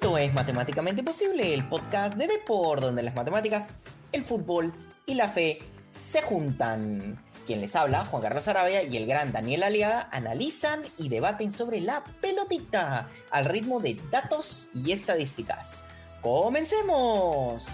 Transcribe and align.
Esto 0.00 0.16
es 0.16 0.32
Matemáticamente 0.32 1.02
Posible, 1.02 1.52
el 1.52 1.68
podcast 1.68 2.16
de 2.16 2.26
Depor, 2.26 2.80
donde 2.80 3.02
las 3.02 3.14
matemáticas, 3.14 3.78
el 4.12 4.22
fútbol 4.22 4.72
y 5.04 5.12
la 5.12 5.28
fe 5.28 5.58
se 5.90 6.22
juntan. 6.22 7.22
Quien 7.46 7.60
les 7.60 7.76
habla, 7.76 8.06
Juan 8.06 8.22
Carlos 8.22 8.48
Arabia 8.48 8.82
y 8.82 8.96
el 8.96 9.04
gran 9.04 9.30
Daniel 9.30 9.62
Aliaga, 9.62 10.08
analizan 10.10 10.80
y 10.96 11.10
debaten 11.10 11.52
sobre 11.52 11.82
la 11.82 12.02
pelotita 12.22 13.10
al 13.30 13.44
ritmo 13.44 13.78
de 13.78 14.00
datos 14.10 14.70
y 14.72 14.92
estadísticas. 14.92 15.84
¡Comencemos! 16.22 17.68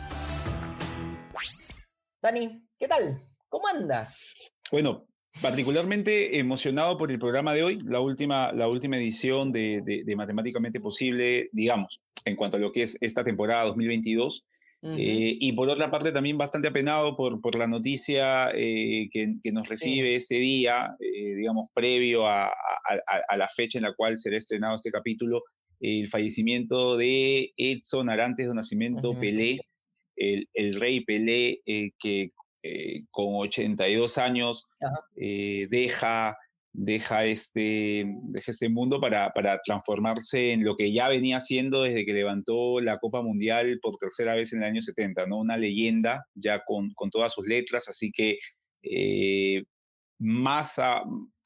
Dani, 2.21 2.61
¿qué 2.77 2.89
tal? 2.89 3.21
¿Cómo 3.49 3.69
andas? 3.69 4.35
Bueno, 4.73 5.07
particularmente 5.41 6.41
emocionado 6.41 6.99
por 6.99 7.13
el 7.13 7.21
programa 7.21 7.55
de 7.55 7.63
hoy, 7.63 7.79
la 7.85 8.01
última, 8.01 8.51
la 8.53 8.67
última 8.67 8.97
edición 8.97 9.53
de, 9.53 10.03
Matemáticamente 10.17 10.81
Posible, 10.81 11.51
digamos, 11.53 12.01
en 12.27 12.37
cuanto 12.37 12.59
a 12.59 12.61
lo 12.61 12.73
que 12.73 12.83
es 12.83 12.99
esta 13.01 13.25
temporada 13.25 13.65
2022. 13.65 14.45
Eh, 14.83 15.39
y 15.41 15.53
por 15.53 15.69
otra 15.69 15.91
parte 15.91 16.13
también 16.13 16.39
bastante 16.39 16.69
apenado 16.69 17.17
por, 17.17 17.41
por 17.41 17.57
la 17.57 17.67
noticia 17.67 18.51
eh, 18.55 19.09
que, 19.11 19.51
nos 19.51 19.69
recibe 19.69 20.15
ese 20.15 20.37
día, 20.37 20.95
eh, 21.01 21.35
digamos, 21.35 21.71
previo 21.75 22.29
a, 22.29 22.53
la 23.37 23.49
fecha 23.49 23.79
en 23.79 23.85
la 23.85 23.95
cual 23.95 24.17
será 24.17 24.37
estrenado 24.37 24.77
este 24.77 24.93
capítulo, 24.93 25.43
el 25.81 26.09
fallecimiento 26.09 26.97
de 26.97 27.53
Edson 27.57 28.11
Arantes 28.11 28.47
de 28.47 28.55
Nacimiento 28.55 29.19
Pelé, 29.19 29.59
el, 30.15 30.49
el, 30.55 30.79
rey 30.79 31.05
Pelé, 31.05 31.63
que 31.99 32.31
eh, 32.69 33.05
con 33.11 33.35
82 33.35 34.19
años 34.19 34.67
eh, 35.17 35.69
deja, 35.71 36.37
deja, 36.79 37.25
este, 37.25 38.05
deja 38.25 38.51
este 38.51 38.69
mundo 38.69 39.01
para, 39.01 39.33
para, 39.33 39.61
transformarse 39.65 40.53
en 40.53 40.63
lo 40.63 40.77
que 40.77 40.93
ya 40.93 41.09
venía 41.09 41.39
haciendo 41.39 41.83
desde 41.83 42.05
que 42.05 42.13
levantó 42.13 42.81
la 42.81 42.99
Copa 42.99 43.23
Mundial 43.23 43.79
por 43.81 43.97
tercera 43.97 44.35
vez 44.35 44.53
en 44.53 44.63
el 44.63 44.69
año 44.69 44.83
70, 44.83 45.27
¿no? 45.27 45.39
Una 45.39 45.57
leyenda 45.57 46.27
ya 46.35 46.63
con, 46.65 46.93
con 46.95 47.11
todas 47.11 47.33
sus 47.33 47.47
letras, 47.47 47.89
así 47.89 48.13
que 48.13 48.39
eh, 48.83 49.65
más, 50.19 50.77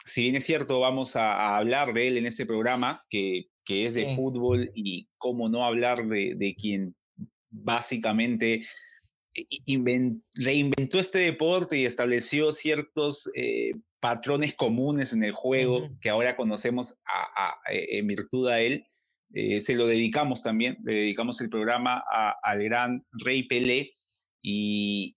si 0.05 0.23
bien 0.23 0.37
es 0.37 0.45
cierto, 0.45 0.81
vamos 0.81 1.15
a, 1.15 1.57
hablar 1.57 1.95
de 1.95 2.09
él 2.09 2.17
en 2.17 2.27
este 2.27 2.45
programa, 2.45 3.05
que, 3.09 3.45
que 3.65 3.87
es 3.87 3.95
de 3.95 4.17
fútbol 4.17 4.73
y 4.75 5.09
cómo 5.17 5.49
no 5.49 5.65
hablar 5.65 6.09
de, 6.09 6.35
de 6.37 6.57
quien 6.57 6.97
básicamente 7.51 8.67
reinventó 10.35 10.99
este 10.99 11.19
deporte 11.21 11.79
y 11.79 11.87
estableció 11.87 12.53
ciertos 12.53 13.31
eh, 13.35 13.73
patrones 14.01 14.55
comunes 14.55 15.13
en 15.13 15.23
el 15.23 15.33
juego 15.33 15.89
que 16.01 16.11
ahora 16.11 16.37
conocemos 16.37 16.97
eh, 17.71 17.99
en 17.99 18.07
virtud 18.07 18.49
a 18.49 18.61
él. 18.61 18.87
Eh, 19.33 19.61
se 19.61 19.75
lo 19.75 19.87
dedicamos 19.87 20.43
también, 20.43 20.79
le 20.85 20.95
dedicamos 20.95 21.41
el 21.41 21.51
programa 21.51 22.03
al 22.43 22.63
gran 22.65 23.05
Rey 23.13 23.45
Pelé. 23.45 23.93
Y, 24.43 25.15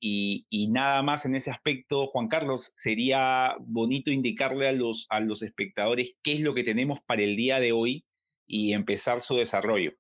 y, 0.50 0.68
nada 0.68 1.02
más 1.02 1.26
en 1.26 1.36
ese 1.36 1.50
aspecto, 1.50 2.08
Juan 2.08 2.28
Carlos, 2.28 2.74
sería 2.76 3.56
bonito 3.62 4.12
indicarle 4.12 4.68
a 4.68 4.74
los, 4.74 5.08
a 5.10 5.22
los 5.22 5.42
espectadores 5.44 6.16
qué 6.24 6.34
es 6.34 6.42
lo 6.42 6.54
que 6.54 6.66
tenemos 6.66 7.00
para 7.06 7.22
el 7.22 7.38
día 7.38 7.62
de 7.62 7.72
hoy 7.72 8.06
y 8.46 8.74
empezar 8.74 9.22
su 9.22 9.36
desarrollo. 9.36 9.94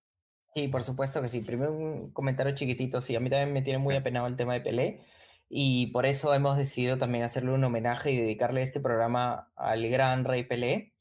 Sí, 0.54 0.68
por 0.68 0.84
supuesto 0.84 1.22
que 1.22 1.30
sí. 1.30 1.42
Primero 1.42 1.72
un 1.73 2.12
comentario 2.12 2.54
chiquitito. 2.54 3.02
Sí, 3.02 3.16
a 3.16 3.20
mí 3.20 3.30
también 3.30 3.54
me 3.54 3.64
tiene 3.64 3.80
muy 3.80 3.96
apenado 3.96 4.28
el 4.28 4.36
tema 4.36 4.54
de 4.54 4.62
Pelé 4.62 5.02
y 5.50 5.88
por 5.88 6.06
eso 6.06 6.34
hemos 6.34 6.58
decidido 6.58 6.98
también 6.98 7.23
hacerle 7.23 7.52
un 7.52 7.64
homenaje 7.64 8.12
y 8.12 8.18
dedicarle 8.18 8.62
este 8.62 8.80
programa 8.80 9.52
al 9.56 9.88
gran 9.90 10.26
rey 10.26 10.44
Pelé. 10.44 10.94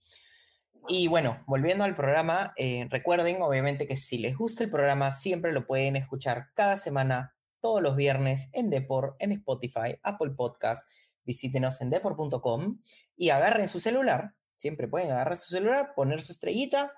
Y 0.88 1.06
bueno, 1.06 1.44
volviendo 1.46 1.84
al 1.84 1.94
programa, 1.94 2.54
eh, 2.56 2.86
recuerden 2.90 3.42
obviamente 3.42 3.86
que 3.86 3.96
si 3.96 4.18
les 4.18 4.36
gusta 4.36 4.64
el 4.64 4.70
programa 4.70 5.10
siempre 5.10 5.52
lo 5.52 5.66
pueden 5.66 5.96
escuchar 5.96 6.48
cada 6.54 6.76
semana, 6.76 7.34
todos 7.60 7.82
los 7.82 7.94
viernes 7.94 8.48
en 8.52 8.70
Depor, 8.70 9.16
en 9.18 9.32
Spotify, 9.32 9.98
Apple 10.02 10.30
Podcast. 10.30 10.88
Visítenos 11.24 11.80
en 11.82 11.90
depor.com 11.90 12.80
y 13.16 13.30
agarren 13.30 13.68
su 13.68 13.80
celular. 13.80 14.34
Siempre 14.56 14.88
pueden 14.88 15.12
agarrar 15.12 15.36
su 15.36 15.50
celular, 15.50 15.92
poner 15.94 16.22
su 16.22 16.32
estrellita 16.32 16.92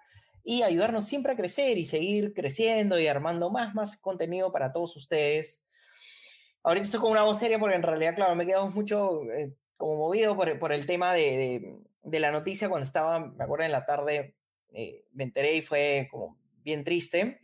y 0.44 0.62
ayudarnos 0.62 1.06
siempre 1.06 1.32
a 1.32 1.36
crecer 1.36 1.78
y 1.78 1.86
seguir 1.86 2.34
creciendo 2.34 3.00
y 3.00 3.06
armando 3.06 3.50
más, 3.50 3.74
más 3.74 3.96
contenido 3.96 4.52
para 4.52 4.72
todos 4.72 4.94
ustedes. 4.94 5.64
Ahorita 6.62 6.84
estoy 6.84 7.00
con 7.00 7.12
una 7.12 7.22
voz 7.22 7.38
seria 7.38 7.58
porque 7.58 7.76
en 7.76 7.82
realidad, 7.82 8.14
claro, 8.14 8.34
me 8.36 8.44
he 8.44 8.46
quedado 8.46 8.68
mucho 8.68 9.22
eh, 9.32 9.54
como 9.78 9.96
movido 9.96 10.36
por, 10.36 10.58
por 10.58 10.72
el 10.72 10.86
tema 10.86 11.14
de, 11.14 11.78
de, 12.02 12.20
la 12.20 12.30
noticia 12.30 12.68
cuando 12.68 12.86
estaba, 12.86 13.20
me 13.20 13.42
acuerdo 13.42 13.64
en 13.64 13.72
la 13.72 13.86
tarde, 13.86 14.36
eh, 14.72 15.06
me 15.12 15.24
enteré 15.24 15.56
y 15.56 15.62
fue 15.62 16.08
como 16.10 16.38
bien 16.62 16.84
triste. 16.84 17.40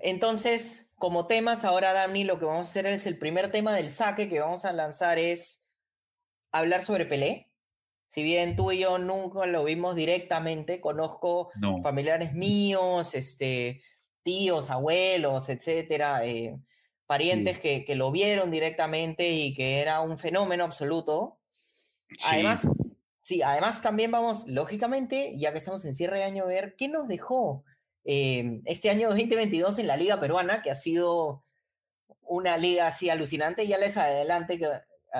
Entonces, 0.00 0.90
como 0.96 1.26
temas, 1.26 1.64
ahora 1.64 1.92
Dani, 1.92 2.24
lo 2.24 2.38
que 2.38 2.46
vamos 2.46 2.66
a 2.66 2.70
hacer 2.70 2.86
es 2.86 3.06
el 3.06 3.18
primer 3.18 3.50
tema 3.50 3.74
del 3.74 3.90
saque 3.90 4.28
que 4.28 4.40
vamos 4.40 4.64
a 4.64 4.72
lanzar 4.72 5.18
es 5.18 5.62
hablar 6.50 6.82
sobre 6.82 7.04
Pelé 7.04 7.47
si 8.08 8.22
bien 8.22 8.56
tú 8.56 8.72
y 8.72 8.78
yo 8.78 8.96
nunca 8.98 9.44
lo 9.46 9.64
vimos 9.64 9.94
directamente, 9.94 10.80
conozco 10.80 11.50
familiares 11.82 12.32
míos, 12.32 13.14
este, 13.14 13.82
tíos, 14.22 14.70
abuelos, 14.70 15.50
etcétera, 15.50 16.24
eh, 16.24 16.58
parientes 17.06 17.58
que, 17.58 17.84
lo 17.94 18.10
vieron 18.10 18.50
directamente 18.50 19.30
y 19.30 19.54
que 19.54 19.80
era 19.80 20.00
un 20.00 20.18
fenómeno 20.18 20.64
absoluto. 20.64 21.38
Además, 22.24 22.66
sí, 23.20 23.42
además 23.42 23.82
también 23.82 24.10
vamos, 24.10 24.46
lógicamente, 24.46 25.34
ya 25.36 25.52
que 25.52 25.58
estamos 25.58 25.84
en 25.84 25.94
cierre 25.94 26.18
de 26.18 26.24
año, 26.24 26.44
a 26.44 26.48
ver 26.48 26.76
qué 26.76 26.88
nos 26.88 27.08
dejó 27.08 27.62
eh, 28.04 28.62
este 28.64 28.88
año 28.88 29.08
2022 29.10 29.78
en 29.80 29.86
la 29.86 29.98
Liga 29.98 30.18
Peruana, 30.18 30.62
que 30.62 30.70
ha 30.70 30.74
sido 30.74 31.44
una 32.22 32.56
liga 32.56 32.86
así 32.86 33.10
alucinante. 33.10 33.66
Ya 33.66 33.76
les 33.76 33.98
adelante 33.98 34.58
que 34.58 34.68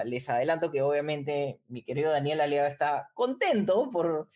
les 0.05 0.29
adelanto 0.29 0.71
que 0.71 0.83
obviamente 0.83 1.61
mi 1.69 1.83
querido 1.83 2.11
Daniel 2.13 2.41
Aliaga 2.41 2.69
está 2.69 3.11
contento 3.15 3.91
por 3.91 4.29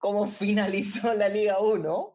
cómo 0.00 0.26
finalizó 0.26 1.14
la 1.14 1.28
Liga 1.28 1.60
1. 1.60 2.14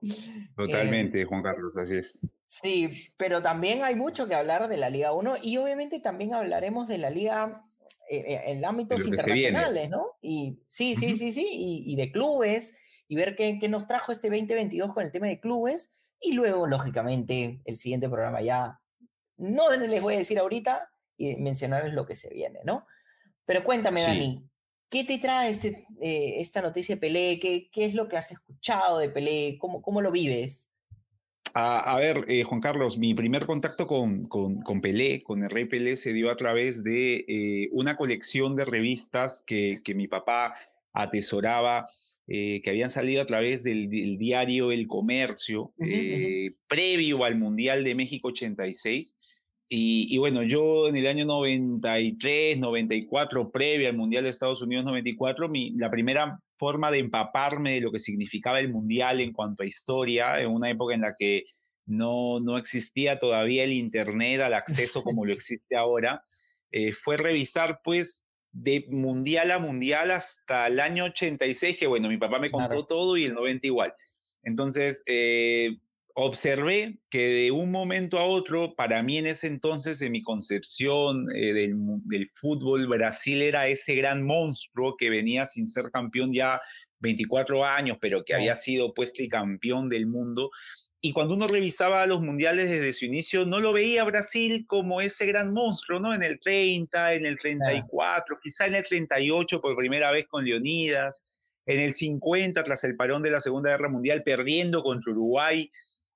Totalmente, 0.58 1.22
eh, 1.22 1.26
Juan 1.26 1.42
Carlos, 1.42 1.78
así 1.78 1.98
es. 1.98 2.20
Sí, 2.48 2.92
pero 3.18 3.42
también 3.42 3.84
hay 3.84 3.96
mucho 3.96 4.28
que 4.28 4.36
hablar 4.36 4.68
de 4.68 4.78
la 4.78 4.90
Liga 4.90 5.14
1 5.14 5.38
y 5.42 5.58
obviamente 5.58 6.00
también 6.00 6.34
hablaremos 6.34 6.88
de 6.88 6.98
la 6.98 7.10
Liga 7.10 7.66
eh, 8.10 8.18
eh, 8.18 8.42
en 8.48 8.66
ámbitos 8.66 9.06
internacionales, 9.06 9.90
¿no? 9.90 10.18
Y 10.22 10.60
sí, 10.68 10.96
sí, 10.96 11.18
sí, 11.18 11.32
sí, 11.32 11.48
y, 11.52 11.96
de 11.96 12.12
clubes 12.12 12.78
y 13.08 13.16
ver 13.16 13.36
qué, 13.36 13.58
qué 13.60 13.68
nos 13.68 13.88
trajo 13.88 14.12
este 14.12 14.30
2022 14.30 14.94
con 14.94 15.04
el 15.04 15.12
tema 15.12 15.28
de 15.28 15.40
clubes 15.40 15.92
y 16.20 16.34
luego, 16.34 16.68
lógicamente, 16.68 17.62
el 17.66 17.76
siguiente 17.76 18.10
programa 18.10 18.42
ya, 18.42 18.80
no 19.38 19.70
les 19.76 20.02
voy 20.02 20.16
a 20.16 20.20
decir 20.20 20.40
ahorita, 20.40 20.90
y 21.18 21.36
mencionarles 21.38 21.94
lo 21.94 22.06
que 22.06 22.16
se 22.16 22.30
viene, 22.30 22.60
¿no? 22.64 22.86
Pero 23.46 23.64
cuéntame, 23.64 24.02
Dani, 24.02 24.44
¿qué 24.90 25.04
te 25.04 25.20
trae 25.20 25.52
este, 25.52 25.86
eh, 26.02 26.36
esta 26.38 26.62
noticia 26.62 26.96
de 26.96 27.02
Pelé? 27.02 27.40
¿Qué, 27.40 27.70
¿Qué, 27.72 27.86
es 27.86 27.94
lo 27.94 28.08
que 28.08 28.18
has 28.18 28.32
escuchado 28.32 29.00
de 29.00 29.10
Pelé? 29.10 29.58
¿Cómo, 29.60 29.82
cómo 29.82 30.02
lo 30.02 30.12
vives? 30.12 30.68
A, 31.58 31.96
ver, 31.96 32.26
eh, 32.28 32.44
Juan 32.44 32.60
Carlos, 32.60 32.98
mi 32.98 33.14
primer 33.14 33.46
contacto 33.46 33.88
con, 33.88 34.28
con, 34.28 34.62
con, 34.62 34.82
Pelé, 34.82 35.22
con 35.22 35.42
el 35.42 35.50
Rey 35.50 35.64
Pelé, 35.64 35.96
se 35.96 36.12
dio 36.12 36.30
a 36.30 36.36
través 36.36 36.84
de 36.84 37.24
eh, 37.30 37.70
una 37.72 37.96
colección 37.96 38.58
de 38.58 38.66
revistas 38.66 39.42
que, 39.48 39.80
que 39.86 39.96
mi 39.96 40.10
papá 40.10 40.56
atesoraba, 40.92 41.88
que 42.28 42.64
habían 42.66 42.90
salido 42.90 43.22
a 43.22 43.26
través 43.28 43.64
del, 43.64 43.88
diario 44.18 44.72
El 44.72 44.88
Comercio, 44.88 45.74
previo 46.68 47.24
al 47.24 47.36
Mundial 47.36 47.84
de 47.84 47.94
México 47.94 48.30
86 48.30 49.16
y, 49.68 50.18
bueno, 50.20 50.44
yo 50.44 50.88
en 50.88 50.96
el 50.96 51.08
año 51.08 51.26
93, 51.26 52.60
94, 52.60 53.52
previo 53.52 53.90
al 53.90 53.98
Mundial 53.98 54.24
de 54.24 54.30
Estados 54.30 54.62
Unidos 54.62 54.86
94, 54.86 55.50
mi, 55.50 55.72
la 55.72 55.90
primera 55.90 56.40
forma 56.58 56.92
de 56.92 57.00
empaparme 57.00 57.74
de 57.74 57.82
lo 57.82 57.92
que 57.92 58.00
significaba 58.00 58.60
el 58.60 58.72
Mundial 58.72 59.20
en 59.20 59.34
cuanto 59.34 59.64
a 59.64 59.66
historia, 59.66 60.40
en 60.40 60.52
una 60.52 60.70
época 60.70 60.94
en 60.94 61.02
la 61.02 61.16
que 61.18 61.46
no, 61.88 62.40
no 62.40 62.58
existía 62.58 63.18
todavía 63.18 63.64
el 63.64 63.74
Internet 63.74 64.42
al 64.42 64.54
acceso 64.54 65.04
como 65.04 65.26
lo 65.26 65.34
existe 65.34 65.76
ahora, 65.76 66.24
eh, 66.72 66.92
fue 66.94 67.18
revisar 67.18 67.80
pues 67.84 68.24
de 68.52 68.86
mundial 68.90 69.52
a 69.52 69.60
mundial 69.60 70.12
hasta 70.12 70.68
el 70.68 70.80
año 70.80 71.06
86, 71.06 71.76
que 71.78 71.88
bueno, 71.88 72.08
mi 72.08 72.18
papá 72.18 72.40
me 72.40 72.52
contó 72.52 72.86
todo 72.86 73.18
y 73.18 73.26
el 73.26 73.34
90 73.34 73.68
igual. 73.68 73.94
Entonces, 74.44 75.04
eh, 75.08 75.78
observé 76.18 76.98
que 77.10 77.28
de 77.28 77.52
un 77.52 77.72
momento 77.72 78.18
a 78.18 78.24
otro, 78.24 78.74
para 78.76 79.04
mí 79.04 79.18
en 79.18 79.28
ese 79.28 79.48
entonces, 79.48 80.02
en 80.02 80.14
mi 80.14 80.24
concepción 80.24 81.28
eh, 81.36 81.54
del, 81.54 82.32
fútbol, 82.36 82.88
Brasil 82.88 83.42
era 83.42 83.68
ese 83.68 83.96
gran 83.96 84.26
monstruo 84.26 84.96
que 84.98 85.10
venía 85.10 85.46
sin 85.46 85.68
ser 85.68 85.92
campeón 85.92 86.34
ya 86.34 86.62
24 87.00 87.66
años, 87.66 87.98
pero 88.00 88.22
que 88.22 88.34
había 88.34 88.56
sido 88.56 88.94
pues 88.94 89.12
campeón 89.30 89.90
del 89.90 90.08
mundo. 90.08 90.52
Y 91.02 91.12
cuando 91.12 91.36
uno 91.36 91.48
revisaba 91.48 92.08
los 92.08 92.22
mundiales 92.22 92.70
desde 92.70 92.94
su 92.94 93.06
inicio, 93.06 93.46
no 93.46 93.60
lo 93.60 93.74
veía 93.74 94.06
Brasil 94.06 94.66
como 94.68 95.02
ese 95.02 95.26
gran 95.26 95.54
monstruo, 95.54 96.00
¿no? 96.00 96.14
En 96.14 96.24
el 96.24 96.40
30, 96.40 97.14
en 97.14 97.26
el 97.26 97.38
34, 97.38 98.40
quizá 98.42 98.68
en 98.68 98.76
el 98.76 98.86
38 98.86 99.60
por 99.60 99.76
primera 99.76 100.12
vez 100.12 100.28
con 100.28 100.46
Leonidas, 100.46 101.22
en 101.66 101.82
el 101.82 101.94
50 101.94 102.64
tras 102.64 102.86
el 102.86 102.96
parón 102.96 103.22
de 103.22 103.32
la 103.32 103.42
Segunda 103.42 103.72
Guerra 103.72 103.90
Mundial 103.90 104.24
perdiendo 104.24 104.82
contra 104.82 105.12
Uruguay, 105.12 105.70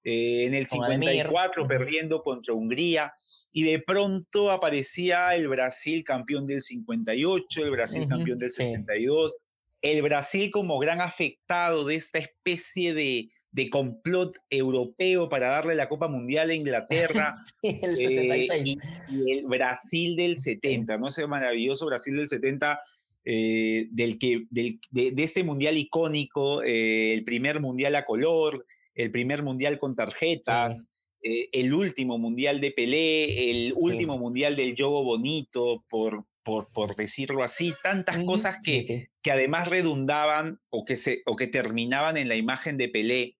eh, 0.03 0.45
en 0.45 0.53
el 0.53 0.67
54 0.67 1.67
perdiendo 1.67 2.21
contra 2.21 2.53
Hungría, 2.53 3.13
y 3.51 3.63
de 3.63 3.79
pronto 3.79 4.51
aparecía 4.51 5.35
el 5.35 5.47
Brasil 5.47 6.03
campeón 6.03 6.45
del 6.45 6.61
58, 6.61 7.63
el 7.63 7.71
Brasil 7.71 8.07
campeón 8.07 8.37
del 8.37 8.51
62, 8.51 9.37
el 9.81 10.01
Brasil 10.01 10.51
como 10.51 10.77
gran 10.77 11.01
afectado 11.01 11.85
de 11.85 11.95
esta 11.95 12.19
especie 12.19 12.93
de, 12.93 13.29
de 13.51 13.69
complot 13.69 14.37
europeo 14.49 15.29
para 15.29 15.49
darle 15.49 15.75
la 15.75 15.89
Copa 15.89 16.07
Mundial 16.07 16.49
a 16.49 16.53
Inglaterra. 16.53 17.31
el 17.63 17.95
66. 17.95 18.51
Eh, 18.51 18.77
y, 19.11 19.31
el 19.31 19.45
Brasil 19.45 20.15
del 20.15 20.39
70, 20.39 20.97
¿no? 20.97 21.07
Ese 21.07 21.25
maravilloso 21.27 21.85
Brasil 21.85 22.15
del 22.17 22.27
70, 22.27 22.79
eh, 23.25 23.87
del 23.91 24.19
que, 24.19 24.45
del, 24.49 24.79
de, 24.91 25.11
de, 25.11 25.23
este 25.23 25.43
mundial 25.43 25.77
icónico, 25.77 26.61
eh, 26.63 27.13
el 27.13 27.23
primer 27.23 27.59
mundial 27.59 27.95
a 27.95 28.05
color, 28.05 28.65
el 28.99 29.11
primer 29.11 29.43
mundial 29.43 29.79
con 29.79 29.95
tarjetas. 29.95 30.89
el 31.21 31.73
último 31.73 32.17
mundial 32.17 32.61
de 32.61 32.71
Pelé, 32.71 33.51
el 33.51 33.73
último 33.75 34.17
mundial 34.17 34.55
del 34.55 34.75
Yogo 34.75 35.03
Bonito, 35.03 35.83
por, 35.89 36.25
por, 36.43 36.67
por, 36.71 36.95
decirlo 36.95 37.43
así, 37.43 37.73
tantas 37.83 38.23
cosas 38.23 38.57
que, 38.63 39.07
que 39.21 39.31
además 39.31 39.67
redundaban 39.67 40.59
o 40.69 40.85
que, 40.85 40.97
se, 40.97 41.21
o 41.25 41.35
que 41.35 41.47
terminaban 41.47 42.17
en 42.17 42.27
la 42.27 42.35
imagen 42.35 42.77
de 42.77 42.89
Pelé, 42.89 43.37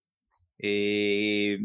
eh, 0.58 1.58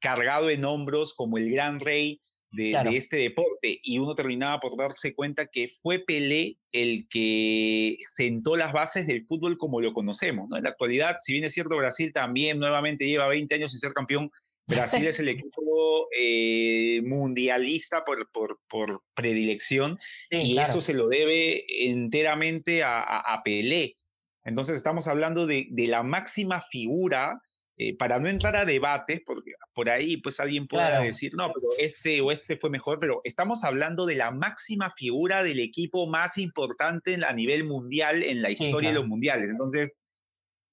cargado 0.00 0.50
en 0.50 0.64
hombros 0.64 1.14
como 1.14 1.38
el 1.38 1.50
gran 1.50 1.80
rey 1.80 2.20
de, 2.50 2.96
este 2.96 3.16
deporte. 3.16 3.80
Y 3.82 3.98
uno 3.98 4.14
terminaba 4.14 4.60
por 4.60 4.76
darse 4.76 5.14
cuenta 5.14 5.46
que 5.46 5.68
fue 5.82 6.00
Pelé 6.00 6.58
el 6.72 7.06
que 7.08 7.96
sentó 8.14 8.56
las 8.56 8.72
bases 8.72 9.06
del 9.06 9.26
fútbol 9.26 9.58
como 9.58 9.80
lo 9.80 9.92
conocemos. 9.92 10.48
¿no? 10.48 10.56
En 10.56 10.64
la 10.64 10.70
actualidad, 10.70 11.16
si 11.20 11.32
bien 11.32 11.44
es 11.44 11.54
cierto, 11.54 11.76
Brasil 11.76 12.12
también 12.12 12.58
nuevamente 12.58 13.06
lleva 13.06 13.28
20 13.28 13.54
años 13.54 13.72
sin 13.72 13.80
ser 13.80 13.92
campeón, 13.92 14.30
Brasil 14.66 15.06
es 15.06 15.18
el 15.18 15.28
equipo 15.50 16.08
eh, 16.16 17.00
mundialista 17.04 18.04
por, 18.04 18.30
por, 18.30 18.60
por 18.68 19.02
predilección 19.14 19.98
y 20.30 20.58
eso 20.58 20.80
se 20.80 20.94
lo 20.94 21.08
debe 21.08 21.64
enteramente 21.86 22.82
a, 22.82 23.00
a, 23.00 23.42
Pelé. 23.42 23.96
Entonces 24.44 24.76
estamos 24.76 25.08
hablando 25.08 25.46
de, 25.46 25.68
de 25.70 25.86
la 25.86 26.02
máxima 26.02 26.62
figura 26.70 27.40
eh, 27.80 27.96
para 27.96 28.18
no 28.18 28.28
entrar 28.28 28.56
a 28.56 28.64
debates, 28.64 29.22
porque 29.24 29.52
por 29.72 29.88
ahí 29.88 30.16
pues 30.16 30.40
alguien 30.40 30.66
pueda 30.66 31.00
decir, 31.00 31.32
no, 31.36 31.52
pero 31.52 31.68
este 31.78 32.20
o 32.20 32.32
este 32.32 32.56
fue 32.56 32.70
mejor, 32.70 32.98
pero 32.98 33.20
estamos 33.22 33.62
hablando 33.62 34.04
de 34.04 34.16
la 34.16 34.32
máxima 34.32 34.92
figura 34.96 35.44
del 35.44 35.60
equipo 35.60 36.08
más 36.08 36.38
importante 36.38 37.16
a 37.24 37.32
nivel 37.32 37.62
mundial 37.62 38.24
en 38.24 38.42
la 38.42 38.50
historia 38.50 38.88
de 38.88 38.96
los 38.96 39.06
mundiales. 39.06 39.52
Entonces, 39.52 39.96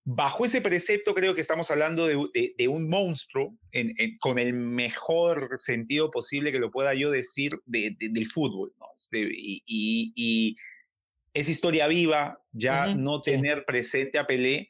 bajo 0.03 0.45
ese 0.45 0.61
precepto 0.61 1.13
creo 1.13 1.35
que 1.35 1.41
estamos 1.41 1.69
hablando 1.69 2.07
de, 2.07 2.55
de, 2.57 2.67
un 2.67 2.89
monstruo 2.89 3.55
con 4.19 4.39
el 4.39 4.53
mejor 4.53 5.59
sentido 5.59 6.09
posible 6.09 6.51
que 6.51 6.59
lo 6.59 6.71
pueda 6.71 6.95
yo 6.95 7.11
decir 7.11 7.59
del 7.67 8.31
fútbol. 8.31 8.73
¿no? 8.79 8.87
Este, 8.95 9.29
y, 9.31 9.61
y, 10.15 10.55
es 11.35 11.49
historia 11.49 11.87
viva, 11.87 12.39
ya 12.51 12.95
no 12.95 13.21
tener 13.21 13.65
presente 13.65 14.17
a 14.17 14.25
Pelé 14.25 14.69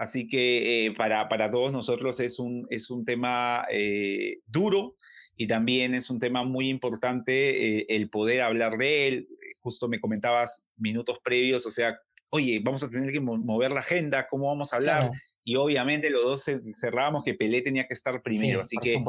Así 0.00 0.26
que 0.26 0.86
eh, 0.86 0.94
para, 0.94 1.28
para, 1.28 1.50
todos 1.50 1.72
nosotros 1.72 2.20
es 2.20 2.38
un, 2.38 2.66
es 2.70 2.88
un 2.88 3.04
tema 3.04 3.66
eh, 3.70 4.38
duro 4.46 4.96
y 5.36 5.46
también 5.46 5.94
es 5.94 6.08
un 6.08 6.18
tema 6.18 6.42
muy 6.42 6.70
importante 6.70 7.80
eh, 7.80 7.86
el 7.90 8.08
poder 8.08 8.40
hablar 8.40 8.78
de 8.78 9.08
él. 9.08 9.28
Justo 9.58 9.88
me 9.88 10.00
comentabas 10.00 10.64
minutos 10.78 11.18
previos, 11.22 11.66
o 11.66 11.70
sea, 11.70 12.00
oye, 12.30 12.62
vamos 12.64 12.82
a 12.82 12.88
tener 12.88 13.12
que 13.12 13.20
mover 13.20 13.72
la 13.72 13.80
agenda, 13.80 14.26
¿cómo 14.26 14.46
vamos 14.46 14.72
a 14.72 14.76
hablar? 14.76 15.10
Y 15.44 15.56
obviamente 15.56 16.10
los 16.10 16.22
dos 16.22 16.44
cerrábamos 16.78 17.24
que 17.24 17.34
Pelé 17.34 17.62
tenía 17.62 17.86
que 17.86 17.94
estar 17.94 18.22
primero. 18.22 18.60
Así 18.60 18.76
que 18.76 19.02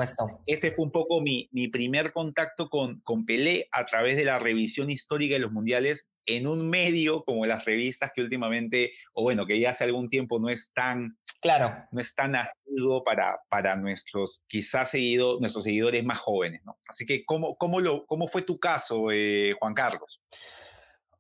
ese 0.45 0.71
fue 0.71 0.85
un 0.85 0.91
poco 0.91 1.21
mi, 1.21 1.49
mi 1.51 1.67
primer 1.67 2.13
contacto 2.13 2.69
con, 2.69 3.01
con 3.01 3.25
Pelé 3.25 3.67
a 3.71 3.85
través 3.85 4.15
de 4.15 4.25
la 4.25 4.39
revisión 4.39 4.89
histórica 4.89 5.33
de 5.33 5.39
los 5.39 5.51
mundiales 5.51 6.07
en 6.25 6.47
un 6.47 6.69
medio 6.69 7.23
como 7.23 7.45
las 7.45 7.65
revistas 7.65 8.11
que 8.13 8.21
últimamente, 8.21 8.93
o 9.13 9.23
bueno, 9.23 9.45
que 9.45 9.59
ya 9.59 9.71
hace 9.71 9.83
algún 9.83 10.09
tiempo 10.09 10.39
no 10.39 10.49
es 10.49 10.71
tan, 10.73 11.17
claro. 11.41 11.75
no 11.91 11.99
es 11.99 12.13
tan 12.15 12.35
asiduo 12.35 13.03
para, 13.03 13.39
para 13.49 13.75
nuestros, 13.75 14.43
quizás 14.47 14.91
seguido, 14.91 15.39
nuestros 15.39 15.63
seguidores 15.63 16.03
más 16.03 16.19
jóvenes, 16.19 16.61
¿no? 16.63 16.77
Así 16.87 17.05
que, 17.05 17.25
¿cómo, 17.25 17.55
cómo, 17.57 17.79
lo, 17.79 18.05
cómo 18.05 18.27
fue 18.27 18.43
tu 18.43 18.59
caso, 18.59 19.11
eh, 19.11 19.53
Juan 19.59 19.73
Carlos? 19.73 20.21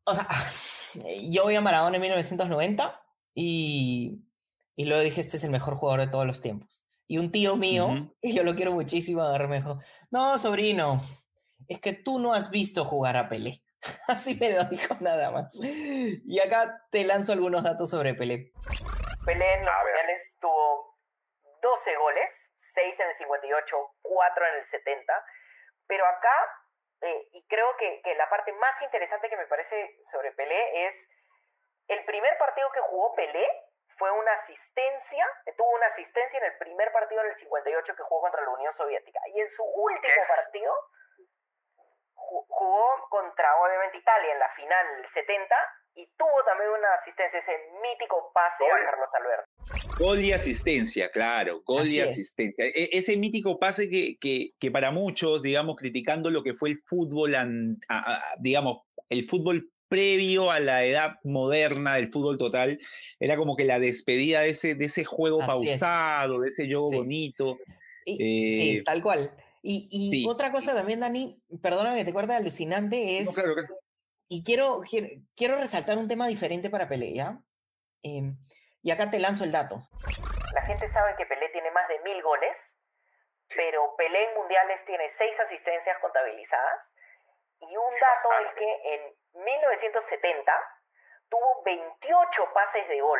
O 0.03 0.13
sea, 0.13 0.27
yo 1.29 1.43
voy 1.43 1.55
a 1.55 1.61
Maradona 1.61 1.95
en 1.95 2.01
1990 2.01 3.01
y 3.33 4.19
y 4.75 4.85
luego 4.85 5.03
dije, 5.03 5.21
este 5.21 5.37
es 5.37 5.43
el 5.43 5.51
mejor 5.51 5.75
jugador 5.75 6.01
de 6.01 6.11
todos 6.11 6.25
los 6.25 6.41
tiempos. 6.41 6.85
Y 7.07 7.17
un 7.17 7.31
tío 7.31 7.55
mío, 7.55 7.89
que 8.21 8.33
yo 8.33 8.43
lo 8.43 8.55
quiero 8.55 8.71
muchísimo, 8.71 9.21
me 9.47 9.57
dijo, 9.57 9.79
no, 10.11 10.37
sobrino, 10.37 11.01
es 11.67 11.79
que 11.79 11.93
tú 11.93 12.19
no 12.19 12.33
has 12.33 12.51
visto 12.51 12.85
jugar 12.85 13.17
a 13.17 13.29
Pelé. 13.29 13.61
Así 14.07 14.37
me 14.39 14.51
lo 14.51 14.63
dijo 14.65 14.95
nada 14.99 15.31
más. 15.31 15.59
Y 15.61 16.39
acá 16.39 16.85
te 16.91 17.03
lanzo 17.03 17.33
algunos 17.33 17.63
datos 17.63 17.89
sobre 17.89 18.13
Pelé. 18.13 18.51
Pelé 19.25 19.53
en 19.53 19.65
los 19.65 19.75
mundiales 19.83 20.21
tuvo 20.39 20.97
12 21.61 21.95
goles, 21.95 22.29
6 22.73 22.99
en 22.99 23.09
el 23.09 23.17
58, 23.17 23.77
4 24.01 24.45
en 24.47 24.55
el 24.55 24.69
70. 24.71 25.25
Pero 25.87 26.05
acá, 26.05 26.35
eh, 27.01 27.27
y 27.33 27.45
creo 27.47 27.75
que, 27.77 28.01
que 28.03 28.15
la 28.15 28.29
parte 28.29 28.51
más 28.53 28.81
interesante 28.81 29.29
que 29.29 29.37
me 29.37 29.47
parece 29.47 29.99
sobre 30.11 30.31
Pelé 30.31 30.87
es 30.87 30.95
el 31.87 32.05
primer 32.05 32.37
partido 32.37 32.71
que 32.73 32.81
jugó 32.81 33.13
Pelé 33.15 33.45
fue 34.01 34.09
una 34.09 34.33
asistencia, 34.33 35.25
tuvo 35.55 35.69
una 35.77 35.85
asistencia 35.93 36.39
en 36.41 36.45
el 36.49 36.57
primer 36.57 36.91
partido 36.91 37.21
en 37.21 37.29
el 37.29 37.37
58 37.37 37.93
que 37.95 38.01
jugó 38.01 38.21
contra 38.21 38.41
la 38.41 38.49
Unión 38.49 38.73
Soviética. 38.75 39.19
Y 39.29 39.41
en 39.41 39.49
su 39.53 39.61
último 39.61 40.21
partido 40.27 40.73
jugó 42.15 42.89
contra, 43.09 43.45
obviamente, 43.61 44.01
Italia 44.01 44.33
en 44.33 44.39
la 44.39 44.49
final 44.57 44.85
del 44.97 45.13
70 45.13 45.55
y 45.93 46.07
tuvo 46.17 46.33
también 46.45 46.71
una 46.71 46.89
asistencia, 46.97 47.45
ese 47.45 47.53
mítico 47.77 48.31
pase 48.33 48.65
a 48.65 48.85
Carlos 48.89 49.09
Alberto. 49.13 49.45
Gol 49.99 50.19
y 50.21 50.33
asistencia, 50.33 51.11
claro, 51.11 51.61
gol 51.61 51.85
y 51.85 52.01
asistencia. 52.01 52.65
E, 52.65 52.89
ese 52.97 53.15
mítico 53.17 53.59
pase 53.59 53.87
que, 53.87 54.17
que, 54.19 54.49
que, 54.59 54.71
para 54.71 54.89
muchos, 54.89 55.43
digamos, 55.43 55.75
criticando 55.75 56.31
lo 56.31 56.41
que 56.41 56.55
fue 56.55 56.69
el 56.69 56.81
fútbol, 56.87 57.35
digamos, 58.39 58.81
el 59.09 59.29
fútbol 59.29 59.69
previo 59.91 60.51
a 60.51 60.61
la 60.61 60.85
edad 60.85 61.19
moderna 61.25 61.95
del 61.95 62.09
fútbol 62.13 62.37
total, 62.37 62.79
era 63.19 63.35
como 63.35 63.57
que 63.57 63.65
la 63.65 63.77
despedida 63.77 64.39
de 64.39 64.51
ese, 64.51 64.73
de 64.73 64.85
ese 64.85 65.03
juego 65.03 65.39
pausado, 65.39 66.39
de 66.39 66.47
ese 66.47 66.65
juego 66.65 66.89
bonito. 66.89 67.57
sí, 68.05 68.77
eh, 68.77 68.83
tal 68.85 69.03
cual. 69.03 69.35
Y, 69.61 70.25
otra 70.29 70.53
cosa 70.53 70.73
también, 70.73 71.01
Dani, 71.01 71.43
perdóname 71.61 71.97
que 71.97 72.05
te 72.05 72.11
acuerdas 72.11 72.39
alucinante, 72.39 73.19
es... 73.19 73.35
Y 74.29 74.45
quiero, 74.45 74.79
quiero, 75.35 75.57
resaltar 75.57 75.97
un 75.97 76.07
tema 76.07 76.25
diferente 76.25 76.69
para 76.69 76.87
Pelé, 76.87 77.13
¿ya? 77.13 77.41
Em, 78.01 78.37
y 78.81 78.91
acá 78.91 79.11
te 79.11 79.19
lanzo 79.19 79.43
el 79.43 79.51
dato. 79.51 79.83
La 80.55 80.61
gente 80.61 80.89
sabe 80.93 81.15
que 81.17 81.25
Pelé 81.25 81.49
tiene 81.49 81.69
más 81.71 81.85
de 81.89 81.99
mil 81.99 82.23
goles, 82.23 82.55
pero 83.53 83.93
Pelé 83.97 84.23
en 84.23 84.39
mundiales 84.39 84.79
tiene 84.85 85.03
seis 85.17 85.35
asistencias 85.37 85.97
contabilizadas. 85.99 86.79
Y 87.59 87.75
un 87.75 87.93
dato 87.99 88.29
es 88.47 88.55
que 88.55 88.95
en 88.95 89.20
1970 89.33 90.51
tuvo 91.29 91.63
28 91.65 92.41
pases 92.53 92.89
de 92.89 93.01
gol. 93.01 93.19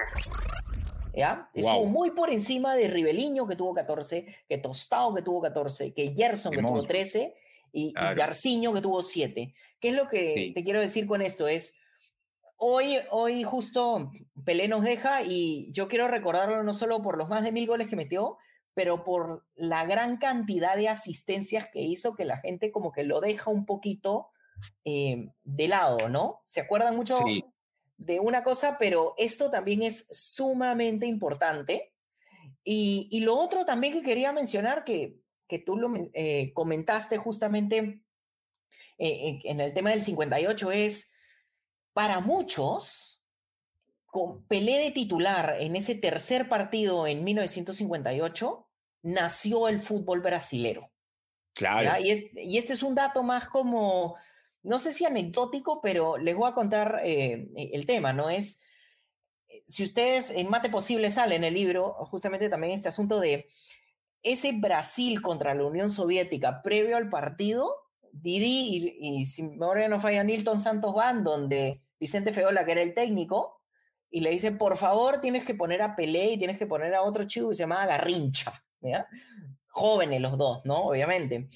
¿Ya? 1.14 1.50
Estuvo 1.54 1.86
muy 1.86 2.12
por 2.12 2.30
encima 2.30 2.76
de 2.76 2.88
Ribeliño, 2.88 3.48
que 3.48 3.56
tuvo 3.56 3.74
14, 3.74 4.44
que 4.48 4.58
Tostado, 4.58 5.14
que 5.14 5.22
tuvo 5.22 5.42
14, 5.42 5.94
que 5.94 6.14
Gerson, 6.16 6.54
que 6.54 6.62
tuvo 6.62 6.84
13, 6.84 7.36
y, 7.74 7.94
Garciño, 7.94 8.74
que 8.74 8.82
tuvo 8.82 9.02
7. 9.02 9.54
¿Qué 9.80 9.90
es 9.90 9.96
lo 9.96 10.08
que 10.08 10.52
te 10.54 10.64
quiero 10.64 10.80
decir 10.80 11.08
con 11.08 11.22
esto? 11.22 11.48
Es, 11.48 11.74
hoy, 12.58 12.98
hoy 13.10 13.44
justo 13.44 14.12
Pelé 14.46 14.68
nos 14.68 14.84
deja 14.84 15.22
y 15.24 15.72
yo 15.72 15.88
quiero 15.88 16.08
recordarlo 16.08 16.64
no 16.64 16.74
solo 16.74 17.02
por 17.02 17.18
los 17.18 17.30
más 17.30 17.44
de 17.44 17.52
mil 17.52 17.68
goles 17.68 17.88
que 17.88 17.96
metió, 17.96 18.38
pero 18.74 19.04
por 19.04 19.46
la 19.56 19.86
gran 19.86 20.18
cantidad 20.18 20.76
de 20.76 20.88
asistencias 20.88 21.68
que 21.68 21.82
hizo, 21.82 22.16
que 22.16 22.26
la 22.26 22.38
gente 22.38 22.72
como 22.72 22.92
que 22.92 23.04
lo 23.04 23.20
deja 23.20 23.50
un 23.50 23.66
poquito 23.66 24.30
eh, 24.86 25.30
de 25.44 25.68
lado, 25.68 26.10
¿no? 26.10 26.42
Se 26.46 26.62
acuerdan 26.62 26.96
mucho 26.96 27.20
de 27.98 28.20
una 28.20 28.44
cosa, 28.44 28.78
pero 28.80 29.14
esto 29.18 29.52
también 29.52 29.84
es 29.84 30.08
sumamente 30.10 31.06
importante. 31.06 31.94
Y, 32.64 33.20
lo 33.22 33.38
otro 33.38 33.66
también 33.66 33.94
que 33.94 34.02
quería 34.02 34.34
mencionar, 34.34 34.84
que, 34.84 35.18
que 35.48 35.60
tú 35.60 35.78
lo 35.78 35.92
eh, 36.14 36.52
comentaste 36.54 37.18
justamente 37.18 38.02
eh, 38.98 39.40
en 39.44 39.60
el 39.60 39.74
tema 39.74 39.92
del 39.92 40.02
58, 40.02 40.72
es 40.72 41.12
para 41.94 42.20
muchos, 42.20 43.24
con 44.06 44.46
Pelé 44.46 44.80
de 44.80 44.92
titular 44.92 45.58
en 45.60 45.76
ese 45.76 45.96
tercer 45.96 46.50
partido 46.50 47.08
en 47.08 47.24
1958, 47.24 48.68
nació 49.04 49.68
el 49.68 49.82
fútbol 49.82 50.22
brasilero. 50.22 50.92
Claro. 51.54 52.04
Y, 52.04 52.32
y, 52.36 52.58
este 52.58 52.74
es 52.74 52.84
un 52.84 52.96
dato 52.96 53.24
más 53.24 53.48
como 53.48 54.18
no 54.64 54.80
sé 54.80 54.94
si 54.94 55.06
anecdótico, 55.06 55.82
pero 55.82 56.18
les 56.18 56.36
voy 56.36 56.50
a 56.50 56.54
contar 56.54 57.02
eh, 57.04 57.50
e, 57.56 57.72
el 57.74 57.86
tema, 57.86 58.14
¿no? 58.14 58.30
Es, 58.30 58.60
eh, 59.50 59.64
si 59.68 59.84
ustedes 59.84 60.32
en 60.32 60.50
Mate 60.50 60.70
Posible 60.70 61.12
sale 61.12 61.36
en 61.36 61.44
el 61.44 61.54
libro, 61.54 61.94
justamente 62.06 62.50
también 62.50 62.74
este 62.74 62.90
asunto 62.90 63.20
de 63.20 63.48
ese 64.24 64.52
Brasil 64.54 65.22
contra 65.22 65.56
la 65.56 65.66
Unión 65.66 65.90
Soviética 65.90 66.62
previo 66.62 66.98
al 66.98 67.10
partido, 67.10 67.76
Didi 68.12 68.96
y, 69.00 69.22
y 69.22 69.26
si 69.26 69.44
me 69.44 69.88
no 69.88 70.02
falla, 70.02 70.24
Nilton 70.24 70.60
Santos 70.60 70.94
van 70.94 71.24
donde 71.24 71.82
Vicente 72.00 72.34
Feola, 72.34 72.66
que 72.66 72.74
era 72.74 72.82
el 72.82 72.94
técnico, 72.94 73.62
y 74.10 74.20
le 74.20 74.32
dice, 74.32 74.52
por 74.52 74.78
favor, 74.78 75.22
tienes 75.22 75.46
que 75.46 75.56
poner 75.56 75.82
a 75.82 75.96
Pelé 75.96 76.34
y 76.34 76.38
tienes 76.38 76.58
que 76.58 76.68
poner 76.68 76.94
a 76.94 77.02
otro 77.02 77.24
chico 77.24 77.50
que 77.50 77.56
se 77.56 77.64
llamaba 77.64 77.86
Garrincha, 77.86 78.62
¿ya? 78.82 79.08
Jóvenes 79.68 80.20
los 80.20 80.38
dos, 80.38 80.66
¿no? 80.66 80.88
Obviamente. 80.88 81.48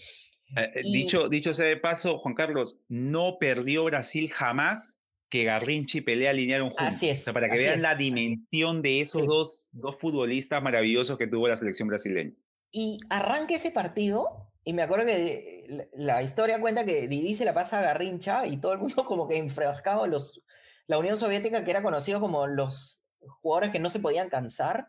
Eh, 0.55 0.71
eh, 0.75 0.81
dicho, 0.83 1.29
dicho 1.29 1.53
sea 1.53 1.65
de 1.65 1.77
paso, 1.77 2.19
Juan 2.19 2.35
Carlos, 2.35 2.79
no 2.87 3.37
perdió 3.39 3.83
Brasil 3.85 4.29
jamás 4.31 4.99
que 5.29 5.43
Garrincha 5.43 5.97
y 5.97 6.01
Pelé 6.01 6.29
alinearon 6.29 6.69
juntos. 6.69 6.87
Así 6.87 7.09
es. 7.09 7.23
para 7.25 7.49
que 7.49 7.57
vean 7.57 7.81
la 7.81 7.95
dimensión 7.95 8.81
de 8.81 9.01
esos 9.01 9.25
dos, 9.25 9.69
dos 9.71 9.97
futbolistas 9.99 10.61
maravillosos 10.61 11.17
que 11.17 11.27
tuvo 11.27 11.47
la 11.47 11.57
selección 11.57 11.87
brasileña. 11.87 12.33
Y 12.71 12.99
arranca 13.09 13.55
ese 13.55 13.71
partido, 13.71 14.51
y 14.63 14.73
me 14.73 14.83
acuerdo 14.83 15.05
que 15.05 15.89
la 15.93 16.21
historia 16.21 16.59
cuenta 16.59 16.85
que 16.85 17.07
Didi 17.07 17.35
se 17.35 17.45
la 17.45 17.53
pasa 17.53 17.79
a 17.79 17.81
Garrincha 17.81 18.47
y 18.47 18.57
todo 18.57 18.73
el 18.73 18.79
mundo 18.79 18.95
como 19.05 19.27
que 19.27 19.37
enfrascado 19.37 20.07
los 20.07 20.43
la 20.87 20.99
Unión 20.99 21.17
Soviética, 21.17 21.63
que 21.63 21.71
era 21.71 21.81
conocido 21.81 22.19
como 22.19 22.45
los 22.45 23.01
jugadores 23.41 23.71
que 23.71 23.79
no 23.79 23.89
se 23.89 23.99
podían 23.99 24.29
cansar. 24.29 24.87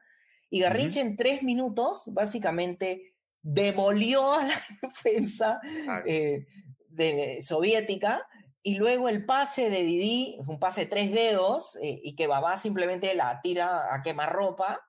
Y 0.50 0.60
Garrincha 0.60 1.00
en 1.00 1.16
tres 1.16 1.42
minutos, 1.42 2.10
básicamente, 2.12 3.15
demolió 3.46 4.34
a 4.34 4.44
la 4.44 4.54
defensa 4.82 5.60
eh, 6.04 6.46
de, 6.88 7.42
soviética. 7.42 8.26
Y 8.62 8.74
luego 8.74 9.08
el 9.08 9.24
pase 9.24 9.70
de 9.70 9.84
Didi, 9.84 10.38
un 10.48 10.58
pase 10.58 10.82
de 10.82 10.86
tres 10.86 11.12
dedos, 11.12 11.76
eh, 11.76 12.00
y 12.02 12.16
que 12.16 12.26
Babá 12.26 12.56
simplemente 12.56 13.14
la 13.14 13.40
tira 13.40 13.94
a 13.94 14.02
quemarropa. 14.02 14.80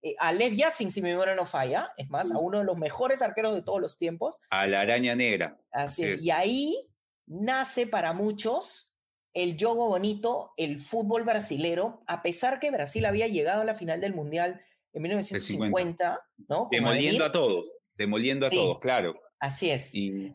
Eh, 0.00 0.14
a 0.18 0.32
Lev 0.32 0.54
Yassin, 0.54 0.90
si 0.90 1.02
mi 1.02 1.10
memoria 1.10 1.34
no 1.34 1.44
falla, 1.44 1.92
es 1.98 2.08
más, 2.08 2.30
a 2.32 2.38
uno 2.38 2.60
de 2.60 2.64
los 2.64 2.78
mejores 2.78 3.20
arqueros 3.20 3.54
de 3.54 3.62
todos 3.62 3.80
los 3.80 3.98
tiempos. 3.98 4.40
A 4.48 4.66
la 4.66 4.80
araña 4.80 5.14
negra. 5.14 5.58
Así, 5.70 6.16
Y 6.18 6.30
ahí 6.30 6.88
nace 7.26 7.86
para 7.86 8.14
muchos 8.14 8.94
el 9.34 9.58
juego 9.58 9.88
bonito, 9.88 10.54
el 10.56 10.80
fútbol 10.80 11.24
brasilero, 11.24 12.02
a 12.06 12.22
pesar 12.22 12.58
que 12.58 12.70
Brasil 12.70 13.04
había 13.04 13.26
llegado 13.26 13.60
a 13.60 13.66
la 13.66 13.74
final 13.74 14.00
del 14.00 14.14
Mundial 14.14 14.62
en 14.94 15.02
1950, 15.02 16.24
¿no? 16.48 16.68
demoliendo 16.70 17.22
a 17.22 17.32
todos, 17.32 17.70
demoliendo 17.96 18.46
a 18.46 18.50
todos, 18.50 18.78
claro. 18.80 19.20
Así 19.38 19.70
es. 19.70 19.94
Y... 19.94 20.34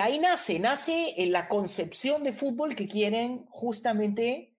ahí 0.00 0.18
nace, 0.18 0.58
nace 0.58 1.14
la 1.28 1.48
concepción 1.48 2.24
de 2.24 2.32
fútbol 2.32 2.74
que 2.74 2.88
quieren 2.88 3.46
justamente 3.48 4.56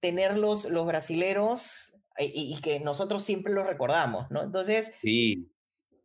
tener 0.00 0.36
los, 0.36 0.66
los 0.66 0.86
brasileros 0.86 1.94
eh, 2.18 2.30
y, 2.32 2.60
que 2.60 2.80
nosotros 2.80 3.22
siempre 3.22 3.52
lo 3.52 3.64
recordamos, 3.64 4.30
¿no? 4.30 4.42
Entonces, 4.42 4.92
sí. 5.00 5.50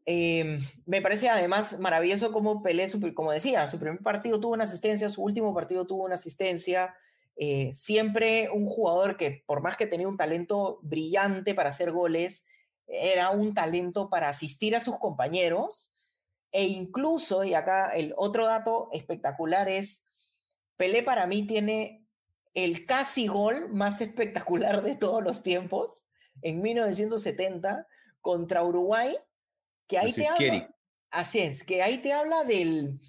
Em, 0.05 0.59
me 0.85 1.01
parece 1.01 1.29
además 1.29 1.79
maravilloso 1.79 2.31
como 2.31 2.63
Pelé, 2.63 2.87
como 3.13 3.31
decía, 3.31 3.67
su 3.67 3.79
primer 3.79 3.99
partido 3.99 4.39
tuvo 4.39 4.53
una 4.53 4.63
asistencia, 4.63 5.09
su 5.09 5.23
último 5.23 5.53
partido 5.53 5.85
tuvo 5.85 6.05
una 6.05 6.15
asistencia. 6.15 6.95
Eh, 7.37 7.71
siempre 7.73 8.49
un 8.51 8.67
jugador 8.67 9.15
que, 9.15 9.43
por 9.45 9.61
más 9.61 9.77
que 9.77 9.87
tenía 9.87 10.07
un 10.07 10.17
talento 10.17 10.79
brillante 10.81 11.53
para 11.53 11.69
hacer 11.69 11.91
goles, 11.91 12.45
era 12.91 13.29
un 13.31 13.53
talento 13.53 14.09
para 14.09 14.29
asistir 14.29 14.75
a 14.75 14.79
sus 14.79 14.99
compañeros. 14.99 15.95
E 16.51 16.65
incluso, 16.65 17.43
y 17.43 17.53
acá 17.53 17.89
el 17.91 18.13
otro 18.17 18.45
dato 18.45 18.89
espectacular 18.91 19.69
es, 19.69 20.03
Pelé 20.81 21.03
para 21.03 21.27
mí 21.27 21.45
tiene 21.45 22.07
el 22.55 22.87
casi 22.87 23.27
gol 23.27 23.69
más 23.69 24.01
espectacular 24.01 24.81
de 24.81 24.95
todos 24.95 25.23
los 25.23 25.43
tiempos 25.43 26.05
en 26.41 26.61
1970 26.61 27.87
contra 28.19 28.63
Uruguay 28.63 29.15
que 29.87 29.99
ahí 29.99 30.11
te 30.11 30.27
habla. 30.27 30.73
Así 31.11 31.39
es, 31.39 31.63
que 31.63 31.83
ahí 31.83 31.99
te 31.99 32.13
habla 32.13 32.45
del, 32.45 32.99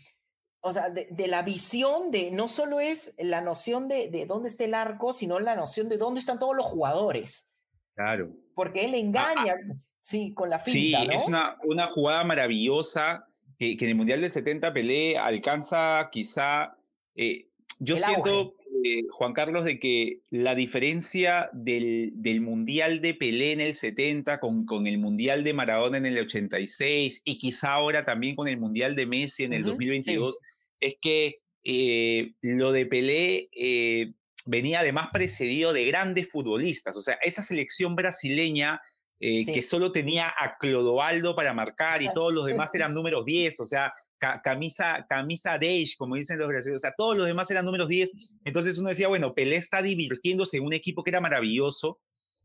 o 0.60 0.72
sea, 0.72 0.90
de, 0.90 1.28
la 1.28 1.42
visión 1.42 2.10
de, 2.10 2.30
no 2.30 2.46
solo 2.46 2.78
es 2.78 3.14
la 3.16 3.40
noción 3.40 3.88
de, 3.88 4.10
de, 4.10 4.26
dónde 4.26 4.48
está 4.48 4.64
el 4.64 4.74
arco, 4.74 5.12
sino 5.12 5.40
la 5.40 5.56
noción 5.56 5.88
de 5.88 5.96
dónde 5.96 6.20
están 6.20 6.38
todos 6.38 6.54
los 6.54 6.66
jugadores. 6.66 7.52
Claro. 7.94 8.32
Porque 8.54 8.84
él 8.84 8.94
engaña, 8.94 9.56
sí, 10.00 10.32
con 10.34 10.50
la 10.50 10.58
finta, 10.58 11.00
Sí, 11.00 11.08
es 11.12 11.22
una, 11.26 11.56
una 11.64 11.86
jugada 11.88 12.24
maravillosa 12.24 13.26
que, 13.58 13.76
que, 13.76 13.84
en 13.84 13.90
el 13.90 13.96
Mundial 13.96 14.20
del 14.20 14.30
70 14.30 14.72
Pelé 14.72 15.18
alcanza 15.18 16.08
quizá, 16.10 16.76
eh, 17.14 17.46
yo 17.78 17.96
siento, 17.96 18.54
eh, 18.84 19.02
Juan 19.10 19.32
Carlos, 19.32 19.64
de 19.64 19.78
que 19.78 20.20
la 20.30 20.54
diferencia 20.54 21.50
del, 21.52 22.12
del, 22.14 22.40
Mundial 22.40 23.00
de 23.00 23.14
Pelé 23.14 23.52
en 23.52 23.60
el 23.60 23.74
70 23.74 24.40
con, 24.40 24.66
con, 24.66 24.86
el 24.86 24.98
Mundial 24.98 25.44
de 25.44 25.52
Maradona 25.52 25.98
en 25.98 26.06
el 26.06 26.18
86 26.18 27.22
y 27.24 27.38
quizá 27.38 27.72
ahora 27.72 28.04
también 28.04 28.34
con 28.34 28.48
el 28.48 28.58
Mundial 28.58 28.96
de 28.96 29.06
Messi 29.06 29.44
en 29.44 29.52
el 29.52 29.64
2022 29.64 30.38
es 30.80 30.96
que 31.00 31.38
eh, 31.64 32.32
lo 32.40 32.72
de 32.72 32.86
Pelé 32.86 33.48
eh, 33.52 34.12
venía 34.46 34.80
además 34.80 35.08
precedido 35.12 35.72
de 35.72 35.86
grandes 35.86 36.28
futbolistas. 36.30 36.96
O 36.96 37.02
sea, 37.02 37.14
esa 37.22 37.42
selección 37.42 37.94
brasileña 37.96 38.80
que 39.22 39.62
solo 39.62 39.92
tenía 39.92 40.34
a 40.36 40.56
Clodoaldo 40.58 41.36
para 41.36 41.54
marcar 41.54 42.02
y 42.02 42.12
todos 42.12 42.34
los 42.34 42.44
demás 42.44 42.70
eran 42.74 42.92
números 42.94 43.24
10, 43.24 43.60
o 43.60 43.66
sea, 43.66 43.94
camisa, 44.42 45.06
camisa 45.08 45.58
beige, 45.58 45.94
como 45.96 46.16
dicen 46.16 46.38
los 46.38 46.48
brasileños, 46.48 46.78
o 46.78 46.86
sea, 46.86 46.94
todos 46.96 47.16
los 47.16 47.26
demás 47.26 47.50
eran 47.50 47.64
números 47.64 47.88
10, 47.88 48.10
entonces 48.44 48.78
uno 48.78 48.88
decía, 48.88 49.08
bueno, 49.08 49.32
Pelé 49.32 49.56
está 49.56 49.80
divirtiéndose 49.80 50.56
en 50.56 50.64
un 50.64 50.72
equipo 50.72 51.04
que 51.04 51.10
era 51.10 51.20
maravilloso, 51.20 52.00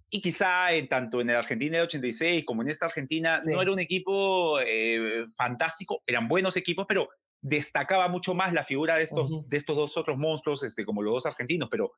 y 0.09 0.21
quizá 0.21 0.71
en, 0.73 0.87
tanto 0.87 1.19
en 1.19 1.29
el 1.29 1.35
Argentina 1.35 1.77
de 1.77 1.83
86 1.83 2.45
como 2.45 2.61
en 2.61 2.69
esta 2.69 2.85
Argentina 2.85 3.41
no 3.43 3.61
era 3.61 3.71
un 3.71 3.79
equipo 3.79 4.59
eh, 4.59 5.25
fantástico, 5.35 6.01
eran 6.07 6.27
buenos 6.27 6.55
equipos, 6.55 6.85
pero 6.87 7.09
destacaba 7.41 8.07
mucho 8.07 8.33
más 8.33 8.53
la 8.53 8.63
figura 8.63 8.95
de 8.97 9.03
estos, 9.03 9.47
de 9.47 9.57
estos 9.57 9.75
dos 9.75 9.97
otros 9.97 10.17
monstruos, 10.17 10.63
este, 10.63 10.85
como 10.85 11.01
los 11.01 11.13
dos 11.13 11.25
argentinos, 11.25 11.69
pero 11.69 11.93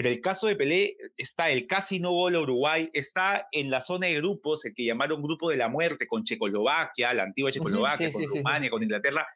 pero 0.00 0.08
el 0.08 0.22
caso 0.22 0.46
de 0.46 0.56
Pelé 0.56 0.96
está 1.18 1.50
el 1.50 1.66
casi 1.66 2.00
no 2.00 2.12
gol 2.12 2.34
a 2.34 2.40
Uruguay, 2.40 2.88
está 2.94 3.48
en 3.52 3.68
la 3.68 3.82
zona 3.82 4.06
de 4.06 4.14
grupos, 4.16 4.64
el 4.64 4.74
que 4.74 4.86
llamaron 4.86 5.22
grupo 5.22 5.50
de 5.50 5.58
la 5.58 5.68
muerte, 5.68 6.06
con 6.06 6.24
Checoslovaquia, 6.24 7.12
la 7.12 7.24
antigua 7.24 7.52
Checoslovaquia, 7.52 8.10
con 8.10 8.24
Rumania, 8.24 8.70
con 8.70 8.82
Inglaterra. 8.82 9.26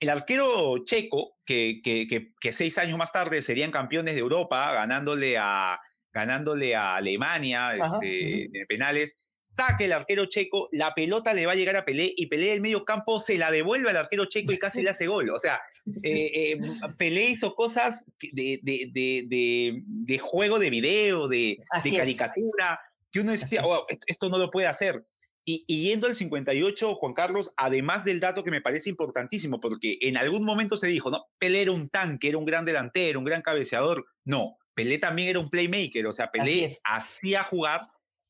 El 0.00 0.08
arquero 0.08 0.82
checo, 0.86 1.36
que, 1.44 1.80
que, 1.84 2.32
que, 2.40 2.52
seis 2.54 2.78
años 2.78 2.96
más 2.96 3.12
tarde 3.12 3.42
serían 3.42 3.70
campeones 3.70 4.14
de 4.14 4.20
Europa, 4.20 4.72
ganándole 4.72 5.36
a, 5.36 5.78
ganándole 6.10 6.74
a 6.74 6.96
Alemania 6.96 7.74
este, 7.74 8.44
en 8.44 8.66
penales, 8.66 9.27
saque 9.58 9.86
el 9.86 9.92
arquero 9.92 10.26
checo, 10.26 10.68
la 10.70 10.94
pelota 10.94 11.34
le 11.34 11.44
va 11.44 11.52
a 11.52 11.56
llegar 11.56 11.76
a 11.76 11.84
Pelé 11.84 12.12
y 12.16 12.26
Pelé 12.26 12.50
del 12.50 12.60
medio 12.60 12.84
campo 12.84 13.18
se 13.18 13.36
la 13.36 13.50
devuelve 13.50 13.90
al 13.90 13.96
arquero 13.96 14.26
checo 14.26 14.52
y 14.52 14.58
casi 14.58 14.82
le 14.82 14.90
hace 14.90 15.08
gol. 15.08 15.30
O 15.30 15.38
sea, 15.38 15.60
eh, 16.02 16.52
eh, 16.52 16.58
Pelé 16.96 17.30
hizo 17.30 17.56
cosas 17.56 18.06
de, 18.20 18.60
de, 18.62 19.82
de, 19.84 20.18
juego 20.20 20.60
de 20.60 20.70
video, 20.70 21.26
de, 21.26 21.58
caricatura, 21.96 22.80
que 23.10 23.20
uno 23.20 23.32
decía, 23.32 23.64
oh, 23.64 23.84
esto 24.06 24.28
no 24.28 24.38
lo 24.38 24.50
puede 24.50 24.68
hacer. 24.68 25.04
Y, 25.44 25.64
yendo 25.66 26.06
al 26.06 26.14
58, 26.14 26.94
Juan 26.96 27.14
Carlos, 27.14 27.52
además 27.56 28.04
del 28.04 28.20
dato 28.20 28.44
que 28.44 28.50
me 28.50 28.60
parece 28.60 28.90
importantísimo, 28.90 29.60
porque 29.60 29.96
en 30.02 30.18
algún 30.18 30.44
momento 30.44 30.76
se 30.76 30.86
dijo, 30.86 31.10
no, 31.10 31.24
Pelé 31.38 31.62
era 31.62 31.72
un 31.72 31.88
tanque, 31.88 32.28
era 32.28 32.38
un 32.38 32.44
gran 32.44 32.64
delantero, 32.64 33.18
un 33.18 33.24
gran 33.24 33.42
cabeceador. 33.42 34.06
No, 34.24 34.58
Pelé 34.74 34.98
también 34.98 35.30
era 35.30 35.40
un 35.40 35.50
playmaker, 35.50 36.06
o 36.06 36.12
sea, 36.12 36.30
Pelé 36.30 36.68
hacía 36.84 37.42
jugar 37.42 37.80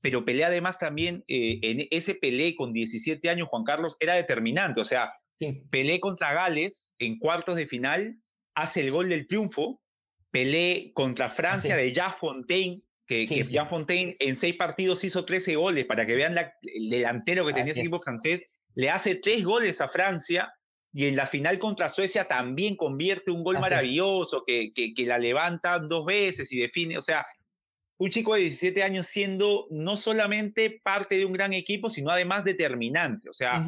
pero 0.00 0.24
Pelé 0.24 0.44
además 0.44 0.78
también, 0.78 1.24
eh, 1.28 1.58
en 1.62 1.88
ese 1.90 2.14
Pelé 2.14 2.54
con 2.54 2.72
17 2.72 3.28
años, 3.28 3.48
Juan 3.48 3.64
Carlos, 3.64 3.96
era 4.00 4.14
determinante, 4.14 4.80
o 4.80 4.84
sea, 4.84 5.12
Pelé 5.70 6.00
contra 6.00 6.34
Gales 6.34 6.94
en 6.98 7.18
cuartos 7.18 7.56
de 7.56 7.66
final, 7.66 8.16
hace 8.54 8.80
el 8.80 8.90
gol 8.90 9.08
del 9.08 9.26
triunfo, 9.26 9.80
Pelé 10.30 10.92
contra 10.94 11.30
Francia 11.30 11.76
de 11.76 11.92
Jean 11.92 12.14
Fontaine, 12.18 12.82
que, 13.06 13.24
Jean 13.24 13.68
Fontaine 13.68 14.16
en 14.18 14.36
seis 14.36 14.54
partidos 14.56 15.02
hizo 15.04 15.24
13 15.24 15.56
goles, 15.56 15.86
para 15.86 16.06
que 16.06 16.14
vean 16.14 16.36
el 16.62 16.90
delantero 16.90 17.46
que 17.46 17.54
tenía 17.54 17.72
ese 17.72 17.80
equipo 17.80 18.00
francés, 18.00 18.46
le 18.74 18.90
hace 18.90 19.16
tres 19.16 19.44
goles 19.44 19.80
a 19.80 19.88
Francia, 19.88 20.52
y 20.92 21.06
en 21.06 21.16
la 21.16 21.26
final 21.26 21.58
contra 21.58 21.88
Suecia 21.88 22.26
también 22.26 22.76
convierte 22.76 23.30
un 23.30 23.44
gol 23.44 23.58
maravilloso, 23.58 24.42
que, 24.46 24.72
que, 24.74 24.94
que, 24.94 25.06
la 25.06 25.18
levanta 25.18 25.78
dos 25.78 26.04
veces 26.04 26.52
y 26.52 26.58
define, 26.58 26.98
o 26.98 27.00
sea, 27.00 27.26
un 27.98 28.10
chico 28.10 28.34
de 28.34 28.42
17 28.42 28.82
años 28.82 29.08
siendo 29.08 29.66
no 29.70 29.96
solamente 29.96 30.80
parte 30.82 31.16
de 31.16 31.24
un 31.24 31.32
gran 31.32 31.52
equipo, 31.52 31.90
sino 31.90 32.10
además 32.10 32.44
determinante. 32.44 33.28
O 33.28 33.32
sea, 33.32 33.66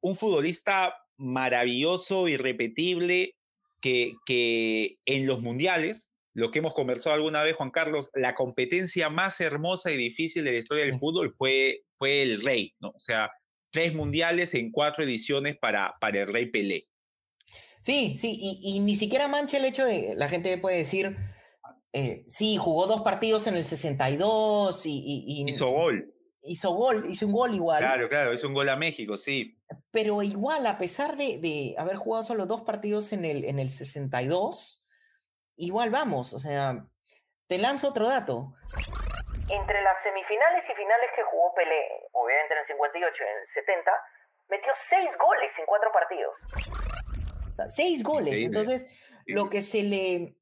un 0.00 0.16
futbolista 0.16 0.94
maravilloso, 1.16 2.28
irrepetible, 2.28 3.34
que, 3.80 4.14
que 4.26 4.96
en 5.06 5.26
los 5.26 5.40
mundiales, 5.40 6.10
lo 6.34 6.50
que 6.50 6.58
hemos 6.58 6.74
conversado 6.74 7.14
alguna 7.14 7.42
vez, 7.44 7.54
Juan 7.56 7.70
Carlos, 7.70 8.10
la 8.14 8.34
competencia 8.34 9.10
más 9.10 9.40
hermosa 9.40 9.92
y 9.92 9.96
difícil 9.96 10.44
de 10.44 10.52
la 10.52 10.58
historia 10.58 10.84
del 10.84 10.98
fútbol 10.98 11.32
fue, 11.32 11.82
fue 11.98 12.22
el 12.22 12.42
Rey, 12.42 12.74
¿no? 12.80 12.88
O 12.88 12.98
sea, 12.98 13.30
tres 13.70 13.94
mundiales 13.94 14.54
en 14.54 14.72
cuatro 14.72 15.04
ediciones 15.04 15.56
para, 15.56 15.94
para 16.00 16.22
el 16.22 16.32
Rey 16.32 16.50
Pelé. 16.50 16.88
Sí, 17.80 18.16
sí, 18.18 18.36
y, 18.40 18.76
y 18.76 18.80
ni 18.80 18.96
siquiera 18.96 19.28
mancha 19.28 19.58
el 19.58 19.64
hecho 19.64 19.84
de, 19.84 20.14
la 20.16 20.28
gente 20.28 20.58
puede 20.58 20.78
decir, 20.78 21.16
eh, 21.98 22.24
sí, 22.28 22.58
jugó 22.58 22.86
dos 22.86 23.00
partidos 23.00 23.46
en 23.46 23.56
el 23.56 23.64
62 23.64 24.82
y... 24.84 25.44
Hizo 25.48 25.70
gol. 25.70 26.12
hizo 26.42 26.70
gol, 26.72 27.06
hizo 27.08 27.24
un 27.24 27.32
gol 27.32 27.54
igual. 27.54 27.78
Claro, 27.78 28.06
claro, 28.10 28.34
hizo 28.34 28.48
un 28.48 28.52
gol 28.52 28.68
a 28.68 28.76
México, 28.76 29.16
sí. 29.16 29.58
Pero 29.92 30.22
igual, 30.22 30.66
a 30.66 30.76
pesar 30.76 31.16
de, 31.16 31.38
de 31.38 31.74
haber 31.78 31.96
jugado 31.96 32.22
solo 32.22 32.44
dos 32.44 32.64
partidos 32.64 33.14
en 33.14 33.24
el, 33.24 33.46
en 33.46 33.58
el 33.58 33.70
62, 33.70 34.86
igual 35.56 35.88
vamos, 35.88 36.34
o 36.34 36.38
sea, 36.38 36.84
te 37.48 37.56
lanzo 37.56 37.88
otro 37.88 38.06
dato. 38.06 38.52
Entre 39.48 39.80
las 39.80 39.96
semifinales 40.02 40.64
y 40.70 40.74
finales 40.76 41.10
que 41.16 41.22
jugó 41.30 41.54
Pelé, 41.54 41.80
obviamente 42.12 42.52
en 42.52 42.60
el 42.60 42.66
58 42.66 43.16
y 43.16 43.24
en 43.24 43.40
el 43.40 43.48
70, 43.54 43.90
metió 44.50 44.72
seis 44.90 45.08
goles 45.18 45.50
en 45.58 45.64
cuatro 45.64 45.90
partidos. 45.92 46.34
O 47.52 47.56
sea, 47.56 47.70
seis 47.70 48.02
goles. 48.02 48.42
Entonces, 48.42 48.86
lo 49.24 49.48
que 49.48 49.62
se 49.62 49.82
le 49.82 50.36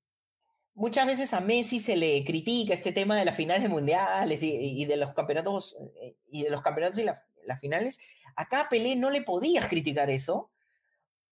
muchas 0.74 1.06
veces 1.06 1.32
a 1.32 1.40
Messi 1.40 1.80
se 1.80 1.96
le 1.96 2.24
critica 2.24 2.74
este 2.74 2.92
tema 2.92 3.16
de 3.16 3.24
las 3.24 3.36
finales 3.36 3.68
mundiales 3.68 4.42
y, 4.42 4.84
de 4.84 4.96
los 4.96 5.14
campeonatos 5.14 5.76
eh, 6.02 6.16
y 6.30 6.42
de 6.42 6.50
los 6.50 6.62
campeonatos 6.62 6.98
y 6.98 7.04
las 7.04 7.60
finales. 7.60 7.98
Acá 8.36 8.62
a 8.62 8.68
Pelé 8.68 8.96
no 8.96 9.10
le 9.10 9.22
podías 9.22 9.68
criticar 9.68 10.10
eso 10.10 10.50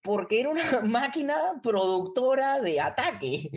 porque 0.01 0.41
era 0.41 0.51
una 0.51 0.63
máquina 0.85 1.61
productora 1.63 2.61
de 2.61 2.81
ataque. 2.81 3.51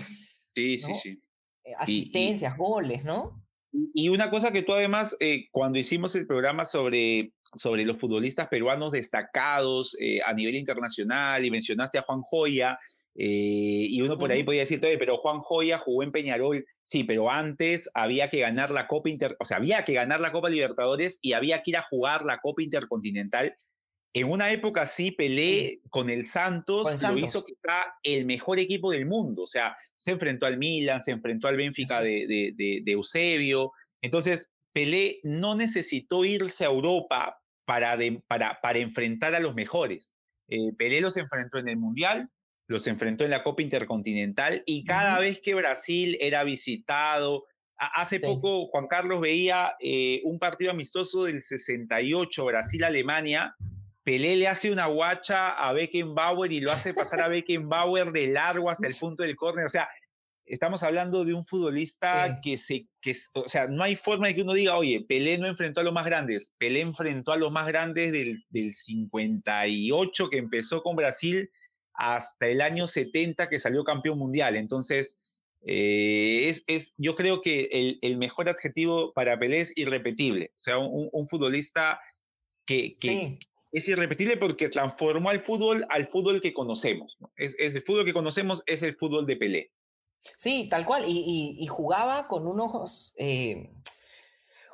Sí, 0.56 0.78
sí, 0.78 0.94
sí. 1.02 1.22
Eh, 1.64 1.74
asistencias, 1.78 2.58
goles, 2.58 3.04
¿no? 3.04 3.42
Y 3.94 4.08
una 4.08 4.30
cosa 4.30 4.52
que 4.52 4.64
tú 4.64 4.74
además, 4.74 5.18
eh, 5.20 5.50
cuando 5.52 5.78
hicimos 5.78 6.16
el 6.16 6.26
programa 6.26 6.64
sobre, 6.64 7.34
sobre 7.54 7.84
los 7.84 8.00
futbolistas 8.00 8.48
peruanos 8.48 8.94
destacados 8.94 9.98
a 10.26 10.32
nivel 10.32 10.56
internacional 10.56 11.44
y 11.44 11.52
mencionaste 11.52 11.98
a 11.98 12.02
Juan 12.02 12.22
Joya, 12.22 12.80
eh, 13.18 13.88
y 13.90 14.02
uno 14.02 14.18
por 14.18 14.30
ahí 14.30 14.44
podía 14.44 14.62
decir, 14.62 14.82
pero 14.82 15.18
Juan 15.18 15.40
Joya 15.40 15.78
jugó 15.78 16.04
en 16.04 16.12
Peñarol, 16.12 16.66
sí, 16.84 17.06
pero 17.06 17.32
antes 17.32 17.90
había 17.94 18.30
que 18.30 18.40
ganar 18.40 18.72
la 18.72 18.88
Copa 18.88 19.10
Inter, 19.10 19.38
o 19.40 19.46
sea, 19.46 19.58
había 19.58 19.86
que 19.86 19.94
ganar 19.94 20.20
la 20.20 20.34
Copa 20.34 20.50
Libertadores 20.50 21.18
y 21.22 21.32
había 21.32 21.64
que 21.64 21.72
ir 21.72 21.78
a 21.78 21.88
jugar 21.90 22.26
la 22.26 22.40
Copa 22.42 22.62
Intercontinental. 22.62 23.56
En 24.14 24.30
una 24.30 24.52
época 24.52 24.86
sí, 24.88 25.12
Pelé 25.12 25.80
con 25.90 26.10
el 26.10 26.26
Santos, 26.26 27.02
lo 27.02 27.18
hizo 27.18 27.46
quizá 27.46 27.86
el 28.04 28.26
mejor 28.26 28.60
equipo 28.60 28.92
del 28.92 29.06
mundo, 29.06 29.44
o 29.44 29.48
sea, 29.48 29.78
se 29.96 30.12
enfrentó 30.12 30.46
al 30.46 30.58
Milan, 30.58 31.02
se 31.02 31.12
enfrentó 31.12 31.48
al 31.48 31.58
Benfica 31.58 32.02
de, 32.02 32.54
de, 32.56 32.92
Eusebio, 32.92 33.72
entonces 34.02 34.52
Pelé 34.74 35.20
no 35.24 35.56
necesitó 35.56 36.26
irse 36.26 36.66
a 36.66 36.68
Europa 36.68 37.38
para, 37.66 37.98
para, 38.28 38.60
para 38.62 38.80
enfrentar 38.80 39.36
a 39.36 39.40
los 39.40 39.56
mejores. 39.56 40.14
Eh, 40.50 40.74
Pelé 40.78 41.00
los 41.02 41.18
enfrentó 41.18 41.58
en 41.58 41.70
el 41.70 41.78
Mundial, 41.78 42.30
los 42.68 42.88
enfrentó 42.88 43.24
en 43.24 43.32
la 43.32 43.44
Copa 43.44 43.62
Intercontinental 43.62 44.64
y 44.66 44.84
cada 44.86 45.20
vez 45.20 45.40
que 45.42 45.54
Brasil 45.54 46.18
era 46.20 46.44
visitado, 46.44 47.46
hace 47.78 48.20
poco 48.20 48.68
Juan 48.68 48.88
Carlos 48.88 49.22
veía 49.22 49.76
eh, 49.80 50.22
un 50.24 50.40
partido 50.40 50.72
amistoso 50.72 51.26
del 51.26 51.42
68, 51.42 52.46
Brasil-Alemania, 52.46 53.56
Pelé 54.04 54.36
le 54.36 54.48
hace 54.48 54.72
una 54.72 54.86
guacha 54.86 55.50
a 55.50 55.74
Beckenbauer 55.74 56.52
y 56.52 56.62
lo 56.62 56.72
hace 56.72 56.94
pasar 56.94 57.24
a 57.24 57.28
Beckenbauer 57.28 58.12
de 58.12 58.28
largo 58.28 58.70
hasta 58.70 58.88
el 58.88 58.96
punto 58.96 59.24
del 59.24 59.36
córner, 59.36 59.66
o 59.66 59.70
sea, 59.70 59.90
estamos 60.46 60.84
hablando 60.84 61.26
de 61.26 61.34
un 61.34 61.46
futbolista 61.46 62.40
que 62.44 62.58
se, 62.58 62.88
que, 63.02 63.16
o 63.34 63.48
sea, 63.48 63.68
no 63.68 63.84
hay 63.84 63.96
forma 63.96 64.28
de 64.28 64.36
que 64.36 64.44
uno 64.44 64.54
diga, 64.54 64.78
oye, 64.78 65.04
Pelé 65.08 65.38
no 65.38 65.48
enfrentó 65.48 65.82
a 65.82 65.84
los 65.84 65.94
más 65.94 66.06
grandes, 66.06 66.54
Pelé 66.58 66.82
enfrentó 66.82 67.32
a 67.32 67.38
los 67.38 67.52
más 67.52 67.68
grandes 67.68 68.12
del, 68.12 68.44
del 68.50 68.74
58 68.74 70.30
que 70.30 70.38
empezó 70.38 70.84
con 70.84 70.96
Brasil 70.96 71.50
hasta 71.98 72.48
el 72.48 72.62
año 72.62 72.88
70 72.88 73.50
que 73.50 73.60
salió 73.60 73.84
campeón 73.84 74.18
mundial. 74.18 74.56
Entonces, 74.56 75.18
eh, 75.68 76.54
es, 76.68 76.94
yo 76.98 77.16
creo 77.16 77.42
que 77.42 77.98
el, 78.02 78.18
mejor 78.18 78.50
adjetivo 78.50 79.14
para 79.14 79.40
Pelé 79.40 79.62
es 79.62 79.74
irrepetible. 79.76 80.52
O 80.56 80.60
sea, 80.60 80.78
un, 80.78 81.28
futbolista 81.28 82.00
que, 82.66 82.98
es 83.72 83.88
irrepetible 83.88 84.38
porque 84.38 84.70
transformó 84.70 85.30
al 85.30 85.44
fútbol 85.44 85.86
al 85.90 86.08
fútbol 86.08 86.40
que 86.40 86.54
conocemos. 86.54 87.18
Es, 87.36 87.56
el 87.58 87.84
fútbol 87.84 88.06
que 88.06 88.14
conocemos 88.14 88.64
es 88.68 88.84
el 88.84 88.96
fútbol 88.96 89.26
de 89.26 89.38
Pelé. 89.38 89.72
Sí, 90.38 90.68
tal 90.70 90.86
cual. 90.86 91.04
Y, 91.08 91.66
jugaba 91.68 92.28
con 92.28 92.48
unos 92.48 93.14
eh, 93.18 93.72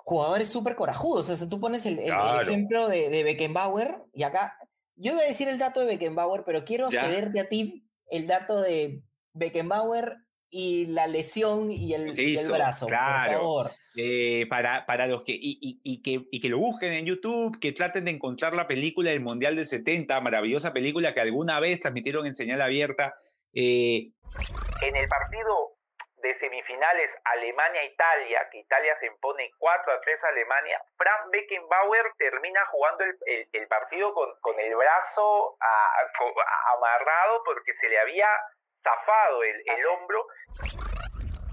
jugadores 0.04 0.50
súper 0.50 0.76
corajudos. 0.76 1.30
O 1.30 1.38
sea, 1.38 1.48
tú 1.48 1.60
pones 1.60 1.86
el, 1.86 2.00
ejemplo 2.00 2.90
de, 2.90 3.10
de 3.10 3.24
Beckenbauer 3.24 3.96
y 4.14 4.24
acá 4.24 4.58
yo 5.02 5.14
iba 5.14 5.22
a 5.22 5.28
decir 5.28 5.48
el 5.48 5.58
dato 5.58 5.80
de 5.80 5.88
Beckenbauer, 5.88 6.44
pero 6.46 6.64
quiero 6.64 6.92
cederte 6.92 7.40
a 7.40 7.50
ti 7.50 7.88
el 8.10 8.28
dato 8.28 8.62
de 8.62 9.04
Beckenbauer 9.34 10.18
y 10.50 10.86
la 10.88 11.08
lesión 11.08 11.72
y 11.72 11.94
el, 11.94 12.14
brazo, 12.50 12.86
por 12.86 12.96
favor. 12.96 13.72
Eh, 13.96 14.46
para, 14.50 14.86
para 14.86 15.08
los 15.08 15.24
que 15.24 15.34
y, 15.38 16.02
que, 16.02 16.28
y 16.30 16.40
que 16.40 16.50
lo 16.50 16.60
busquen 16.60 16.94
en 16.94 17.06
YouTube, 17.06 17.60
que 17.60 17.72
traten 17.72 18.06
de 18.06 18.12
encontrar 18.12 18.54
la 18.54 18.68
película 18.68 19.10
del 19.10 19.22
Mundial 19.22 19.56
del 19.56 19.66
70, 19.66 20.20
maravillosa 20.22 20.74
película 20.74 21.14
que 21.14 21.22
alguna 21.22 21.60
vez 21.60 21.80
transmitieron 21.80 22.26
en 22.26 22.36
señal 22.36 22.62
abierta. 22.62 23.14
Eh, 23.54 24.12
en 24.82 24.96
el 24.96 25.08
partido 25.08 25.78
de 26.22 26.38
semifinales 26.40 27.10
Alemania-Italia, 27.26 28.48
que 28.52 28.60
Italia 28.60 28.96
se 29.00 29.08
impone 29.08 29.52
4 29.58 29.94
a 29.94 30.02
3 30.02 30.24
a 30.24 30.28
Alemania, 30.30 30.82
Frank 30.98 31.32
Beckenbauer 31.32 32.14
termina 32.18 32.60
jugando 32.72 33.04
el, 33.04 33.48
el, 33.52 33.68
partido 33.68 34.14
con, 34.14 34.30
con, 34.42 34.60
el 34.60 34.76
brazo 34.76 35.58
amarrado 36.76 37.44
porque 37.44 37.74
se 37.80 37.90
le 37.90 38.00
había 38.00 38.28
zafado 38.84 39.44
el, 39.44 39.56
el 39.66 39.86
hombro. 39.86 40.26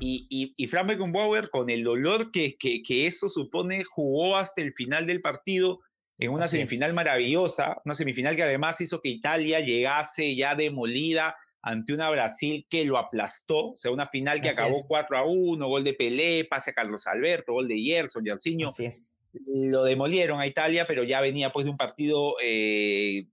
Y, 0.01 0.27
y, 0.31 0.55
y, 0.57 0.69
Frank 0.69 0.87
Beckenbauer, 0.87 1.51
con 1.51 1.71
el 1.71 1.83
dolor 1.83 2.31
que, 2.31 2.57
que, 2.57 2.83
que, 2.83 3.07
eso 3.07 3.29
supone, 3.29 3.83
jugó 3.85 4.37
hasta 4.37 4.61
el 4.61 4.73
final 4.73 5.07
del 5.07 5.21
partido 5.21 5.81
en 6.19 6.33
una 6.33 6.49
semifinal 6.49 6.95
maravillosa, 6.95 7.81
una 7.85 7.95
semifinal 7.95 8.35
que 8.37 8.43
además 8.43 8.81
hizo 8.81 9.01
que 9.01 9.09
Italia 9.09 9.61
llegase 9.61 10.35
ya 10.35 10.55
demolida 10.55 11.37
ante 11.69 11.93
una 11.93 12.09
Brasil 12.09 12.67
que 12.71 12.87
lo 12.87 12.97
aplastó, 12.97 13.73
o 13.73 13.77
sea, 13.77 13.91
una 13.91 14.09
final 14.09 14.41
que 14.41 14.49
acabó 14.49 14.79
4 14.89 15.19
a 15.19 15.25
1, 15.27 15.69
gol 15.69 15.85
de 15.85 15.93
Pelé, 15.93 16.47
pase 16.47 16.71
a 16.71 16.75
Carlos 16.75 17.07
Alberto, 17.07 17.53
gol 17.53 17.69
de 17.69 17.79
Gerson, 17.79 18.25
Jairzinho. 18.25 18.69
Así 18.69 18.87
es. 18.87 19.11
Lo 19.47 19.85
demolieron 19.85 20.41
a 20.41 20.47
Italia, 20.47 20.87
pero 20.87 21.05
ya 21.05 21.21
venía 21.21 21.53
pues 21.53 21.67
de 21.67 21.71
un 21.71 21.77
partido 21.77 22.37
eh, 22.43 23.27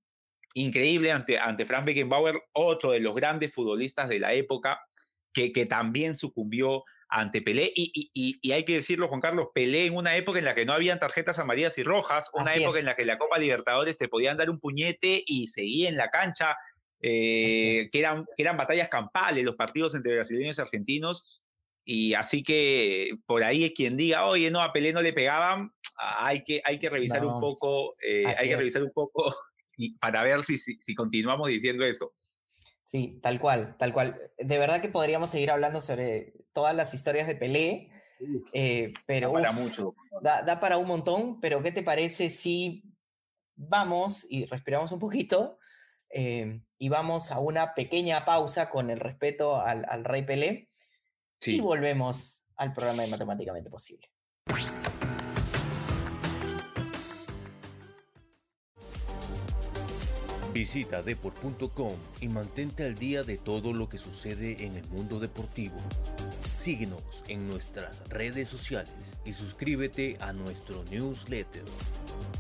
increíble 0.54 1.14
ante, 1.14 1.40
ante 1.40 1.66
Frank 1.66 1.86
Beckenbauer, 1.86 2.36
otro 2.52 2.92
de 2.92 3.00
los 3.00 3.16
grandes 3.16 3.54
futbolistas 3.54 4.10
de 4.10 4.20
la 4.20 4.34
época, 4.34 4.82
que, 5.34 5.54
que 5.54 5.66
también 5.66 6.18
sucumbió 6.18 6.84
ante 7.08 7.42
Pelé. 7.42 7.72
Y, 7.74 8.12
y, 8.14 8.38
y, 8.42 8.52
hay 8.52 8.66
que 8.66 8.74
decirlo, 8.74 9.08
Juan 9.08 9.22
Carlos, 9.22 9.48
Pelé 9.56 9.86
en 9.86 9.96
una 9.96 10.18
época 10.18 10.40
en 10.40 10.46
la 10.46 10.56
que 10.56 10.66
no 10.66 10.74
habían 10.74 11.00
tarjetas 11.00 11.40
amarillas 11.40 11.78
y 11.78 11.84
rojas, 11.84 12.30
una 12.34 12.54
época 12.54 12.80
en 12.80 12.86
la 12.86 12.98
que 12.98 13.06
la 13.06 13.18
Copa 13.18 13.40
Libertadores 13.40 13.98
te 13.98 14.10
podían 14.10 14.36
dar 14.36 14.50
un 14.50 14.60
puñete 14.60 15.24
y 15.26 15.48
seguía 15.48 15.88
en 15.88 15.96
la 15.96 16.10
cancha 16.10 16.58
eh, 17.08 17.88
que, 17.92 18.00
eran, 18.00 18.26
que 18.36 18.42
eran 18.42 18.58
batallas 18.58 18.90
campales 18.90 19.46
los 19.46 19.56
partidos 19.56 19.94
entre 19.94 20.16
brasileños 20.16 20.58
y 20.58 20.62
argentinos. 20.62 21.40
Y 21.86 22.16
así 22.16 22.42
que 22.42 23.12
por 23.28 23.44
ahí 23.44 23.72
quien 23.76 23.96
diga, 23.96 24.26
oye, 24.26 24.50
no, 24.50 24.60
a 24.60 24.74
Pelé 24.74 24.92
no 24.92 25.04
le 25.04 25.14
pegaban, 25.14 25.72
hay 25.98 26.44
que, 26.44 26.64
hay 26.66 26.80
que 26.80 26.90
revisar 26.90 27.24
un 27.24 27.40
poco, 27.40 27.96
eh, 28.02 28.26
hay 28.26 28.50
que 28.50 28.56
revisar 28.56 28.82
un 28.82 28.92
poco 28.92 29.36
y 29.78 29.96
para 30.00 30.24
ver 30.24 30.44
si, 30.44 30.58
si, 30.58 30.96
continuamos 30.96 31.48
diciendo 31.50 31.86
eso. 31.86 32.12
Sí, 32.84 33.20
tal 33.22 33.40
cual, 33.40 33.78
tal 33.78 33.94
cual. 33.94 34.20
De 34.40 34.58
verdad 34.58 34.82
que 34.82 34.90
podríamos 34.90 35.30
seguir 35.30 35.52
hablando 35.52 35.82
sobre 35.82 36.34
todas 36.54 36.76
las 36.76 36.96
historias 36.96 37.28
de 37.28 37.36
Pelé, 37.36 37.92
eh, 38.52 38.94
pero 39.06 39.28
da 39.28 39.42
para 39.42 39.52
mucho. 39.52 39.94
Da, 40.24 40.42
da, 40.42 40.60
para 40.60 40.78
un 40.78 40.88
montón, 40.88 41.40
pero 41.40 41.62
¿qué 41.62 41.72
te 41.72 41.84
parece 41.84 42.32
si 42.32 42.84
vamos 43.56 44.26
y 44.28 44.46
respiramos 44.46 44.92
un 44.92 45.00
poquito 45.00 45.60
eh, 46.10 46.62
y 46.78 46.90
vamos 46.90 47.32
a 47.32 47.40
una 47.40 47.74
pequeña 47.74 48.26
pausa 48.26 48.70
con 48.70 48.90
el 48.90 49.00
respeto 49.00 49.62
al, 49.62 50.04
Rey 50.04 50.24
Pelé 50.24 50.70
y 51.42 51.60
volvemos 51.62 52.44
al 52.56 52.74
programa 52.74 53.04
de 53.04 53.10
Matemáticamente 53.10 53.70
Posible. 53.70 54.10
Visita 60.56 61.02
deport.com 61.02 61.98
y 62.22 62.30
mantente 62.30 62.86
al 62.86 62.96
día 62.96 63.24
de 63.24 63.38
todo 63.38 63.74
lo 63.74 63.90
que 63.90 63.98
sucede 63.98 64.66
en 64.66 64.78
el 64.78 64.88
mundo 64.88 65.20
deportivo. 65.20 65.76
Síguenos 66.50 67.26
en 67.28 67.50
nuestras 67.50 68.08
redes 68.08 68.48
sociales 68.48 69.18
y 69.26 69.34
suscríbete 69.34 70.16
a 70.22 70.32
nuestro 70.32 70.86
newsletter 70.86 71.66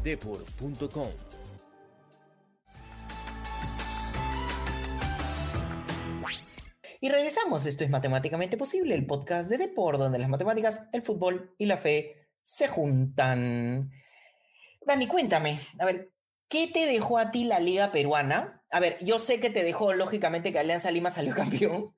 deport.com 0.02 1.12
Y 7.06 7.10
regresamos, 7.10 7.68
esto 7.68 7.84
es 7.84 7.92
Matemáticamente 7.92 8.58
Posible, 8.58 8.96
el 8.96 9.06
podcast 9.06 9.48
de 9.48 9.60
Depor, 9.60 10.00
donde 10.00 10.18
las 10.18 10.28
matemáticas, 10.28 10.90
el 10.92 11.04
fútbol 11.04 11.54
y 11.60 11.68
la 11.68 11.78
fe 11.78 12.30
se 12.42 12.68
juntan. 12.68 13.92
Dani, 14.88 15.06
cuéntame, 15.06 15.60
a 15.78 15.86
ver, 15.86 16.10
¿qué 16.50 16.66
te 16.66 16.88
dejó 16.88 17.20
a 17.20 17.30
ti 17.30 17.44
la 17.44 17.60
liga 17.60 17.92
peruana? 17.92 18.64
A 18.72 18.80
ver, 18.80 18.98
yo 19.04 19.20
sé 19.20 19.40
que 19.40 19.52
te 19.52 19.64
dejó, 19.64 19.94
lógicamente, 19.94 20.52
que 20.52 20.58
Alianza 20.58 20.90
Lima 20.90 21.12
salió 21.12 21.36
campeón, 21.36 21.94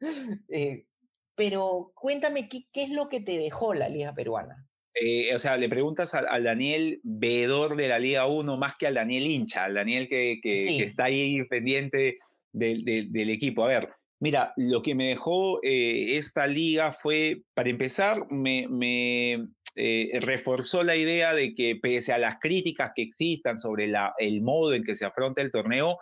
eh, 0.50 0.88
pero 1.36 1.94
cuéntame, 1.96 2.50
¿qué, 2.50 2.68
¿qué, 2.74 2.84
es 2.84 2.90
lo 2.90 3.08
que 3.08 3.22
te 3.22 3.38
dejó 3.38 3.74
la 3.74 3.88
liga 3.88 4.14
peruana? 4.14 4.68
Eh, 4.94 5.34
o 5.34 5.40
sea, 5.40 5.56
le 5.56 5.70
preguntas 5.70 6.16
al, 6.16 6.44
Daniel 6.44 7.00
veedor 7.04 7.78
de 7.78 7.88
la 7.88 7.98
Liga 7.98 8.28
1 8.28 8.58
más 8.58 8.76
que 8.78 8.88
al 8.88 8.96
Daniel 8.96 9.26
hincha, 9.26 9.64
al 9.64 9.76
Daniel 9.76 10.10
que, 10.10 10.42
está 10.44 11.06
ahí 11.06 11.42
pendiente 11.46 12.20
del 12.52 13.30
equipo. 13.30 13.64
A 13.64 13.70
ver, 13.70 13.90
mira, 14.20 14.54
lo 14.58 14.82
que 14.82 14.96
me 14.96 15.10
dejó 15.10 15.60
eh, 15.64 16.18
esta 16.18 16.48
liga 16.48 16.92
fue, 16.92 17.44
para 17.54 17.70
empezar, 17.70 18.30
me, 18.32 19.48
eh, 19.76 20.20
reforzó 20.22 20.84
la 20.84 20.96
idea 20.96 21.34
de 21.34 21.54
que 21.54 21.76
pese 21.82 22.14
a 22.14 22.18
las 22.18 22.38
críticas 22.40 22.92
que 22.96 23.04
existan 23.04 23.60
sobre 23.60 23.88
la, 23.88 24.14
el 24.18 24.42
modo 24.42 24.74
en 24.74 24.84
que 24.84 24.96
se 24.96 25.06
afronta 25.06 25.42
el 25.42 25.52
torneo, 25.52 25.98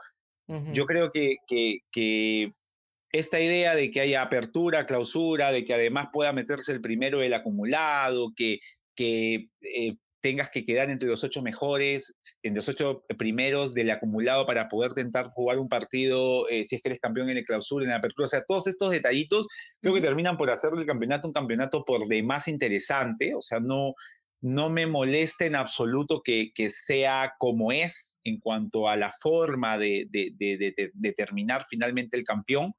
yo 0.73 0.85
creo 0.85 1.11
que, 1.11 1.37
que 1.47 2.51
esta 3.15 3.39
idea 3.39 3.75
de 3.75 3.91
que 3.91 4.01
haya 4.01 4.21
apertura, 4.21 4.85
clausura, 4.85 5.51
de 5.51 5.63
que 5.63 5.73
además 5.73 6.09
pueda 6.11 6.33
meterse 6.33 6.71
el 6.71 6.81
primero 6.81 7.19
del 7.19 7.33
acumulado, 7.33 8.33
que, 8.35 8.59
que 8.95 9.47
eh, 9.61 9.95
tengas 10.25 10.49
que 10.49 10.65
quedar 10.65 10.89
entre 10.89 11.07
los 11.07 11.23
ocho 11.23 11.43
mejores, 11.43 12.11
entre 12.41 12.55
los 12.55 12.67
ocho 12.67 13.03
primeros 13.15 13.75
del 13.75 13.91
acumulado 13.91 14.47
para 14.47 14.69
poder 14.69 14.95
tentar 14.95 15.27
jugar 15.27 15.59
un 15.59 15.69
partido, 15.69 16.49
eh, 16.49 16.65
si 16.65 16.75
es 16.75 16.81
que 16.81 16.89
eres 16.89 16.99
campeón 16.99 17.29
en 17.29 17.37
el 17.37 17.45
clausura, 17.45 17.85
en 17.85 17.91
la 17.91 17.97
apertura. 17.97 18.25
O 18.25 18.29
sea, 18.29 18.43
todos 18.43 18.65
estos 18.65 18.89
detallitos 18.89 19.47
creo 19.81 19.93
que 19.93 20.01
terminan 20.01 20.35
por 20.35 20.49
hacer 20.49 20.71
del 20.71 20.87
campeonato 20.87 21.27
un 21.27 21.33
campeonato 21.35 21.85
por 21.85 22.07
demás 22.07 22.47
interesante. 22.47 23.35
O 23.35 23.41
sea, 23.41 23.59
no, 23.59 23.93
no 24.41 24.71
me 24.71 24.87
molesta 24.87 25.45
en 25.45 25.53
absoluto 25.53 26.23
que, 26.23 26.49
que, 26.55 26.69
sea 26.69 27.35
como 27.37 27.71
es 27.71 28.17
en 28.23 28.39
cuanto 28.39 28.89
a 28.89 28.95
la 28.95 29.13
forma 29.21 29.77
de, 29.77 30.07
de, 30.09 30.33
de, 30.39 30.91
de 30.91 31.13
terminar 31.13 31.67
finalmente 31.69 32.17
el 32.17 32.23
campeón. 32.23 32.73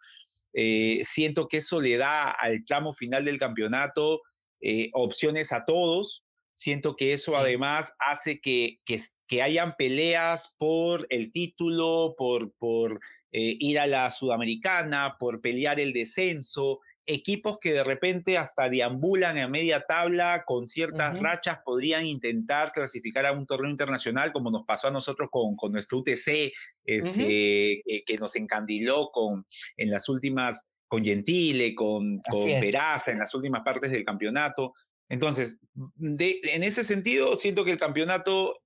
Eh, 0.52 1.00
siento 1.04 1.46
que 1.46 1.58
eso 1.58 1.80
le 1.80 1.96
da 1.96 2.28
al 2.28 2.64
tramo 2.64 2.92
final 2.92 3.24
del 3.24 3.38
campeonato 3.38 4.22
eh, 4.60 4.90
opciones 4.94 5.52
a 5.52 5.64
todos. 5.64 6.24
Siento 6.56 6.96
que 6.96 7.12
eso 7.12 7.36
además 7.36 7.92
hace 7.98 8.40
que, 8.40 8.80
que, 8.86 9.42
hayan 9.42 9.74
peleas 9.76 10.54
por 10.56 11.06
el 11.10 11.30
título, 11.30 12.14
por, 12.16 12.50
por 12.54 12.94
eh, 13.30 13.56
ir 13.60 13.78
a 13.78 13.86
la 13.86 14.10
Sudamericana, 14.10 15.16
por 15.18 15.42
pelear 15.42 15.78
el 15.80 15.92
descenso 15.92 16.80
equipos 17.04 17.58
que 17.60 17.74
de 17.74 17.84
repente 17.84 18.38
hasta 18.38 18.70
deambulan 18.70 19.36
a 19.36 19.48
media 19.48 19.84
tabla 19.86 20.44
con 20.46 20.66
ciertas 20.66 21.20
rachas 21.20 21.58
podrían 21.64 22.06
intentar 22.06 22.72
clasificar 22.72 23.26
a 23.26 23.32
un 23.32 23.46
torneo 23.46 23.70
internacional 23.70 24.32
como 24.32 24.50
nos 24.50 24.64
pasó 24.64 24.88
a 24.88 24.90
nosotros 24.90 25.28
con, 25.30 25.56
con 25.56 25.72
nuestro 25.72 25.98
UTC, 25.98 26.52
este, 26.84 27.82
que 27.84 28.16
nos 28.18 28.34
encandiló 28.34 29.10
con, 29.12 29.46
en 29.76 29.90
las 29.90 30.08
últimas, 30.08 30.66
con 30.88 31.04
Gentile, 31.04 31.74
con, 31.74 32.18
con 32.28 32.44
Peraza, 32.44 33.12
en 33.12 33.18
las 33.20 33.34
últimas 33.34 33.62
partes 33.62 33.90
del 33.92 34.04
campeonato. 34.04 34.72
Entonces, 35.08 35.58
de, 35.74 36.40
en 36.42 36.62
ese 36.62 36.84
sentido, 36.84 37.36
siento 37.36 37.64
que 37.64 37.72
el 37.72 37.78
campeonato 37.78 38.60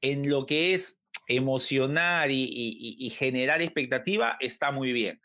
en 0.00 0.28
lo 0.28 0.46
que 0.46 0.74
es 0.74 1.00
emocionar 1.28 2.30
y, 2.30 2.48
y 2.98 3.10
generar 3.10 3.62
expectativa 3.62 4.36
está 4.40 4.70
muy 4.70 4.92
bien. 4.92 5.20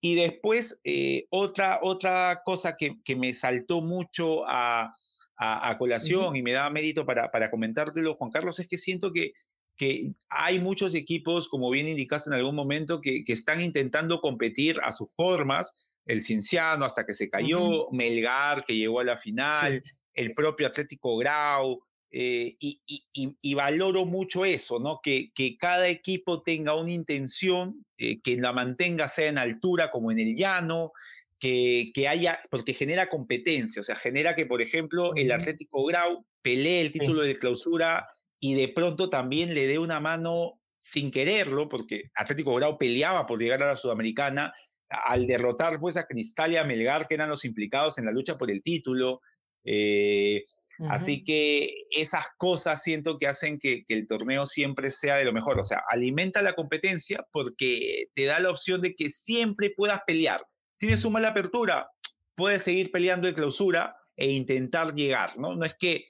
Y 0.00 0.14
después, 0.14 0.80
eh, 0.84 1.26
otra, 1.30 1.80
otra 1.82 2.42
cosa 2.44 2.76
que, 2.76 2.96
que, 3.04 3.16
me 3.16 3.34
saltó 3.34 3.82
mucho 3.82 4.48
a, 4.48 4.94
a, 5.36 5.78
colación 5.78 6.36
y 6.36 6.42
me 6.42 6.52
da 6.52 6.70
mérito 6.70 7.04
para, 7.04 7.30
para 7.30 7.50
comentártelo, 7.50 8.14
Juan 8.14 8.30
Carlos, 8.30 8.58
es 8.60 8.66
que 8.66 8.78
siento 8.78 9.12
que, 9.12 9.32
que 9.76 10.12
hay 10.30 10.58
muchos 10.58 10.94
equipos, 10.94 11.48
como 11.48 11.68
bien 11.70 11.86
indicaste 11.86 12.30
en 12.30 12.34
algún 12.34 12.54
momento, 12.54 13.02
que, 13.02 13.24
que 13.24 13.34
están 13.34 13.60
intentando 13.60 14.20
competir 14.22 14.78
a 14.82 14.92
sus 14.92 15.08
formas. 15.14 15.74
El 16.06 16.22
Cinciano 16.22 16.86
hasta 16.86 17.04
que 17.04 17.12
se 17.12 17.28
cayó, 17.28 17.90
Melgar 17.92 18.64
que 18.64 18.74
llegó 18.74 19.00
a 19.00 19.04
la 19.04 19.18
final, 19.18 19.82
el 20.14 20.34
propio 20.34 20.66
Atlético 20.66 21.16
Grau, 21.16 21.82
eh, 22.12 22.56
y, 22.58 23.54
valoro 23.54 24.04
mucho 24.04 24.44
eso, 24.44 24.80
¿no? 24.80 25.00
Que, 25.00 25.30
que 25.32 25.56
cada 25.56 25.88
equipo 25.88 26.42
tenga 26.42 26.74
una 26.74 26.90
intención, 26.90 27.84
eh, 27.98 28.20
que 28.20 28.36
la 28.36 28.52
mantenga 28.52 29.08
sea 29.08 29.28
en 29.28 29.38
altura 29.38 29.92
como 29.92 30.10
en 30.10 30.18
el 30.18 30.34
llano, 30.34 30.90
que, 31.38 31.92
que, 31.94 32.08
haya, 32.08 32.40
porque 32.50 32.74
genera 32.74 33.08
competencia, 33.08 33.80
o 33.80 33.84
sea, 33.84 33.94
genera 33.94 34.34
que, 34.34 34.44
por 34.44 34.60
ejemplo, 34.60 35.14
el 35.14 35.30
Atlético 35.30 35.84
Grau 35.84 36.26
pelee 36.42 36.80
el 36.80 36.92
título 36.92 37.22
de 37.22 37.36
clausura 37.36 38.08
y 38.40 38.54
de 38.54 38.68
pronto 38.68 39.08
también 39.08 39.54
le 39.54 39.66
dé 39.66 39.78
una 39.78 40.00
mano 40.00 40.60
sin 40.78 41.10
quererlo, 41.10 41.68
porque 41.68 42.10
Atlético 42.14 42.54
Grau 42.56 42.76
peleaba 42.76 43.26
por 43.26 43.38
llegar 43.38 43.62
a 43.62 43.68
la 43.68 43.76
Sudamericana, 43.76 44.52
al 44.88 45.26
derrotar 45.26 45.78
pues 45.78 45.96
a 45.96 46.06
Cristal 46.06 46.52
y 46.52 46.56
a 46.56 46.64
Melgar, 46.64 47.06
que 47.06 47.14
eran 47.14 47.30
los 47.30 47.44
implicados 47.44 47.98
en 47.98 48.06
la 48.06 48.12
lucha 48.12 48.36
por 48.36 48.50
el 48.50 48.62
título. 48.62 49.20
Eh, 49.64 50.44
Así 50.88 51.24
que 51.24 51.84
esas 51.90 52.24
cosas 52.38 52.82
siento 52.82 53.18
que 53.18 53.26
hacen 53.26 53.58
que, 53.58 53.84
el 53.88 54.06
torneo 54.06 54.46
siempre 54.46 54.90
sea 54.90 55.16
de 55.16 55.24
lo 55.24 55.32
mejor. 55.32 55.58
O 55.58 55.64
sea, 55.64 55.82
alimenta 55.90 56.40
la 56.42 56.54
competencia 56.54 57.26
porque 57.32 58.06
te 58.14 58.24
da 58.24 58.38
la 58.40 58.50
opción 58.50 58.80
de 58.80 58.94
que 58.94 59.10
siempre 59.10 59.70
puedas 59.76 60.00
pelear. 60.06 60.42
Tienes 60.78 61.04
una 61.04 61.14
mala 61.14 61.28
apertura, 61.28 61.90
puedes 62.34 62.62
seguir 62.62 62.90
peleando 62.90 63.26
de 63.26 63.34
clausura 63.34 63.96
e 64.16 64.30
intentar 64.30 64.94
llegar, 64.94 65.38
¿no? 65.38 65.54
No 65.54 65.66
es 65.66 65.74
que 65.78 66.06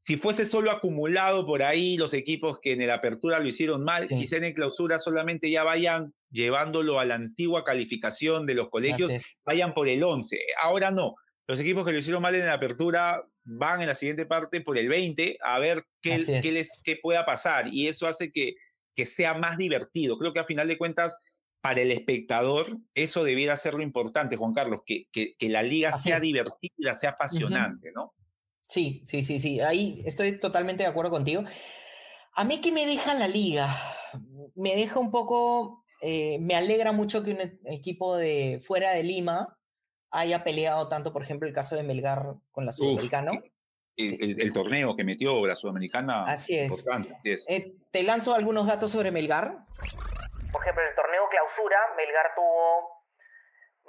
si 0.00 0.16
fuese 0.16 0.44
solo 0.44 0.70
acumulado 0.70 1.46
por 1.46 1.62
ahí 1.62 1.96
los 1.96 2.12
equipos 2.12 2.58
que 2.60 2.72
en 2.72 2.86
la 2.86 2.94
apertura 2.94 3.38
lo 3.38 3.48
hicieron 3.48 3.84
mal, 3.84 4.08
quizá 4.08 4.36
en 4.36 4.52
clausura 4.54 4.98
solamente 4.98 5.50
ya 5.50 5.62
vayan 5.62 6.14
llevándolo 6.30 6.98
a 6.98 7.04
la 7.04 7.14
antigua 7.14 7.64
calificación 7.64 8.46
de 8.46 8.54
los 8.54 8.68
colegios, 8.70 9.12
vayan 9.44 9.72
por 9.72 9.88
el 9.88 10.02
11. 10.02 10.38
Ahora 10.62 10.90
no. 10.90 11.16
Los 11.50 11.58
equipos 11.58 11.84
que 11.84 11.92
lo 11.92 11.98
hicieron 11.98 12.22
mal 12.22 12.36
en 12.36 12.46
la 12.46 12.52
apertura 12.52 13.26
van 13.42 13.80
en 13.80 13.88
la 13.88 13.96
siguiente 13.96 14.24
parte 14.24 14.60
por 14.60 14.78
el 14.78 14.88
20 14.88 15.36
a 15.42 15.58
ver 15.58 15.84
qué, 16.00 16.24
qué, 16.40 16.52
les, 16.52 16.80
qué 16.84 16.94
pueda 17.02 17.26
pasar 17.26 17.66
y 17.66 17.88
eso 17.88 18.06
hace 18.06 18.30
que, 18.30 18.54
que 18.94 19.04
sea 19.04 19.34
más 19.34 19.58
divertido. 19.58 20.16
Creo 20.16 20.32
que 20.32 20.38
a 20.38 20.44
final 20.44 20.68
de 20.68 20.78
cuentas, 20.78 21.18
para 21.60 21.80
el 21.80 21.90
espectador, 21.90 22.78
eso 22.94 23.24
debiera 23.24 23.56
ser 23.56 23.74
lo 23.74 23.82
importante, 23.82 24.36
Juan 24.36 24.54
Carlos, 24.54 24.82
que, 24.86 25.06
que, 25.10 25.34
que 25.36 25.48
la 25.48 25.64
liga 25.64 25.98
sea 25.98 26.20
divertida, 26.20 26.94
sea 26.94 27.10
apasionante, 27.10 27.90
¿no? 27.92 28.14
Sí, 28.68 29.02
sí, 29.04 29.24
sí, 29.24 29.40
sí, 29.40 29.58
ahí 29.58 30.04
estoy 30.06 30.38
totalmente 30.38 30.84
de 30.84 30.88
acuerdo 30.88 31.10
contigo. 31.10 31.42
A 32.36 32.44
mí 32.44 32.60
que 32.60 32.70
me 32.70 32.86
deja 32.86 33.12
la 33.14 33.26
liga, 33.26 33.76
me 34.54 34.76
deja 34.76 35.00
un 35.00 35.10
poco, 35.10 35.84
eh, 36.00 36.38
me 36.38 36.54
alegra 36.54 36.92
mucho 36.92 37.24
que 37.24 37.32
un 37.32 37.58
equipo 37.72 38.16
de 38.16 38.60
fuera 38.62 38.92
de 38.92 39.02
Lima 39.02 39.56
haya 40.10 40.44
peleado 40.44 40.88
tanto, 40.88 41.12
por 41.12 41.22
ejemplo, 41.22 41.46
el 41.46 41.54
caso 41.54 41.76
de 41.76 41.82
Melgar 41.82 42.34
con 42.52 42.66
la 42.66 42.72
Sudamericana. 42.72 43.32
El, 43.96 44.52
torneo 44.52 44.96
que 44.96 45.04
metió 45.04 45.44
la 45.46 45.56
Sudamericana. 45.56 46.24
Así 46.24 46.58
es. 46.58 46.86
Eh, 47.48 47.74
te 47.90 48.02
lanzo 48.02 48.34
algunos 48.34 48.66
datos 48.66 48.90
sobre 48.90 49.10
Melgar. 49.10 49.66
Por 50.52 50.62
ejemplo, 50.62 50.82
en 50.82 50.88
el 50.88 50.94
torneo 50.94 51.28
clausura, 51.28 51.78
Melgar 51.96 52.34
tuvo 52.34 53.00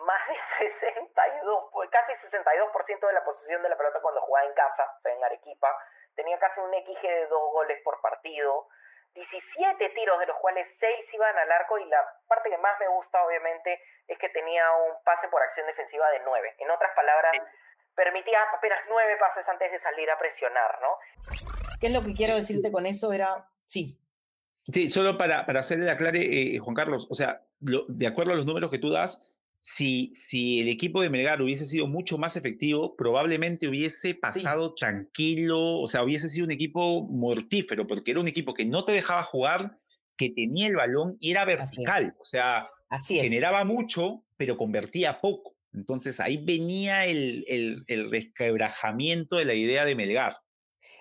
más 0.06 0.22
de 0.60 0.68
62, 1.06 1.70
pues, 1.72 1.90
casi 1.90 2.12
62% 2.28 3.08
de 3.08 3.14
la 3.14 3.24
posesión 3.24 3.64
de 3.64 3.70
la 3.70 3.78
pelota 3.78 4.00
cuando 4.02 4.22
jugaba 4.22 4.48
en 4.48 4.54
casa, 4.54 4.84
o 4.84 5.02
sea, 5.02 5.14
en 5.14 5.24
Arequipa. 5.24 5.70
Tenía 6.16 6.38
casi 6.40 6.60
un 6.60 6.72
XG 6.72 7.02
de 7.02 7.28
dos 7.28 7.52
goles 7.54 7.80
por 7.84 8.02
partido. 8.02 8.68
17 9.14 9.90
tiros, 9.90 10.20
de 10.20 10.28
los 10.28 10.38
cuales 10.38 10.68
6 10.80 11.14
iban 11.14 11.38
al 11.38 11.52
arco 11.52 11.78
y 11.78 11.86
la 11.86 12.00
parte 12.28 12.50
que 12.50 12.58
más 12.58 12.80
me 12.80 12.88
gusta 12.88 13.24
obviamente 13.26 13.80
es 14.08 14.18
que 14.18 14.30
tenía 14.30 14.64
un 14.88 15.04
pase 15.04 15.28
por 15.28 15.42
acción 15.42 15.68
defensiva 15.68 16.10
de 16.12 16.22
9. 16.24 16.56
En 16.60 16.72
otras 16.72 16.92
palabras, 16.96 17.34
permitía 17.96 18.40
apenas 18.56 18.80
9 18.88 19.18
pases 19.20 19.48
antes 19.48 19.72
de 19.72 19.80
salir 19.82 20.10
a 20.10 20.18
presionar, 20.18 20.80
¿no? 20.82 20.98
¿Qué 21.80 21.88
es 21.88 21.94
lo 21.94 22.02
que 22.02 22.14
quiero 22.14 22.36
decirte 22.36 22.72
con 22.72 22.86
eso? 22.86 23.12
Era, 23.12 23.48
sí. 23.66 23.98
Sí, 24.72 24.90
solo 24.90 25.18
para, 25.18 25.46
para 25.46 25.60
hacerle 25.60 25.86
la 25.86 25.98
clave, 25.98 26.56
eh, 26.56 26.60
Juan 26.60 26.76
Carlos, 26.76 27.08
o 27.10 27.16
sea, 27.16 27.42
de 27.60 28.08
acuerdo 28.08 28.34
a 28.34 28.36
los 28.36 28.46
números 28.46 28.72
que 28.72 28.80
tú 28.80 28.92
das, 28.92 29.31
si, 29.62 30.12
si 30.16 30.60
el 30.60 30.70
equipo 30.70 31.04
de 31.04 31.12
Melgar 31.12 31.40
hubiese 31.40 31.68
sido 31.68 31.86
mucho 31.86 32.18
más 32.18 32.36
efectivo, 32.36 32.96
probablemente 32.96 33.68
hubiese 33.68 34.16
pasado 34.16 34.74
tranquilo, 34.74 35.80
o 35.80 35.86
sea, 35.86 36.04
hubiese 36.04 36.30
sido 36.30 36.46
un 36.46 36.52
equipo 36.52 37.04
mortífero, 37.04 37.86
porque 37.86 38.10
era 38.10 38.20
un 38.20 38.28
equipo 38.28 38.56
que 38.56 38.66
no 38.66 38.84
te 38.86 38.92
dejaba 38.92 39.24
jugar, 39.24 39.78
que 40.18 40.32
tenía 40.32 40.66
el 40.66 40.76
balón 40.76 41.16
y 41.20 41.30
era 41.30 41.46
vertical, 41.46 42.16
o 42.20 42.26
sea, 42.26 42.68
generaba 43.08 43.64
mucho, 43.64 44.24
pero 44.36 44.58
convertía 44.58 45.22
poco. 45.22 45.56
Entonces 45.74 46.20
ahí 46.20 46.44
venía 46.44 47.06
el, 47.06 47.46
el, 47.48 47.84
el 47.86 48.10
resquebrajamiento 48.10 49.36
de 49.36 49.46
la 49.46 49.54
idea 49.54 49.86
de 49.86 49.94
Melgar. 49.94 50.38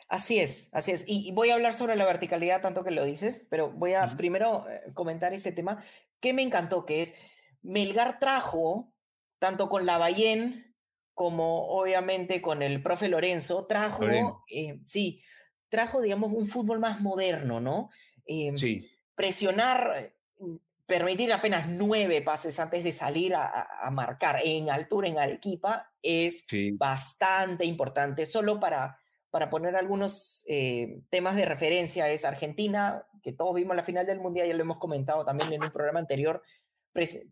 Así 0.07 0.39
es, 0.39 0.69
así 0.73 0.91
es. 0.91 1.05
Y 1.07 1.33
voy 1.33 1.49
a 1.49 1.55
hablar 1.55 1.73
sobre 1.73 1.97
la 1.97 2.05
verticalidad 2.05 2.61
tanto 2.61 2.85
que 2.85 2.91
lo 2.91 3.07
dices, 3.07 3.47
pero 3.49 3.71
voy 3.71 3.95
a 3.95 4.19
primero 4.19 4.67
eh, 4.69 4.93
comentar 4.93 5.33
este 5.33 5.51
tema 5.51 5.83
que 6.21 6.35
me 6.35 6.43
encantó, 6.43 6.85
que 6.85 7.01
es 7.01 7.15
Melgar 7.63 8.19
trajo, 8.19 8.93
tanto 9.39 9.69
con 9.69 9.87
la 9.87 9.99
Bayén 9.99 10.71
como 11.15 11.69
obviamente 11.69 12.41
con 12.41 12.63
el 12.63 12.83
profe 12.83 13.09
Lorenzo, 13.09 13.67
trajo, 13.67 14.07
eh, 14.51 14.81
sí, 14.85 15.21
trajo, 15.69 16.01
digamos, 16.01 16.33
un 16.33 16.47
fútbol 16.47 16.79
más 16.79 17.03
moderno, 17.03 17.61
¿no? 17.61 17.91
Em, 18.25 18.57
sí. 18.57 18.91
Presionar, 19.15 20.15
mm, 20.39 20.57
permitir 20.87 21.31
apenas 21.33 21.69
nueve 21.69 22.23
pases 22.23 22.59
antes 22.59 22.85
de 22.85 22.93
salir 22.93 23.35
a, 23.35 23.91
marcar 23.93 24.41
en 24.43 24.71
altura 24.71 25.09
en 25.09 25.19
Arequipa 25.19 25.93
es 26.03 26.45
bastante 26.73 27.65
importante, 27.67 28.25
solo 28.25 28.59
para, 28.59 28.99
para 29.31 29.51
poner 29.51 29.77
algunos 29.77 30.43
eh, 30.49 31.03
temas 31.11 31.37
de 31.37 31.45
referencia, 31.45 32.09
es 32.09 32.25
Argentina, 32.25 33.07
que 33.23 33.33
todos 33.33 33.55
vimos 33.55 33.77
la 33.77 33.83
final 33.83 34.07
del 34.07 34.21
Mundial, 34.21 34.49
ya 34.49 34.55
lo 34.55 34.63
hemos 34.63 34.79
comentado 34.79 35.25
también 35.25 35.53
en 35.53 35.63
un 35.63 35.71
programa 35.71 36.01
anterior, 36.01 36.43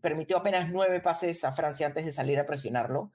permitió 0.01 0.37
apenas 0.37 0.69
nueve 0.69 0.99
pases 0.99 1.43
a 1.43 1.51
Francia 1.51 1.87
antes 1.87 2.05
de 2.05 2.11
salir 2.11 2.39
a 2.39 2.45
presionarlo. 2.45 3.11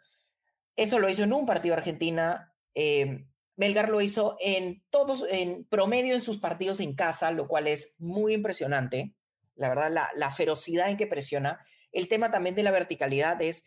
Eso 0.77 0.99
lo 0.99 1.09
hizo 1.09 1.23
en 1.23 1.33
un 1.33 1.47
partido 1.47 1.75
Argentina. 1.75 2.55
Eh, 2.75 3.27
Melgar 3.57 3.89
lo 3.89 4.01
hizo 4.01 4.37
en 4.41 4.83
todos, 4.91 5.25
en 5.31 5.65
promedio 5.67 6.15
en 6.15 6.21
sus 6.21 6.39
partidos 6.39 6.81
en 6.81 6.95
casa, 6.95 7.31
lo 7.31 7.47
cual 7.47 7.69
es 7.69 7.95
muy 7.99 8.35
impresionante. 8.35 9.15
La 9.55 9.69
verdad, 9.69 10.11
la, 10.15 10.31
ferocidad 10.33 10.91
en 10.91 10.97
que 10.97 11.07
presiona. 11.07 11.65
El 11.93 12.09
tema 12.09 12.33
también 12.33 12.57
de 12.57 12.65
la 12.65 12.73
verticalidad 12.73 13.41
es 13.41 13.65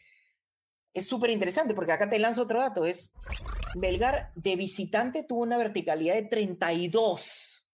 es 0.94 1.08
súper 1.08 1.30
interesante 1.30 1.76
porque 1.76 1.92
acá 1.92 2.10
te 2.10 2.20
lanzo 2.20 2.42
otro 2.42 2.60
dato. 2.60 2.86
Es 2.86 3.14
Belgar 3.76 4.32
de 4.36 4.56
visitante 4.56 5.24
tuvo 5.24 5.44
una 5.44 5.58
verticalidad 5.58 6.16
de 6.16 6.24
32, 6.24 7.67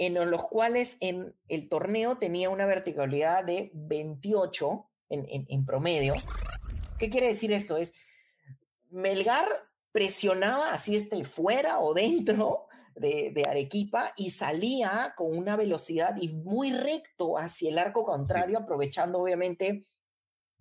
en 0.00 0.14
los 0.14 0.44
cuales 0.48 0.96
en 1.00 1.36
el 1.48 1.68
torneo 1.68 2.16
tenía 2.16 2.48
una 2.48 2.66
verticalidad 2.66 3.44
de 3.44 3.70
28 3.74 4.90
en, 5.10 5.46
en, 5.48 5.66
promedio. 5.66 6.14
¿Qué 6.98 7.10
quiere 7.10 7.28
decir 7.28 7.52
esto? 7.52 7.76
Es 7.76 7.92
Melgar 8.88 9.46
presionaba 9.92 10.72
así 10.72 10.96
este 10.96 11.24
fuera 11.24 11.80
o 11.80 11.94
dentro 11.94 12.66
de, 12.94 13.30
de, 13.34 13.44
Arequipa 13.44 14.12
y 14.16 14.30
salía 14.30 15.14
con 15.16 15.36
una 15.36 15.56
velocidad 15.56 16.16
y 16.20 16.28
muy 16.28 16.72
recto 16.72 17.36
hacia 17.36 17.70
el 17.70 17.78
arco 17.78 18.04
contrario, 18.04 18.58
aprovechando 18.58 19.20
obviamente 19.20 19.84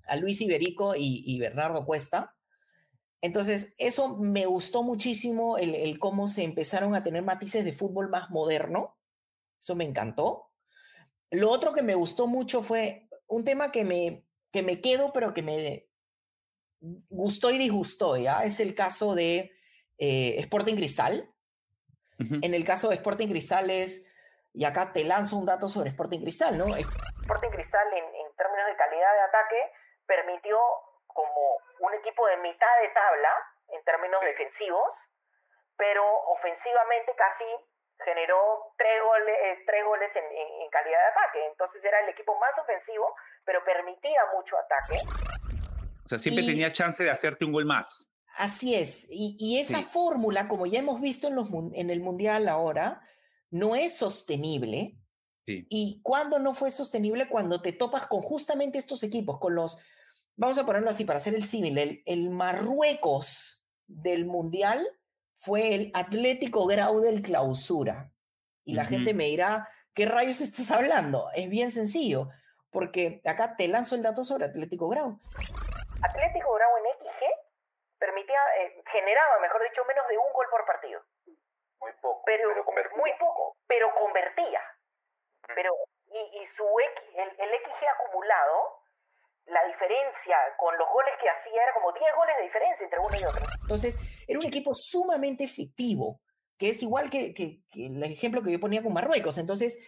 a 0.10 0.15
Luis 0.17 0.41
Iberico 0.41 0.95
y, 0.97 1.39
Bernardo 1.39 1.86
Cuesta. 1.86 2.36
Entonces, 3.21 3.73
eso 3.78 4.17
me 4.17 4.45
gustó 4.45 4.84
muchísimo, 4.84 5.58
el, 5.58 5.97
cómo 5.99 6.28
se 6.28 6.43
empezaron 6.43 6.95
a 6.95 7.04
tener 7.04 7.21
matices 7.23 7.63
de 7.63 7.73
fútbol 7.73 8.10
más 8.10 8.30
moderno. 8.30 8.97
Eso 9.60 9.76
me 9.76 9.84
encantó. 9.84 10.52
Lo 11.32 11.50
otro 11.50 11.74
que 11.74 11.82
me 11.82 11.95
gustó 11.95 12.28
mucho 12.28 12.62
fue 12.62 13.08
un 13.28 13.43
tema 13.43 13.72
que 13.72 13.86
me, 13.86 14.26
que 14.52 14.63
me 14.63 14.82
quedo, 14.82 15.13
pero 15.13 15.34
que 15.34 15.41
me 15.41 15.88
gustó 17.10 17.52
y 17.52 17.58
disgustó, 17.58 18.17
¿ya? 18.17 18.43
Es 18.43 18.60
el 18.60 18.74
caso 18.74 19.15
de 19.15 19.52
eh, 19.98 20.36
Sporting 20.39 20.76
Cristal. 20.76 21.30
En 22.19 22.54
el 22.54 22.65
caso 22.65 22.89
de 22.89 22.95
Sporting 22.95 23.30
Cristal 23.30 23.69
es, 23.69 24.06
y 24.54 24.65
acá 24.65 24.91
te 24.91 25.06
lanzo 25.06 25.38
un 25.38 25.45
dato 25.45 25.69
sobre 25.69 25.89
Sporting 25.89 26.19
Cristal, 26.19 26.58
¿no? 26.58 26.65
Sporting 26.67 27.50
Cristal 27.50 27.88
en, 27.93 28.04
en 28.04 28.28
términos 28.36 28.67
de 28.67 28.76
calidad 28.76 29.13
de 29.13 29.22
ataque 29.22 29.56
permitió 30.06 30.60
como 31.08 31.62
un 31.80 31.93
equipo 31.93 32.28
de 32.28 32.38
mitad 32.38 32.74
de 32.82 32.89
tabla 32.89 33.32
en 33.69 33.84
términos 33.86 34.19
defensivos, 34.22 34.91
pero 35.78 36.04
ofensivamente 36.28 37.13
casi 37.15 37.45
generó 38.06 38.74
tres 38.78 39.02
goles, 39.04 39.36
eh, 39.44 39.64
tres 39.66 39.86
goles 39.86 40.10
en, 40.16 40.70
calidad 40.70 41.00
de 41.00 41.12
ataque. 41.12 41.46
Entonces 41.52 41.84
era 41.84 42.00
el 42.02 42.10
equipo 42.10 42.38
más 42.40 42.52
ofensivo, 42.62 43.16
pero 43.46 43.64
permitía 43.64 44.22
mucho 44.36 44.56
ataque. 44.58 44.98
O 46.04 46.08
sea, 46.08 46.18
siempre 46.18 46.46
tenía 46.46 46.74
chance 46.74 47.04
de 47.04 47.12
hacerte 47.12 47.46
un 47.46 47.52
gol 47.52 47.66
más. 47.66 48.12
Así 48.36 48.76
es. 48.76 49.08
Y, 49.10 49.60
esa 49.60 49.82
fórmula, 49.82 50.48
como 50.48 50.66
ya 50.66 50.80
hemos 50.80 51.02
visto 51.02 51.28
en, 51.28 51.36
los, 51.36 51.50
en 51.74 51.90
el 51.90 52.00
Mundial 52.00 52.48
ahora, 52.48 53.02
no 53.50 53.76
es 53.76 53.98
sostenible. 53.98 54.96
¿Y 55.46 56.00
cuándo 56.04 56.38
no 56.38 56.54
fue 56.54 56.70
sostenible? 56.70 57.28
Cuando 57.28 57.60
te 57.60 57.74
topas 57.74 58.06
con 58.06 58.22
justamente 58.22 58.78
estos 58.78 59.02
equipos, 59.02 59.40
con 59.40 59.56
los 59.56 59.80
vamos 60.40 60.58
a 60.58 60.66
ponerlo 60.66 60.90
así 60.90 61.04
para 61.04 61.18
hacer 61.18 61.36
el 61.36 61.44
símil, 61.44 62.02
el, 62.06 62.30
Marruecos 62.30 63.66
del 63.88 64.26
Mundial 64.26 64.80
fue 65.39 65.73
el 65.73 65.91
Atlético 65.93 66.67
Grau 66.67 66.99
del 66.99 67.21
Clausura. 67.21 68.12
Y 68.65 68.73
la 68.73 68.86
gente 68.86 69.13
me 69.13 69.25
dirá, 69.25 69.67
¿qué 69.95 70.06
rayos 70.06 70.41
estás 70.41 70.69
hablando? 70.69 71.30
Es 71.34 71.49
bien 71.49 71.71
sencillo, 71.71 72.28
porque 72.71 73.21
acá 73.25 73.56
te 73.56 73.67
lanzo 73.67 73.95
el 73.95 74.04
dato 74.04 74.23
sobre 74.23 74.45
Atlético 74.45 74.89
Grau. 74.89 75.17
Atlético 76.04 76.54
Grau 76.54 76.78
en 76.78 76.86
XG 76.91 77.23
permitía, 77.97 78.39
eh, 78.60 78.84
generaba, 78.91 79.39
mejor 79.39 79.63
dicho, 79.63 79.82
menos 79.88 80.08
de 80.10 80.17
un 80.17 80.34
gol 80.34 80.45
por 80.52 80.65
partido. 80.65 81.02
Muy 81.80 81.91
poco. 82.02 82.21
Pero, 82.25 82.49
muy 82.97 83.12
poco, 83.17 83.56
pero 83.65 83.95
convertía. 83.95 84.62
Pero, 85.56 85.73
y, 86.12 86.45
su 86.58 86.63
X, 86.63 87.15
el, 87.15 87.30
el 87.39 87.49
XG 87.63 87.88
acumulado 87.95 88.79
la 89.52 89.66
diferencia 89.68 90.36
con 90.58 90.78
los 90.78 90.88
goles 90.90 91.14
que 91.22 91.30
hacía 91.30 91.64
era 91.64 91.74
como 91.74 91.92
10 91.92 92.04
goles 92.16 92.36
de 92.38 92.44
diferencia 92.44 92.84
entre 92.84 93.00
uno 93.00 93.16
y 93.20 93.24
otro. 93.24 93.46
Entonces, 93.62 94.00
era 94.28 94.40
un 94.40 94.46
equipo 94.46 94.74
sumamente 94.74 95.44
efectivo, 95.44 96.22
que 96.58 96.70
es 96.70 96.84
igual 96.84 97.10
que, 97.10 97.34
que, 97.34 97.62
el 97.74 98.04
ejemplo 98.04 98.44
que 98.44 98.52
yo 98.52 98.60
ponía 98.60 98.84
con 98.84 98.94
Marruecos. 98.94 99.38
Entonces, 99.38 99.80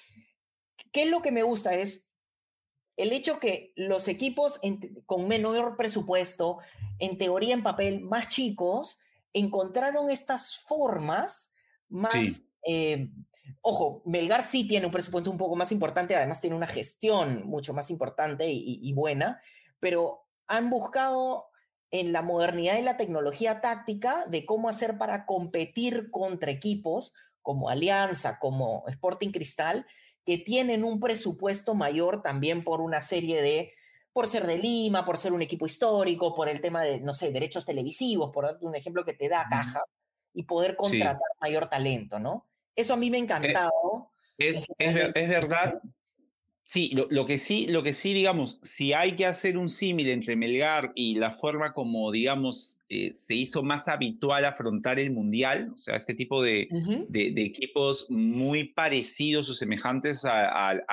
¿qué 0.91 1.04
es 1.04 1.10
lo 1.10 1.21
que 1.21 1.32
me 1.32 1.43
gusta? 1.43 1.74
Es 1.74 2.12
el 2.97 3.12
hecho 3.13 3.39
que 3.39 3.74
los 3.76 4.08
equipos 4.08 4.60
con 5.06 5.28
menor 5.28 5.78
presupuesto, 5.78 6.60
en 7.00 7.17
teoría 7.17 7.54
en 7.54 7.63
papel 7.63 8.02
más 8.02 8.30
chicos, 8.30 9.00
encontraron 9.34 10.10
estas 10.10 10.63
formas 10.63 11.54
más... 11.89 12.45
Eh, 12.67 13.08
ojo, 13.62 14.01
Melgar 14.06 14.43
sí 14.43 14.67
tiene 14.67 14.86
un 14.86 14.91
presupuesto 14.91 15.30
un 15.30 15.38
poco 15.38 15.56
más 15.56 15.71
importante, 15.71 16.15
además 16.15 16.41
tiene 16.41 16.56
una 16.56 16.67
gestión 16.67 17.47
mucho 17.47 17.73
más 17.73 17.89
importante 17.89 18.47
y, 18.49 18.93
buena, 18.93 19.41
pero 19.80 20.27
han 20.47 20.69
buscado 20.69 21.47
en 21.91 22.13
la 22.13 22.21
modernidad 22.21 22.77
y 22.77 22.84
la 22.84 22.97
tecnología 22.97 23.62
táctica 23.62 24.25
de 24.27 24.45
cómo 24.45 24.69
hacer 24.69 24.97
para 24.97 25.25
competir 25.25 26.10
contra 26.10 26.51
equipos 26.51 27.13
como 27.41 27.69
Alianza, 27.69 28.39
como 28.39 28.86
Sporting 28.88 29.32
Cristal, 29.32 29.86
que 30.25 30.38
tienen 30.38 30.84
un 30.84 30.99
presupuesto 30.99 31.73
mayor 31.73 32.21
también 32.21 32.63
por 32.63 32.82
una 32.82 33.01
serie 33.01 33.41
de, 33.41 33.73
por 34.13 34.27
ser 34.27 34.45
de 34.45 34.58
Lima, 34.58 35.04
por 35.04 35.17
ser 35.17 35.34
un 35.34 35.41
equipo 35.41 35.65
histórico, 35.65 36.36
por 36.36 36.47
el 36.47 36.62
tema 36.62 36.84
de, 36.84 36.99
no 36.99 37.13
sé, 37.13 37.32
derechos 37.32 37.65
televisivos, 37.65 38.32
por 38.32 38.45
darte 38.45 38.65
un 38.65 38.75
ejemplo 38.75 39.04
que 39.04 39.13
te 39.13 39.27
da 39.27 39.47
caja, 39.49 39.84
y 40.34 40.43
poder 40.43 40.75
contratar 40.75 41.17
mayor 41.41 41.67
talento, 41.67 42.19
¿no? 42.19 42.50
Eso 42.75 42.93
a 42.93 42.97
mí 42.97 43.10
me 43.10 43.17
ha 43.17 43.21
encantado. 43.21 44.12
Es, 44.38 44.65
es, 44.77 44.95
es 45.15 45.29
verdad. 45.29 45.81
Sí, 46.71 46.89
lo, 46.93 47.07
lo, 47.10 47.25
que 47.25 47.38
sí, 47.38 47.65
lo 47.67 47.84
que 47.84 47.91
sí, 47.91 48.13
digamos, 48.13 48.57
si 48.63 48.93
hay 48.93 49.17
que 49.17 49.25
hacer 49.25 49.57
un 49.57 49.67
símil 49.67 50.10
entre 50.10 50.38
Melgar 50.38 50.93
y 50.95 51.15
la 51.15 51.31
forma 51.31 51.73
como, 51.73 52.12
digamos, 52.12 52.77
eh, 52.88 53.12
se 53.13 53.34
hizo 53.34 53.62
más 53.62 53.89
habitual 53.89 54.45
afrontar 54.45 54.97
el 54.97 55.12
Mundial, 55.12 55.71
o 55.73 55.77
sea, 55.77 55.97
este 55.97 56.13
tipo 56.13 56.41
de, 56.41 56.69
de, 57.10 57.31
de 57.31 57.41
equipos 57.43 58.05
muy 58.10 58.69
parecidos 58.69 59.49
o 59.49 59.53
semejantes 59.53 60.23
al, 60.23 60.86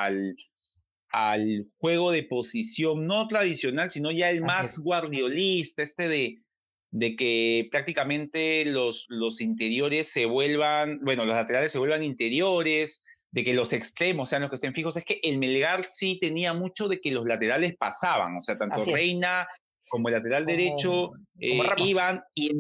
al, 1.12 1.66
juego 1.78 2.10
de 2.10 2.24
posición, 2.24 3.06
no 3.06 3.28
tradicional, 3.28 3.88
sino 3.88 4.10
ya 4.10 4.30
el 4.30 4.40
más 4.40 4.80
guardiolista, 4.80 5.84
este 5.84 6.08
de, 6.08 6.42
de 6.90 7.16
que 7.16 7.68
prácticamente 7.70 8.64
los, 8.64 9.07
los 9.09 9.40
interiores 9.40 10.09
se 10.11 10.27
vuelvan, 10.27 11.01
bueno, 11.03 11.24
los 11.24 11.35
laterales 11.35 11.72
se 11.72 11.79
vuelvan 11.79 12.03
interiores, 12.03 13.05
de 13.31 13.44
que 13.44 13.53
los 13.53 13.72
extremos 13.72 14.31
sean 14.31 14.42
los 14.42 14.51
que 14.51 14.57
estén 14.57 14.74
fijos, 14.74 14.96
es 14.96 15.05
que 15.05 15.20
el 15.22 15.38
Melgar 15.38 15.87
sí 15.88 16.18
tenía 16.20 16.55
mucho 16.55 16.88
de 16.88 17.01
que 17.01 17.11
los 17.11 17.27
laterales 17.27 17.77
pasaban, 17.77 18.37
o 18.37 18.40
sea, 18.40 18.57
tanto 18.57 18.83
Reina 18.90 19.46
como 19.88 20.09
el 20.09 20.14
lateral 20.14 20.46
derecho 20.46 21.12
eh, 21.38 21.59
iban 21.79 22.22
y 22.35 22.51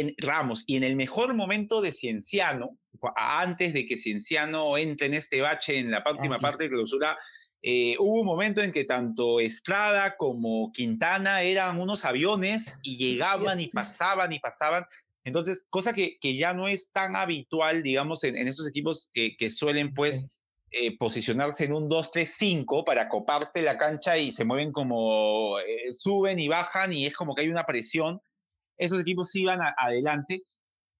en, 0.00 0.14
Ramos, 0.18 0.64
y 0.66 0.76
en 0.76 0.84
el 0.84 0.96
mejor 0.96 1.34
momento 1.34 1.80
de 1.80 1.92
Cienciano, 1.92 2.76
antes 3.16 3.72
de 3.72 3.86
que 3.86 3.96
Cienciano 3.96 4.76
entre 4.76 5.06
en 5.06 5.14
este 5.14 5.40
bache 5.40 5.78
en 5.78 5.90
la 5.90 6.02
última 6.10 6.38
parte 6.38 6.64
de 6.64 6.70
clausura, 6.70 7.16
eh, 7.62 7.96
hubo 7.98 8.20
un 8.20 8.26
momento 8.26 8.62
en 8.62 8.72
que 8.72 8.84
tanto 8.84 9.40
Estrada 9.40 10.16
como 10.16 10.72
Quintana 10.72 11.42
eran 11.42 11.80
unos 11.80 12.04
aviones 12.04 12.78
y 12.82 12.96
llegaban 12.98 13.60
y 13.60 13.68
pasaban 13.68 14.32
y 14.32 14.38
pasaban. 14.38 14.84
Entonces, 15.24 15.66
cosa 15.68 15.92
que, 15.92 16.18
que, 16.20 16.36
ya 16.36 16.54
no 16.54 16.68
es 16.68 16.90
tan 16.90 17.16
habitual, 17.16 17.82
digamos, 17.82 18.24
en, 18.24 18.36
en 18.36 18.48
esos 18.48 18.66
equipos 18.66 19.10
que, 19.12 19.36
que 19.36 19.50
suelen, 19.50 19.92
pues, 19.92 20.26
eh, 20.70 20.98
posicionarse 20.98 21.64
en 21.64 21.72
un 21.72 21.88
2-3-5 21.88 22.84
para 22.84 23.08
coparte 23.08 23.62
la 23.62 23.78
cancha 23.78 24.18
y 24.18 24.32
se 24.32 24.44
mueven 24.44 24.70
como, 24.70 25.58
eh, 25.60 25.94
suben 25.94 26.38
y 26.38 26.48
bajan 26.48 26.92
y 26.92 27.06
es 27.06 27.16
como 27.16 27.34
que 27.34 27.40
hay 27.40 27.48
una 27.48 27.64
presión. 27.64 28.20
Esos 28.76 29.00
equipos 29.00 29.34
iban 29.34 29.60
adelante. 29.78 30.42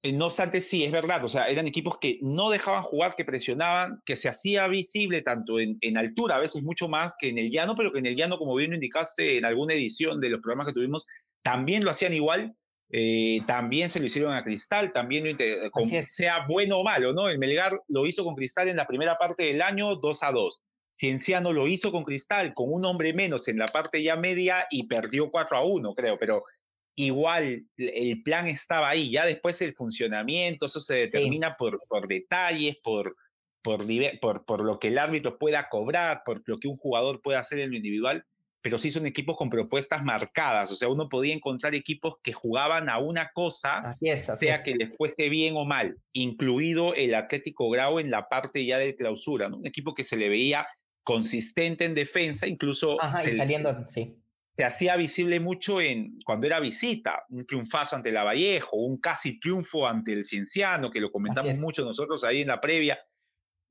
Eh, 0.08 0.12
no 0.12 0.26
obstante, 0.26 0.60
sí, 0.62 0.84
es 0.84 0.92
verdad, 0.92 1.22
o 1.22 1.28
sea, 1.28 1.48
eran 1.48 1.66
equipos 1.66 1.98
que 1.98 2.18
no 2.22 2.48
dejaban 2.48 2.82
jugar, 2.82 3.14
que 3.14 3.26
presionaban, 3.26 4.00
que 4.06 4.16
se 4.16 4.28
hacía 4.28 4.66
visible 4.66 5.20
tanto 5.20 5.60
en, 5.60 5.76
en, 5.82 5.98
altura, 5.98 6.36
a 6.36 6.40
veces 6.40 6.62
mucho 6.62 6.88
más 6.88 7.14
que 7.18 7.28
en 7.28 7.36
el 7.36 7.50
llano, 7.50 7.74
pero 7.76 7.92
que 7.92 7.98
en 7.98 8.06
el 8.06 8.16
llano, 8.16 8.38
como 8.38 8.54
bien 8.54 8.70
lo 8.70 8.76
indicaste 8.76 9.36
en 9.36 9.44
alguna 9.44 9.74
edición 9.74 10.20
de 10.20 10.30
los 10.30 10.40
programas 10.40 10.68
que 10.68 10.72
tuvimos, 10.72 11.06
también 11.42 11.84
lo 11.84 11.90
hacían 11.90 12.14
igual, 12.14 12.54
eh, 12.90 13.40
también 13.46 13.90
se 13.90 13.98
lo 13.98 14.06
hicieron 14.06 14.32
a 14.32 14.42
Cristal, 14.42 14.92
también 14.94 15.36
sea 16.02 16.46
bueno 16.48 16.78
o 16.78 16.84
malo, 16.84 17.12
¿no? 17.12 17.28
El 17.28 17.38
Melgar 17.38 17.72
lo 17.88 18.06
hizo 18.06 18.24
con 18.24 18.34
Cristal 18.34 18.68
en 18.68 18.76
la 18.76 18.86
primera 18.86 19.18
parte 19.18 19.42
del 19.42 19.60
año 19.60 19.96
2 19.96 20.22
a 20.22 20.32
2. 20.32 20.62
Cienciano 20.92 21.52
lo 21.52 21.68
hizo 21.68 21.92
con 21.92 22.04
Cristal, 22.04 22.54
con 22.54 22.72
un 22.72 22.86
hombre 22.86 23.12
menos 23.12 23.46
en 23.46 23.58
la 23.58 23.66
parte 23.66 24.02
ya 24.02 24.16
media 24.16 24.66
y 24.70 24.88
perdió 24.88 25.30
4 25.30 25.56
a 25.58 25.64
1, 25.64 25.94
creo, 25.94 26.18
pero 26.18 26.44
igual 26.98 27.64
el 27.76 28.22
plan 28.24 28.48
estaba 28.48 28.88
ahí, 28.88 29.12
ya 29.12 29.24
después 29.24 29.62
el 29.62 29.74
funcionamiento, 29.74 30.66
eso 30.66 30.80
se 30.80 30.94
determina 30.94 31.56
por, 31.56 31.80
por 31.88 32.08
detalles, 32.08 32.76
por, 32.82 33.16
por, 33.62 33.86
por, 34.20 34.44
por 34.44 34.64
lo 34.64 34.80
que 34.80 34.88
el 34.88 34.98
árbitro 34.98 35.38
pueda 35.38 35.68
cobrar, 35.68 36.22
por 36.24 36.42
lo 36.46 36.58
que 36.58 36.66
un 36.66 36.76
jugador 36.76 37.22
pueda 37.22 37.38
hacer 37.38 37.60
en 37.60 37.70
lo 37.70 37.76
individual, 37.76 38.24
pero 38.60 38.78
sí 38.78 38.90
son 38.90 39.06
equipos 39.06 39.36
con 39.36 39.48
propuestas 39.48 40.02
marcadas. 40.02 40.72
O 40.72 40.74
sea, 40.74 40.88
uno 40.88 41.08
podía 41.08 41.32
encontrar 41.32 41.76
equipos 41.76 42.16
que 42.20 42.32
jugaban 42.32 42.88
a 42.88 42.98
una 42.98 43.30
cosa, 43.32 43.78
así 43.78 44.08
es, 44.08 44.24
sea 44.24 44.60
que 44.64 44.74
les 44.74 44.96
fuese 44.96 45.28
bien 45.28 45.54
o 45.56 45.64
mal, 45.64 45.96
incluido 46.12 46.94
el 46.94 47.14
Atlético 47.14 47.70
Grau 47.70 48.00
en 48.00 48.10
la 48.10 48.28
parte 48.28 48.66
ya 48.66 48.78
de 48.78 48.96
clausura, 48.96 49.48
¿no? 49.48 49.58
Un 49.58 49.66
equipo 49.68 49.94
que 49.94 50.02
se 50.02 50.16
le 50.16 50.28
veía 50.28 50.66
consistente 51.04 51.84
en 51.84 51.94
defensa, 51.94 52.48
incluso 52.48 53.00
Ajá, 53.00 53.28
y 53.28 53.36
saliendo, 53.36 53.88
sí. 53.88 54.16
Se 54.58 54.64
hacía 54.64 54.96
visible 54.96 55.38
mucho 55.38 55.80
en 55.80 56.18
cuando 56.26 56.48
era 56.48 56.58
visita, 56.58 57.24
un 57.28 57.46
triunfazo 57.46 57.94
ante 57.94 58.10
la 58.10 58.24
Vallejo, 58.24 58.76
un 58.76 58.98
casi 58.98 59.38
triunfo 59.38 59.86
ante 59.86 60.12
el 60.12 60.24
Cienciano, 60.24 60.90
que 60.90 61.00
lo 61.00 61.12
comentamos 61.12 61.58
mucho 61.58 61.84
nosotros 61.84 62.24
ahí 62.24 62.40
en 62.40 62.48
la 62.48 62.60
previa 62.60 62.98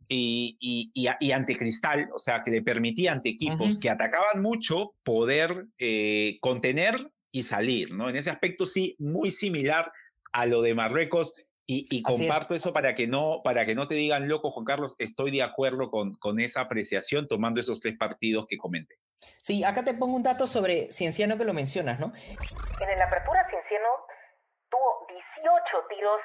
y, 0.07 0.57
y, 0.93 1.31
ante 1.33 1.57
Cristal, 1.57 2.07
o 2.15 2.17
sea, 2.17 2.41
que 2.41 2.51
le 2.51 2.61
permitía 2.61 3.11
ante 3.11 3.27
equipos 3.27 3.77
que 3.79 3.89
atacaban 3.89 4.41
mucho 4.41 4.93
poder 5.03 5.65
eh, 5.77 6.37
contener 6.39 7.11
y 7.33 7.43
salir, 7.43 7.91
¿no? 7.91 8.09
En 8.09 8.15
ese 8.15 8.29
aspecto 8.29 8.65
sí, 8.65 8.95
muy 8.97 9.31
similar 9.31 9.91
a 10.31 10.45
lo 10.45 10.61
de 10.61 10.73
Marruecos 10.73 11.33
y, 11.65 12.01
comparto 12.01 12.55
eso 12.55 12.71
para 12.71 12.95
que, 12.95 13.07
no, 13.07 13.41
para 13.43 13.65
que 13.65 13.75
no 13.75 13.89
te 13.89 13.95
digan 13.95 14.29
loco, 14.29 14.51
Juan 14.51 14.63
Carlos, 14.63 14.95
estoy 14.99 15.31
de 15.31 15.43
acuerdo 15.43 15.91
con, 15.91 16.13
con 16.13 16.39
esa 16.39 16.61
apreciación 16.61 17.27
tomando 17.27 17.59
esos 17.59 17.81
tres 17.81 17.97
partidos 17.97 18.45
que 18.47 18.55
comenté. 18.55 18.95
Sí, 19.41 19.63
acá 19.63 19.83
te 19.83 19.93
pongo 19.93 20.15
un 20.15 20.23
dato 20.23 20.47
sobre 20.47 20.91
Cienciano 20.91 21.37
que 21.37 21.45
lo 21.45 21.53
mencionas, 21.53 21.99
¿no? 21.99 22.13
En 22.15 22.99
la 22.99 23.05
apertura 23.05 23.47
Cienciano 23.49 23.89
tuvo 24.69 25.07
18 25.07 25.87
tiros 25.89 26.21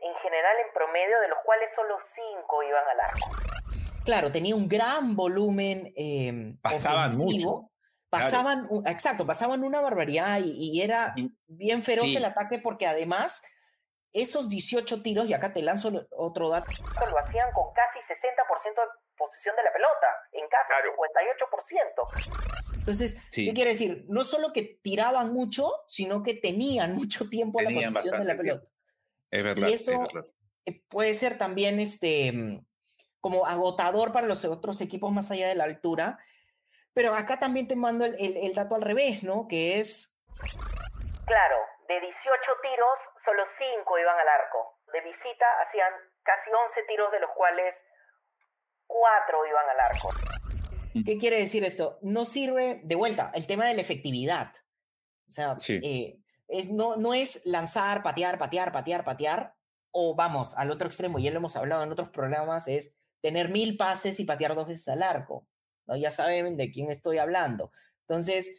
en 0.00 0.14
general 0.16 0.56
en 0.66 0.72
promedio, 0.74 1.20
de 1.20 1.28
los 1.28 1.38
cuales 1.44 1.70
solo 1.74 1.96
cinco 2.14 2.62
iban 2.62 2.84
al 2.88 3.00
arco. 3.00 3.30
Claro, 4.04 4.30
tenía 4.30 4.54
un 4.54 4.68
gran 4.68 5.16
volumen 5.16 5.92
eh, 5.96 6.56
pasaban 6.62 7.16
Mucho. 7.16 7.70
Pasaban, 8.10 8.68
exacto, 8.86 9.26
pasaban 9.26 9.64
una 9.64 9.80
barbaridad 9.80 10.38
y, 10.40 10.80
era 10.80 11.14
bien 11.48 11.82
feroz 11.82 12.14
el 12.14 12.24
ataque 12.24 12.60
porque 12.60 12.86
además 12.86 13.42
esos 14.12 14.48
18 14.48 15.02
tiros, 15.02 15.26
y 15.26 15.34
acá 15.34 15.52
te 15.52 15.62
lanzo 15.62 16.06
otro 16.16 16.48
dato. 16.48 16.70
Lo 17.10 17.18
hacían 17.18 17.50
con 17.52 17.72
casi 17.74 17.98
60% 17.98 18.12
de 18.76 19.13
posición 19.16 19.56
de 19.56 19.62
la 19.62 19.72
pelota, 19.72 20.06
en 20.32 20.46
casi 20.48 20.72
58%. 20.72 22.78
Entonces, 22.78 23.16
¿qué 23.32 23.54
quiere 23.54 23.70
decir? 23.70 24.04
No 24.08 24.24
solo 24.24 24.52
que 24.52 24.78
tiraban 24.82 25.32
mucho, 25.32 25.84
sino 25.88 26.22
que 26.22 26.34
tenían 26.34 26.94
mucho 26.94 27.28
tiempo 27.28 27.60
la 27.60 27.70
posición 27.70 28.20
de 28.20 28.26
la 28.26 28.36
pelota 28.36 28.66
y 29.56 29.72
eso 29.72 30.06
eh, 30.66 30.80
puede 30.88 31.14
ser 31.14 31.38
también 31.38 31.80
este, 31.80 32.32
como 33.20 33.46
agotador 33.46 34.12
para 34.12 34.26
los 34.26 34.44
otros 34.44 34.80
equipos 34.80 35.12
más 35.12 35.30
allá 35.30 35.48
de 35.48 35.54
la 35.54 35.64
altura. 35.64 36.18
Pero 36.94 37.14
acá 37.14 37.40
también 37.40 37.66
te 37.66 37.74
mando 37.74 38.04
el, 38.04 38.14
el, 38.18 38.54
dato 38.54 38.76
al 38.76 38.82
revés, 38.82 39.24
¿no? 39.24 39.48
Que 39.48 39.80
es... 39.80 40.16
Claro, 41.26 41.56
de 41.88 42.00
18 42.00 42.12
tiros, 42.62 42.98
solo 43.24 43.42
5 43.58 43.98
iban 43.98 44.16
al 44.16 44.28
arco. 44.28 44.78
De 44.92 45.00
visita 45.00 45.46
hacían 45.66 45.92
casi 46.22 46.50
11 46.50 46.82
tiros, 46.86 47.10
de 47.10 47.20
los 47.20 47.30
cuales 47.34 47.74
4 48.86 49.46
iban 49.46 49.64
al 49.70 49.80
arco. 49.80 50.10
¿Qué 51.04 51.18
quiere 51.18 51.38
decir 51.38 51.64
esto? 51.64 51.98
No 52.02 52.24
sirve, 52.24 52.80
de 52.84 52.94
vuelta, 52.94 53.32
el 53.34 53.46
tema 53.46 53.66
de 53.66 53.74
la 53.74 53.80
efectividad. 53.80 54.52
O 55.28 55.30
sea, 55.30 55.56
eh, 55.68 56.20
no, 56.70 56.96
no 56.96 57.14
es 57.14 57.44
lanzar, 57.44 58.02
patear, 58.02 58.38
patear, 58.38 58.70
patear, 58.70 59.04
patear, 59.04 59.54
o 59.90 60.14
vamos 60.14 60.54
al 60.56 60.70
otro 60.70 60.86
extremo, 60.86 61.18
ya 61.18 61.30
lo 61.30 61.38
hemos 61.38 61.56
hablado 61.56 61.82
en 61.82 61.92
otros 61.92 62.10
programas, 62.10 62.68
es 62.68 62.98
tener 63.20 63.50
mil 63.50 63.76
pases 63.76 64.20
y 64.20 64.24
patear 64.24 64.54
dos 64.54 64.68
veces 64.68 64.86
al 64.88 65.02
arco. 65.02 65.46
¿no? 65.86 65.96
Ya 65.96 66.10
saben 66.10 66.56
de 66.56 66.70
quién 66.70 66.90
estoy 66.90 67.18
hablando. 67.18 67.72
Entonces, 68.00 68.50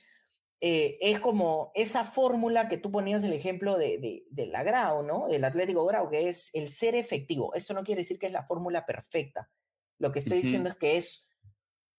eh, 0.61 0.97
es 1.01 1.19
como 1.19 1.71
esa 1.75 2.05
fórmula 2.05 2.67
que 2.67 2.77
tú 2.77 2.91
ponías 2.91 3.23
el 3.23 3.33
ejemplo 3.33 3.77
de, 3.77 4.23
de, 4.29 4.47
la 4.47 4.63
Grau, 4.63 5.03
¿no? 5.03 5.27
Del 5.27 5.43
Atlético 5.43 5.85
Grau, 5.85 6.09
que 6.09 6.29
es 6.29 6.49
el 6.53 6.67
ser 6.67 6.95
efectivo. 6.95 7.53
Esto 7.53 7.73
no 7.73 7.83
quiere 7.83 8.01
decir 8.01 8.17
que 8.17 8.27
es 8.27 8.33
la 8.33 8.45
fórmula 8.45 8.85
perfecta. 8.85 9.49
Lo 9.99 10.11
que 10.11 10.19
estoy 10.19 10.41
diciendo 10.41 10.69
es 10.69 10.75
que 10.75 10.97
es 10.97 11.27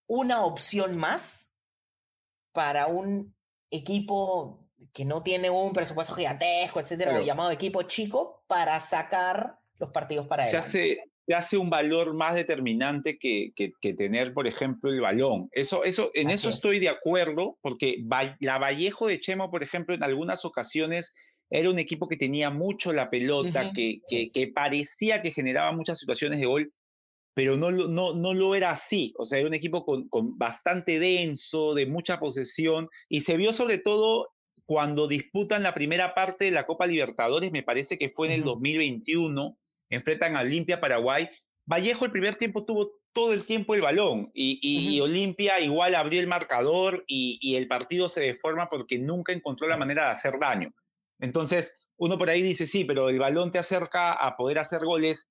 una 0.07 0.43
opción 0.43 0.97
más 0.97 1.55
para 2.51 2.87
un 2.87 3.35
equipo 3.69 4.67
que 4.93 5.05
no 5.05 5.23
tiene 5.23 5.49
un 5.49 5.73
presupuesto 5.73 6.13
gigantesco, 6.13 6.79
etcétera, 6.79 7.21
llamado 7.21 7.51
equipo 7.51 7.83
chico, 7.83 8.43
para 8.47 8.79
sacar 8.79 9.59
los 9.79 9.91
partidos 9.91 10.27
para 10.27 10.45
él. 10.45 10.51
Se 10.51 10.57
hace, 10.57 11.03
se 11.27 11.35
hace 11.35 11.57
un 11.57 11.69
valor 11.69 12.13
más 12.13 12.35
determinante 12.35 13.17
que, 13.17 13.51
que, 13.55 13.93
tener, 13.93 14.33
por 14.33 14.47
ejemplo, 14.47 14.89
el 14.89 15.01
balón. 15.01 15.49
Eso, 15.51 15.83
eso, 15.83 16.11
en 16.13 16.29
eso 16.29 16.49
estoy 16.49 16.79
de 16.79 16.89
acuerdo, 16.89 17.57
porque 17.61 17.97
la 18.39 18.57
Vallejo 18.57 19.07
de 19.07 19.19
Chemo, 19.19 19.51
por 19.51 19.63
ejemplo, 19.63 19.93
en 19.93 20.03
algunas 20.03 20.45
ocasiones 20.45 21.13
era 21.49 21.69
un 21.69 21.79
equipo 21.79 22.07
que 22.07 22.17
tenía 22.17 22.49
mucho 22.49 22.93
la 22.93 23.09
pelota, 23.09 23.71
que, 23.73 23.99
que, 24.07 24.51
parecía 24.53 25.21
que 25.21 25.31
generaba 25.31 25.71
muchas 25.71 25.99
situaciones 25.99 26.39
de 26.39 26.45
gol, 26.45 26.73
pero 27.37 27.55
no, 27.55 27.69
no, 27.69 28.15
no 28.15 28.33
lo 28.33 28.55
era 28.55 28.71
así. 28.71 29.13
O 29.15 29.23
sea, 29.23 29.37
era 29.37 29.47
un 29.47 29.53
equipo 29.53 29.85
con, 29.85 30.09
con, 30.09 30.39
bastante 30.39 30.97
denso, 30.97 31.75
de 31.75 31.85
mucha 31.85 32.19
posesión, 32.19 32.89
y 33.09 33.21
se 33.21 33.37
vio 33.37 33.53
sobre 33.53 33.77
todo 33.77 34.29
cuando 34.65 35.07
disputan 35.07 35.61
la 35.61 35.75
primera 35.75 36.15
parte 36.15 36.45
de 36.45 36.51
la 36.51 36.65
Copa 36.65 36.87
Libertadores, 36.87 37.51
me 37.51 37.61
parece 37.61 37.99
que 37.99 38.09
fue 38.09 38.25
en 38.25 38.33
el 38.33 38.43
2021, 38.43 39.55
enfrentan 39.91 40.35
a 40.35 40.41
Olimpia 40.41 40.81
Paraguay. 40.81 41.29
Vallejo 41.67 42.05
el 42.05 42.11
primer 42.11 42.37
tiempo 42.37 42.65
tuvo 42.65 42.93
todo 43.13 43.33
el 43.33 43.45
tiempo 43.45 43.75
el 43.75 43.81
balón 43.81 44.31
y, 44.33 44.99
Olimpia 44.99 45.59
igual 45.59 45.93
abrió 45.93 46.19
el 46.19 46.27
marcador 46.27 47.03
y, 47.05 47.37
y, 47.39 47.55
el 47.55 47.67
partido 47.67 48.09
se 48.09 48.21
deforma 48.21 48.67
porque 48.67 48.97
nunca 48.97 49.31
encontró 49.31 49.67
la 49.67 49.77
manera 49.77 50.05
de 50.05 50.11
hacer 50.13 50.39
daño. 50.39 50.73
Entonces, 51.19 51.71
uno 51.97 52.17
por 52.17 52.31
ahí 52.31 52.41
dice, 52.41 52.65
sí, 52.65 52.83
pero 52.83 53.09
el 53.09 53.19
balón 53.19 53.51
te 53.51 53.59
acerca 53.59 54.13
a 54.13 54.35
poder 54.35 54.57
hacer 54.57 54.83
goles 54.83 55.29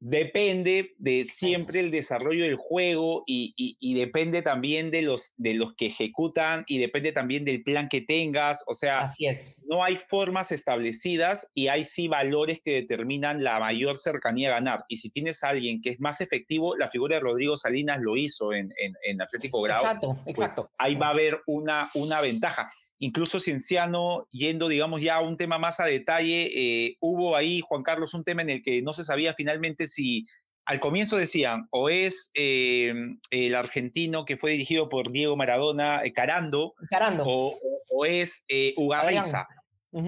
depende 0.00 0.94
de 0.98 1.26
siempre 1.34 1.80
el 1.80 1.90
desarrollo 1.90 2.44
del 2.44 2.56
juego 2.56 3.24
y, 3.26 3.54
depende 3.96 4.42
también 4.42 4.90
de 4.90 5.02
los, 5.02 5.32
de 5.36 5.54
los 5.54 5.74
que 5.74 5.86
ejecutan 5.86 6.64
y 6.66 6.78
depende 6.78 7.12
también 7.12 7.44
del 7.44 7.62
plan 7.62 7.88
que 7.88 8.02
tengas. 8.02 8.62
O 8.66 8.74
sea, 8.74 9.00
Así 9.00 9.26
es. 9.26 9.56
no 9.66 9.82
hay 9.82 9.96
formas 9.96 10.52
establecidas 10.52 11.48
y 11.54 11.68
hay 11.68 11.84
sí 11.84 12.08
valores 12.08 12.60
que 12.62 12.72
determinan 12.72 13.42
la 13.42 13.58
mayor 13.58 13.98
cercanía 13.98 14.48
a 14.48 14.54
ganar. 14.54 14.84
Y 14.88 14.98
si 14.98 15.10
tienes 15.10 15.42
a 15.42 15.48
alguien 15.48 15.80
que 15.80 15.90
es 15.90 16.00
más 16.00 16.20
efectivo, 16.20 16.76
la 16.76 16.90
figura 16.90 17.16
de 17.16 17.22
Rodrigo 17.22 17.56
Salinas 17.56 18.00
lo 18.02 18.16
hizo 18.16 18.52
en, 18.52 18.72
en, 18.76 19.20
Atlético 19.20 19.62
Grau. 19.62 19.82
Exacto, 19.82 20.18
pues 20.24 20.38
exacto. 20.38 20.70
ahí 20.78 20.94
va 20.94 21.06
a 21.06 21.10
haber 21.10 21.40
una, 21.46 21.90
una 21.94 22.20
ventaja 22.20 22.70
incluso 22.98 23.40
Cienciano, 23.40 24.26
yendo, 24.30 24.68
digamos, 24.68 25.00
ya 25.00 25.16
a 25.16 25.20
un 25.20 25.36
tema 25.36 25.58
más 25.58 25.80
a 25.80 25.84
detalle, 25.84 26.50
eh, 26.54 26.96
hubo 27.00 27.36
ahí, 27.36 27.60
Juan 27.60 27.82
Carlos, 27.82 28.14
un 28.14 28.24
tema 28.24 28.42
en 28.42 28.50
el 28.50 28.62
que 28.62 28.82
no 28.82 28.92
se 28.92 29.04
sabía 29.04 29.34
finalmente 29.34 29.88
si 29.88 30.24
al 30.64 30.80
comienzo 30.80 31.16
decían, 31.16 31.68
o 31.70 31.88
es 31.88 32.30
eh, 32.34 32.92
el 33.30 33.54
argentino 33.54 34.24
que 34.24 34.36
fue 34.36 34.52
dirigido 34.52 34.88
por 34.88 35.12
Diego 35.12 35.36
Maradona, 35.36 36.02
eh, 36.04 36.12
Carando, 36.12 36.74
Carando, 36.90 37.24
O, 37.26 38.04
es 38.04 38.42
Ugarriza. 38.76 39.46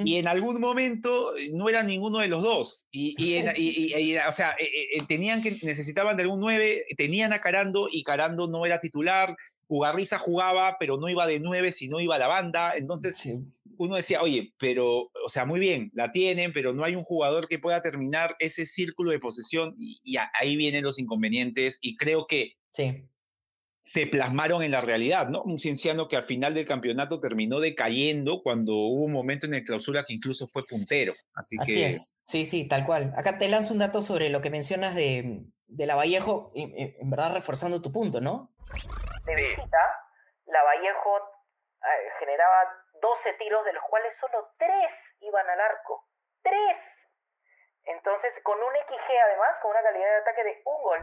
Y 0.04 0.16
en 0.16 0.28
algún 0.28 0.60
momento 0.60 1.32
no 1.54 1.70
era 1.70 1.82
ninguno 1.82 2.18
de 2.18 2.28
los 2.28 2.42
dos. 2.42 2.86
Y, 2.90 3.14
y, 3.16 4.16
o 4.18 4.32
sea, 4.32 4.54
tenían 5.06 5.42
que, 5.42 5.52
necesitaban 5.62 6.16
de 6.16 6.24
algún 6.24 6.40
nueve, 6.40 6.84
tenían 6.98 7.32
a 7.32 7.40
Carando 7.40 7.88
y 7.90 8.02
Carando 8.02 8.48
no 8.48 8.66
era 8.66 8.80
titular. 8.80 9.34
Ugarriza 9.68 10.18
jugaba, 10.18 10.76
pero 10.80 10.96
no 10.96 11.08
iba 11.08 11.26
de 11.26 11.40
nueve, 11.40 11.72
sino 11.72 12.00
iba 12.00 12.16
a 12.16 12.18
la 12.18 12.26
banda. 12.26 12.72
Entonces 12.74 13.28
uno 13.78 13.96
decía, 13.96 14.20
oye, 14.22 14.52
pero, 14.58 15.10
o 15.24 15.28
sea, 15.28 15.44
muy 15.44 15.60
bien, 15.60 15.90
la 15.94 16.10
tienen, 16.10 16.52
pero 16.52 16.72
no 16.72 16.84
hay 16.84 16.96
un 16.96 17.04
jugador 17.04 17.48
que 17.48 17.58
pueda 17.58 17.80
terminar 17.80 18.34
ese 18.40 18.66
círculo 18.66 19.12
de 19.12 19.20
posesión 19.20 19.74
y, 19.78 20.16
ahí 20.40 20.56
vienen 20.56 20.84
los 20.84 20.98
inconvenientes 20.98 21.78
y 21.80 21.96
creo 21.96 22.26
que 22.26 22.54
se 23.80 24.06
plasmaron 24.06 24.62
en 24.62 24.72
la 24.72 24.80
realidad, 24.80 25.28
¿no? 25.28 25.42
Un 25.42 25.58
cienciano 25.58 26.08
que 26.08 26.16
al 26.16 26.26
final 26.26 26.54
del 26.54 26.66
campeonato 26.66 27.20
terminó 27.20 27.60
decayendo 27.60 28.42
cuando 28.42 28.74
hubo 28.74 29.04
un 29.04 29.12
momento 29.12 29.46
en 29.46 29.54
el 29.54 29.64
clausura 29.64 30.04
que 30.04 30.12
incluso 30.12 30.48
fue 30.48 30.66
puntero. 30.66 31.14
Así, 31.34 31.56
Así 31.58 31.82
es, 31.82 32.14
sí, 32.26 32.44
sí, 32.44 32.66
tal 32.66 32.84
cual. 32.84 33.14
Acá 33.16 33.38
te 33.38 33.48
lanzo 33.48 33.72
un 33.72 33.78
dato 33.78 34.02
sobre 34.02 34.28
lo 34.28 34.42
que 34.42 34.50
mencionas 34.50 34.94
de, 34.94 35.42
de 35.68 35.86
la 35.86 35.94
Vallejo, 35.94 36.50
en 36.54 37.10
verdad 37.10 37.34
reforzando 37.34 37.80
tu 37.80 37.92
punto, 37.92 38.20
¿no? 38.20 38.50
de 39.28 39.36
visita, 39.36 39.82
la 40.46 40.62
Vallejo 40.62 41.16
eh, 41.84 42.10
generaba 42.18 42.64
12 43.00 43.32
tiros, 43.38 43.64
de 43.64 43.72
los 43.72 43.84
cuales 43.88 44.12
solo 44.20 44.48
3 44.58 44.70
iban 45.20 45.48
al 45.48 45.60
arco. 45.60 46.08
¡3! 46.42 46.52
Entonces, 47.84 48.30
con 48.42 48.58
un 48.58 48.74
XG 48.88 49.08
además, 49.24 49.48
con 49.62 49.70
una 49.70 49.82
calidad 49.82 50.08
de 50.08 50.16
ataque 50.16 50.44
de 50.44 50.62
un 50.64 50.82
gol. 50.82 50.98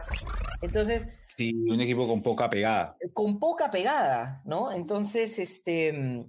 Entonces. 0.62 1.08
Sí, 1.36 1.52
un 1.68 1.80
equipo 1.80 2.06
con 2.06 2.22
poca 2.22 2.48
pegada. 2.48 2.96
Con 3.12 3.38
poca 3.38 3.70
pegada, 3.70 4.42
¿no? 4.44 4.72
Entonces, 4.72 5.38
este. 5.38 6.24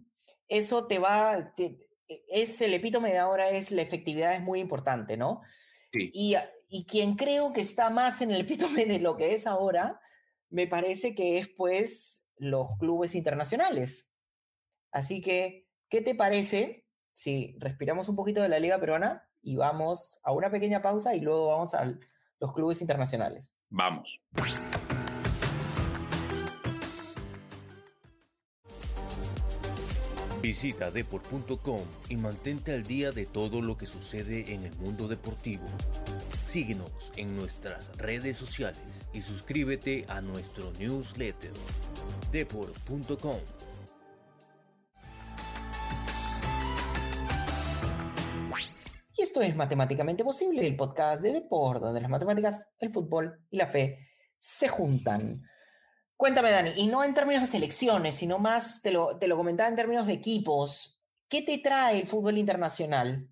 Eso 0.47 0.87
te 0.87 0.99
va. 0.99 1.53
e, 1.57 1.77
es 2.29 2.61
el 2.61 2.73
epítome 2.73 3.11
de 3.11 3.17
ahora, 3.17 3.49
es 3.49 3.71
la 3.71 3.81
efectividad 3.81 4.33
es 4.33 4.41
muy 4.41 4.59
importante, 4.59 5.17
¿no? 5.17 5.41
Sí. 5.91 6.09
Y, 6.13 6.35
y 6.69 6.85
quien 6.85 7.15
creo 7.15 7.53
que 7.53 7.61
está 7.61 7.89
más 7.89 8.21
en 8.21 8.31
el 8.31 8.41
epítome 8.41 8.85
de 8.85 8.99
lo 8.99 9.15
que 9.15 9.33
es 9.33 9.47
ahora, 9.47 9.99
me 10.49 10.67
parece 10.67 11.15
que 11.15 11.37
es 11.37 11.47
pues 11.49 12.23
los 12.37 12.69
clubes 12.79 13.15
internacionales. 13.15 14.11
Así 14.91 15.21
que, 15.21 15.67
¿qué 15.89 16.01
te 16.01 16.15
parece 16.15 16.85
si 17.13 17.55
respiramos 17.59 18.09
un 18.09 18.15
poquito 18.15 18.41
de 18.41 18.49
la 18.49 18.59
Liga 18.59 18.79
Peruana 18.79 19.29
y 19.41 19.55
vamos 19.55 20.19
a 20.23 20.31
una 20.31 20.51
pequeña 20.51 20.81
pausa 20.81 21.15
y 21.15 21.21
luego 21.21 21.47
vamos 21.47 21.73
a 21.73 21.97
los 22.39 22.53
clubes 22.53 22.81
internacionales? 22.81 23.55
Vamos. 23.69 24.19
Visita 30.41 30.91
deport.com 30.91 31.81
y 32.09 32.15
mantente 32.15 32.73
al 32.73 32.83
día 32.83 33.11
de 33.11 33.25
todo 33.25 33.61
lo 33.61 33.75
que 33.75 33.85
sucede 33.85 34.53
en 34.53 34.63
el 34.63 34.75
mundo 34.77 35.07
deportivo. 35.07 35.65
Síguenos 36.57 37.11
en 37.17 37.35
nuestras 37.35 37.95
redes 37.97 38.35
sociales 38.35 39.05
y 39.13 39.21
suscríbete 39.21 40.05
a 40.07 40.21
nuestro 40.21 40.71
newsletter 40.79 41.51
deport.com. 42.31 43.37
Y 49.15 49.21
esto 49.21 49.41
es 49.43 49.55
Matemáticamente 49.55 50.23
Posible, 50.23 50.65
el 50.65 50.75
podcast 50.75 51.21
de 51.21 51.33
Deport, 51.33 51.79
donde 51.79 52.01
las 52.01 52.09
matemáticas, 52.09 52.65
el 52.79 52.91
fútbol 52.91 53.39
y 53.51 53.57
la 53.57 53.67
fe 53.67 54.07
se 54.39 54.67
juntan. 54.67 55.43
Cuéntame, 56.15 56.49
Dani, 56.49 56.71
y 56.75 56.87
no 56.87 57.03
en 57.03 57.13
términos 57.13 57.41
de 57.41 57.47
selecciones, 57.47 58.15
sino 58.15 58.39
más, 58.39 58.81
te 58.81 58.91
lo, 58.91 59.19
te 59.19 59.27
lo 59.27 59.37
comentaba 59.37 59.69
en 59.69 59.75
términos 59.75 60.07
de 60.07 60.13
equipos. 60.13 61.03
¿Qué 61.29 61.43
te 61.43 61.59
trae 61.59 61.99
el 61.99 62.07
fútbol 62.07 62.39
internacional? 62.39 63.29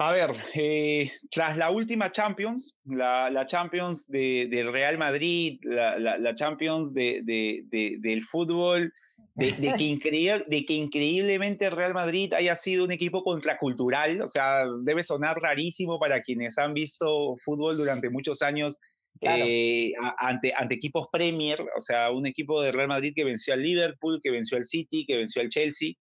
A 0.00 0.12
ver, 0.12 0.30
eh, 0.54 1.10
tras 1.32 1.56
la 1.56 1.72
última 1.72 2.12
Champions, 2.12 2.76
la, 2.84 3.30
la 3.30 3.48
Champions 3.48 4.06
de, 4.06 4.46
del 4.48 4.72
Real 4.72 4.96
Madrid, 4.96 5.58
la, 5.64 5.98
la, 5.98 6.18
la 6.18 6.34
Champions 6.36 6.94
de, 6.94 7.20
de, 7.24 7.96
del 7.98 8.22
fútbol, 8.22 8.92
de, 9.34 9.52
que 9.56 9.82
increíble, 9.82 10.44
de 10.46 10.64
que 10.64 10.74
increíblemente 10.74 11.66
el 11.66 11.72
Real 11.72 11.94
Madrid 11.94 12.32
haya 12.32 12.54
sido 12.54 12.84
un 12.84 12.92
equipo 12.92 13.24
contracultural, 13.24 14.20
o 14.20 14.28
sea, 14.28 14.66
debe 14.84 15.02
sonar 15.02 15.40
rarísimo 15.40 15.98
para 15.98 16.22
quienes 16.22 16.58
han 16.58 16.74
visto 16.74 17.36
fútbol 17.44 17.76
durante 17.76 18.08
muchos 18.08 18.40
años 18.42 18.78
Claro. 19.20 19.44
Eh, 19.48 19.94
ante, 20.18 20.52
ante 20.54 20.76
equipos 20.76 21.08
Premier, 21.10 21.60
o 21.76 21.80
sea, 21.80 22.12
un 22.12 22.26
equipo 22.26 22.62
de 22.62 22.70
Real 22.70 22.86
Madrid 22.86 23.12
que 23.16 23.24
venció 23.24 23.52
al 23.52 23.62
Liverpool, 23.62 24.20
que 24.22 24.30
venció 24.30 24.56
al 24.56 24.64
City, 24.64 25.04
que 25.06 25.16
venció 25.16 25.42
al 25.42 25.48
Chelsea. 25.48 25.94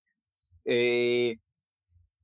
Eh, 0.65 1.37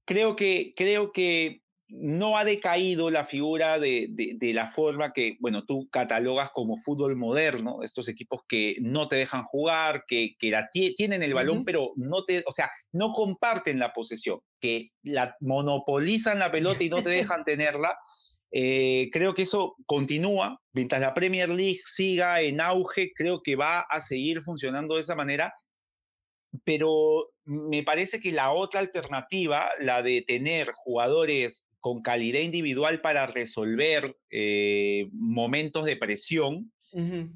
creo, 0.05 0.35
que, 0.35 0.73
creo 0.75 1.11
que 1.11 1.62
no 1.95 2.37
ha 2.37 2.43
decaído 2.43 3.11
la 3.11 3.25
figura 3.25 3.77
de, 3.77 4.07
de, 4.09 4.33
de, 4.35 4.53
la 4.53 4.71
forma 4.71 5.13
que, 5.13 5.37
bueno, 5.39 5.63
tú 5.63 5.87
catalogas 5.91 6.49
como 6.51 6.77
fútbol 6.77 7.15
moderno, 7.15 7.83
estos 7.83 8.07
equipos 8.07 8.41
que 8.47 8.75
no 8.81 9.07
te 9.07 9.17
dejan 9.17 9.43
jugar, 9.43 10.03
que, 10.07 10.35
que 10.39 10.49
la 10.49 10.69
tienen 10.71 11.21
el 11.21 11.35
balón, 11.35 11.57
uh 11.57 11.61
-huh. 11.61 11.65
pero 11.65 11.91
no 11.95 12.25
te, 12.25 12.43
o 12.47 12.51
sea, 12.51 12.71
no 12.91 13.13
comparten 13.13 13.77
la 13.77 13.93
posesión, 13.93 14.39
que 14.59 14.89
la 15.03 15.35
monopolizan 15.39 16.39
la 16.39 16.51
pelota 16.51 16.83
y 16.83 16.89
no 16.89 17.03
te 17.03 17.09
dejan 17.37 17.43
tenerla. 17.43 17.95
Eh, 18.51 19.09
creo 19.11 19.33
que 19.35 19.43
eso 19.43 19.75
continúa, 19.85 20.59
mientras 20.73 20.99
la 21.01 21.13
Premier 21.13 21.49
League 21.49 21.81
siga 21.85 22.41
en 22.41 22.59
auge, 22.59 23.11
creo 23.15 23.41
que 23.43 23.55
va 23.55 23.81
a 23.81 24.01
seguir 24.01 24.41
funcionando 24.41 24.95
de 24.95 25.01
esa 25.01 25.15
manera, 25.15 25.53
pero 26.63 27.29
me 27.45 27.83
parece 27.83 28.19
que 28.19 28.31
la 28.31 28.51
otra 28.51 28.79
alternativa, 28.79 29.69
la 29.79 30.01
de 30.01 30.21
tener 30.21 30.71
jugadores 30.71 31.67
con 31.83 32.01
calidad 32.01 32.39
individual 32.39 33.01
para 33.01 33.27
resolver 33.27 34.15
eh, 34.31 35.09
momentos 35.11 35.83
de 35.83 35.97
presión, 35.97 36.71
uh 36.93 37.01
-huh. 37.01 37.29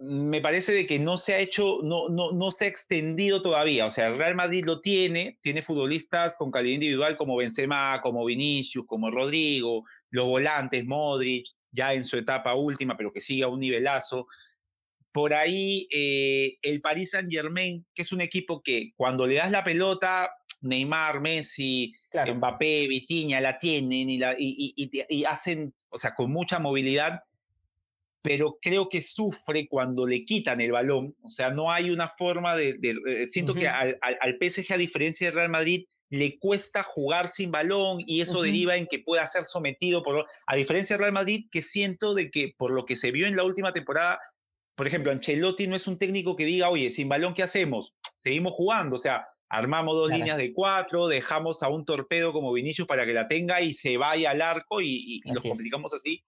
me 0.00 0.40
parece 0.40 0.72
de 0.72 0.84
que 0.84 0.98
no 0.98 1.16
se 1.16 1.34
ha 1.34 1.38
hecho, 1.38 1.78
no, 1.84 2.08
no, 2.08 2.32
no 2.32 2.50
se 2.50 2.64
ha 2.64 2.68
extendido 2.68 3.40
todavía. 3.40 3.86
O 3.86 3.92
sea, 3.92 4.08
el 4.08 4.18
Real 4.18 4.34
Madrid 4.34 4.64
lo 4.64 4.80
tiene, 4.80 5.38
tiene 5.42 5.62
futbolistas 5.62 6.36
con 6.36 6.50
calidad 6.50 6.74
individual 6.74 7.16
como 7.16 7.36
Benzema, 7.36 8.00
como 8.02 8.24
Vinicius, 8.24 8.84
como 8.84 9.12
Rodrigo, 9.12 9.84
los 10.10 10.26
volantes, 10.26 10.84
Modric, 10.84 11.46
ya 11.70 11.94
en 11.94 12.02
su 12.02 12.16
etapa 12.16 12.56
última, 12.56 12.96
pero 12.96 13.12
que 13.12 13.20
sigue 13.20 13.44
a 13.44 13.48
un 13.48 13.60
nivelazo. 13.60 14.26
Por 15.12 15.34
ahí 15.34 15.86
eh, 15.92 16.58
el 16.62 16.80
Paris 16.80 17.12
Saint 17.12 17.30
Germain, 17.30 17.86
que 17.94 18.02
es 18.02 18.10
un 18.10 18.22
equipo 18.22 18.60
que 18.60 18.90
cuando 18.96 19.24
le 19.24 19.36
das 19.36 19.52
la 19.52 19.62
pelota, 19.62 20.32
Neymar, 20.60 21.20
Messi, 21.20 21.92
claro. 22.10 22.34
Mbappé, 22.34 22.88
Vitiña 22.88 23.40
la 23.40 23.58
tienen 23.58 24.10
y, 24.10 24.18
la, 24.18 24.34
y, 24.38 24.74
y, 24.76 24.90
y, 25.08 25.24
hacen, 25.24 25.72
o 25.88 25.98
sea, 25.98 26.14
con 26.14 26.32
mucha 26.32 26.58
movilidad, 26.58 27.22
pero 28.22 28.58
creo 28.60 28.88
que 28.88 29.00
sufre 29.00 29.68
cuando 29.68 30.06
le 30.06 30.24
quitan 30.24 30.60
el 30.60 30.72
balón. 30.72 31.14
O 31.22 31.28
sea, 31.28 31.50
no 31.50 31.70
hay 31.70 31.90
una 31.90 32.08
forma 32.08 32.56
de. 32.56 32.74
de, 32.74 32.94
de 33.04 33.28
siento 33.28 33.52
uh 33.52 33.54
-huh. 33.54 33.60
que 33.60 33.68
al, 33.68 33.98
al, 34.00 34.18
al, 34.20 34.38
PSG, 34.40 34.72
a 34.72 34.76
diferencia 34.76 35.28
del 35.28 35.36
Real 35.36 35.50
Madrid, 35.50 35.86
le 36.10 36.38
cuesta 36.38 36.82
jugar 36.82 37.30
sin 37.30 37.50
balón 37.50 38.02
y 38.06 38.20
eso 38.20 38.38
uh 38.38 38.40
-huh. 38.40 38.44
deriva 38.44 38.76
en 38.76 38.86
que 38.86 38.98
pueda 38.98 39.26
ser 39.26 39.44
sometido 39.44 40.02
por. 40.02 40.26
A 40.46 40.56
diferencia 40.56 40.94
del 40.96 41.02
Real 41.02 41.12
Madrid, 41.12 41.46
que 41.50 41.62
siento 41.62 42.14
de 42.14 42.30
que 42.30 42.54
por 42.56 42.70
lo 42.72 42.84
que 42.84 42.96
se 42.96 43.12
vio 43.12 43.26
en 43.26 43.36
la 43.36 43.44
última 43.44 43.72
temporada, 43.72 44.18
por 44.74 44.86
ejemplo, 44.86 45.12
Ancelotti 45.12 45.66
no 45.66 45.76
es 45.76 45.86
un 45.86 45.98
técnico 45.98 46.36
que 46.36 46.44
diga, 46.44 46.70
oye, 46.70 46.90
sin 46.90 47.08
balón, 47.08 47.34
¿qué 47.34 47.42
hacemos? 47.42 47.94
Seguimos 48.14 48.52
jugando. 48.54 48.96
O 48.96 48.98
sea, 48.98 49.26
armamos 49.48 49.94
dos 49.94 50.08
claro. 50.08 50.18
líneas 50.18 50.38
de 50.38 50.52
cuatro, 50.52 51.06
dejamos 51.06 51.62
a 51.62 51.68
un 51.68 51.84
torpedo 51.84 52.32
como 52.32 52.52
Vinicius 52.52 52.86
para 52.86 53.06
que 53.06 53.12
la 53.12 53.28
tenga 53.28 53.60
y 53.60 53.74
se 53.74 53.96
vaya 53.96 54.30
al 54.30 54.42
arco 54.42 54.80
y, 54.80 55.20
y 55.24 55.32
los 55.32 55.42
complicamos 55.42 55.94
así 55.94 56.24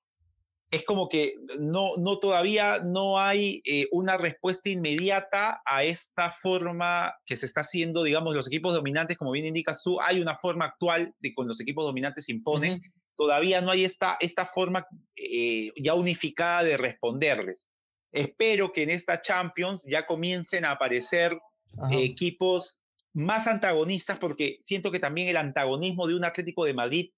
es 0.71 0.85
como 0.85 1.09
que 1.09 1.35
no, 1.59 1.97
no 1.97 2.18
todavía 2.18 2.79
no 2.79 3.18
hay 3.18 3.61
eh, 3.64 3.89
una 3.91 4.16
respuesta 4.16 4.71
inmediata 4.71 5.61
a 5.64 5.83
esta 5.83 6.33
forma 6.41 7.12
que 7.27 7.37
se 7.37 7.47
está 7.47 7.62
haciendo, 7.62 8.05
digamos, 8.05 8.35
los 8.35 8.47
equipos 8.47 8.73
dominantes, 8.73 9.18
como 9.18 9.33
bien 9.33 9.47
indicas 9.47 9.83
tú, 9.83 10.01
hay 10.01 10.21
una 10.21 10.39
forma 10.39 10.66
actual 10.66 11.12
de 11.18 11.35
con 11.35 11.49
los 11.49 11.61
equipos 11.61 11.85
dominantes 11.85 12.29
imponen, 12.29 12.75
uh 12.75 12.77
-huh. 12.77 12.93
todavía 13.16 13.61
no 13.61 13.73
hay 13.73 13.85
esta, 13.85 14.16
esta 14.21 14.47
forma 14.47 14.87
eh, 15.16 15.73
ya 15.77 15.95
unificada 15.95 16.62
de 16.62 16.77
responderles. 16.77 17.68
Espero 18.12 18.73
que 18.73 18.85
en 18.85 18.91
esta 18.91 19.23
Champions 19.23 19.85
ya 19.89 20.07
comiencen 20.07 20.64
a 20.64 20.73
aparecer 20.73 21.37
-huh. 21.77 22.05
equipos 22.05 22.80
más 23.13 23.47
antagonistas, 23.47 24.19
porque 24.19 24.57
siento 24.61 24.91
que 24.91 25.01
también 25.01 25.29
el 25.29 25.37
antagonismo 25.37 26.07
de 26.07 26.15
un 26.15 26.25
Atlético 26.25 26.65
de 26.65 26.75
Madrid 26.75 27.11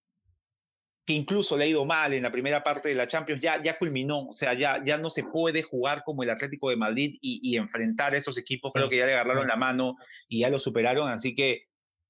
que 1.05 1.13
incluso 1.15 1.57
le 1.57 1.65
ha 1.65 1.69
ido 1.69 1.85
mal 1.85 2.13
en 2.13 2.23
la 2.23 2.31
primera 2.31 2.63
parte 2.63 2.89
de 2.89 2.95
la 2.95 3.09
Champions, 3.09 3.43
ya, 3.43 3.61
ya 3.63 3.77
culminó, 3.77 4.29
o 4.29 4.33
sea, 4.33 4.55
ya, 4.55 4.83
ya 4.85 4.99
no 4.99 5.11
se 5.11 5.25
puede 5.25 5.63
jugar 5.63 6.05
como 6.05 6.23
el 6.23 6.31
Atlético 6.31 6.71
de 6.71 6.77
Madrid 6.77 7.19
y, 7.21 7.57
enfrentar 7.57 8.15
a 8.15 8.19
esos 8.19 8.39
equipos, 8.39 8.73
creo 8.73 8.89
que 8.89 8.99
ya 8.99 9.07
le 9.07 9.15
agarraron 9.15 9.49
la 9.49 9.57
mano 9.57 9.97
y 10.29 10.41
ya 10.41 10.49
lo 10.49 10.59
superaron, 10.59 11.11
así 11.11 11.35
que 11.35 11.65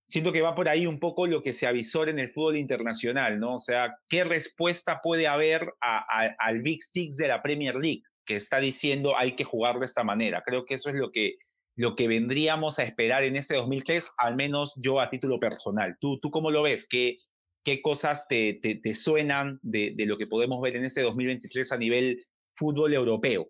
siento 0.04 0.30
que 0.32 0.42
va 0.42 0.54
por 0.54 0.68
ahí 0.68 0.86
un 0.86 0.98
poco 0.98 1.26
lo 1.26 1.42
que 1.42 1.54
se 1.54 1.66
avisora 1.66 2.10
en 2.10 2.18
el 2.18 2.32
fútbol 2.32 2.56
internacional, 2.56 3.40
¿no? 3.40 3.54
O 3.54 3.58
sea, 3.58 3.96
¿qué 4.08 4.24
respuesta 4.24 5.00
puede 5.02 5.26
haber 5.26 5.72
al 5.80 6.60
Big 6.60 6.82
Six 6.82 7.16
de 7.16 7.28
la 7.28 7.42
Premier 7.42 7.76
League 7.76 8.02
que 8.26 8.36
está 8.36 8.60
diciendo 8.60 9.16
hay 9.16 9.36
que 9.36 9.44
jugar 9.44 9.78
de 9.78 9.86
esta 9.86 10.04
manera? 10.04 10.42
Creo 10.44 10.66
que 10.66 10.74
eso 10.74 10.90
es 10.90 10.96
lo 10.96 11.10
que, 11.10 11.36
lo 11.76 11.96
que 11.96 12.08
vendríamos 12.08 12.78
a 12.78 12.84
esperar 12.84 13.24
en 13.24 13.36
este 13.36 13.56
2003, 13.56 14.10
al 14.18 14.36
menos 14.36 14.74
yo 14.76 15.00
a 15.00 15.10
título 15.10 15.40
personal. 15.40 15.96
¿Tú, 16.00 16.18
tú 16.20 16.30
cómo 16.30 16.50
lo 16.50 16.62
ves? 16.62 16.86
¿Qué, 16.88 17.18
qué 17.64 17.80
cosas 17.82 18.26
te, 18.28 18.58
te, 18.62 18.76
te 18.76 18.94
suenan 18.94 19.58
de, 19.62 19.92
de, 19.96 20.06
lo 20.06 20.18
que 20.18 20.26
podemos 20.26 20.60
ver 20.60 20.76
en 20.76 20.84
este 20.84 21.02
2023 21.02 21.72
a 21.72 21.76
nivel 21.76 22.26
fútbol 22.56 22.92
europeo. 22.92 23.48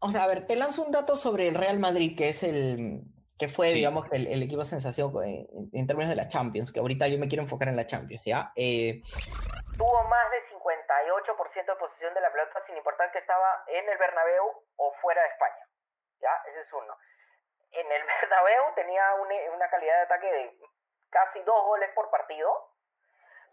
O 0.00 0.10
sea, 0.10 0.24
a 0.24 0.28
ver, 0.28 0.46
te 0.46 0.56
lanzo 0.56 0.84
un 0.84 0.92
dato 0.92 1.16
sobre 1.16 1.48
el 1.48 1.54
Real 1.54 1.78
Madrid, 1.78 2.16
que 2.16 2.28
es 2.28 2.42
el 2.42 3.02
que 3.38 3.48
fue, 3.48 3.68
sí. 3.68 3.74
digamos, 3.74 4.10
el, 4.12 4.26
el, 4.26 4.42
equipo 4.42 4.64
sensación 4.64 5.12
en, 5.22 5.46
en, 5.72 5.86
términos 5.86 6.10
de 6.10 6.16
la 6.16 6.26
Champions, 6.26 6.72
que 6.72 6.80
ahorita 6.80 7.06
yo 7.06 7.18
me 7.18 7.28
quiero 7.28 7.42
enfocar 7.42 7.68
en 7.68 7.76
la 7.76 7.86
Champions, 7.86 8.22
¿ya? 8.24 8.50
Eh... 8.56 9.00
Tuvo 9.78 10.02
más 10.10 10.26
de 10.34 10.38
58% 10.50 11.66
de 11.66 11.78
posesión 11.78 12.14
de 12.14 12.20
la 12.20 12.32
pelota, 12.32 12.58
sin 12.66 12.76
importar 12.76 13.12
que 13.12 13.18
estaba 13.18 13.62
en 13.68 13.88
el 13.88 13.98
Bernabéu 13.98 14.42
o 14.76 14.92
fuera 15.00 15.22
de 15.22 15.28
España, 15.28 15.64
¿ya? 16.20 16.34
Ese 16.50 16.60
es 16.66 16.72
uno. 16.72 16.94
En 17.72 17.86
el 17.92 18.02
Bernabéu 18.20 18.74
tenía 18.74 19.14
una, 19.14 19.34
una 19.54 19.68
calidad 19.70 19.96
de 19.96 20.02
ataque 20.02 20.26
de 20.26 20.58
casi 21.10 21.40
dos 21.40 21.64
goles 21.64 21.90
por 21.94 22.10
partido, 22.10 22.48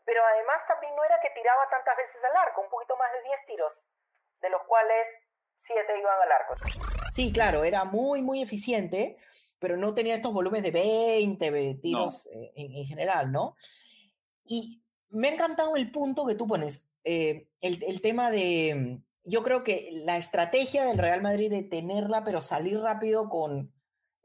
pero 0.05 0.23
además 0.25 0.61
también 0.67 0.95
no 0.95 1.03
era 1.03 1.19
que 1.21 1.29
tiraba 1.31 1.69
tantas 1.69 1.97
veces 1.97 2.23
al 2.23 2.37
arco, 2.37 2.61
un 2.61 2.69
poquito 2.69 2.95
más 2.97 3.11
de 3.13 3.23
10 3.23 3.45
tiros, 3.47 3.73
de 4.41 4.49
los 4.49 4.61
cuales 4.63 5.07
7 5.65 5.99
iban 5.99 6.21
al 6.21 6.31
arco. 6.31 6.53
Sí, 7.11 7.31
claro, 7.33 7.63
era 7.63 7.85
muy, 7.85 8.21
muy 8.21 8.41
eficiente, 8.41 9.17
pero 9.59 9.77
no 9.77 9.95
tenía 9.95 10.13
estos 10.13 10.33
volúmenes 10.33 10.71
de 10.71 10.71
20 10.71 11.75
tiros 11.81 12.27
no. 12.27 12.39
eh, 12.39 12.51
en, 12.55 12.75
en, 12.75 12.85
general, 12.85 13.31
¿no? 13.31 13.55
Y 14.43 14.83
me 15.09 15.29
ha 15.29 15.33
encantado 15.33 15.75
el 15.75 15.91
punto 15.91 16.25
que 16.27 16.35
tú 16.35 16.47
pones, 16.47 16.91
eh, 17.03 17.47
el, 17.61 17.83
el 17.83 18.01
tema 18.01 18.29
de, 18.29 18.99
yo 19.23 19.43
creo 19.43 19.63
que 19.63 19.89
la 19.91 20.17
estrategia 20.17 20.85
del 20.85 20.97
Real 20.97 21.21
Madrid 21.21 21.49
de 21.49 21.63
tenerla, 21.63 22.23
pero 22.23 22.41
salir 22.41 22.79
rápido 22.79 23.29
con 23.29 23.74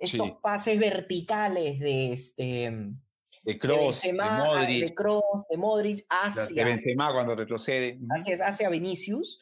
estos 0.00 0.26
sí. 0.26 0.34
pases 0.42 0.78
verticales 0.78 1.78
de 1.78 2.12
este 2.12 2.94
de 3.42 3.58
Kroos, 3.58 4.02
de, 4.02 4.12
Modric. 4.12 4.84
De 4.84 4.94
Kroos, 4.94 5.48
de 5.48 5.56
Modric, 5.56 6.06
hacia... 6.08 6.64
De 6.64 6.70
Benzema 6.70 7.12
cuando 7.12 7.34
retrocede. 7.34 7.98
Es, 8.26 8.40
hacia 8.40 8.68
Vinicius. 8.68 9.40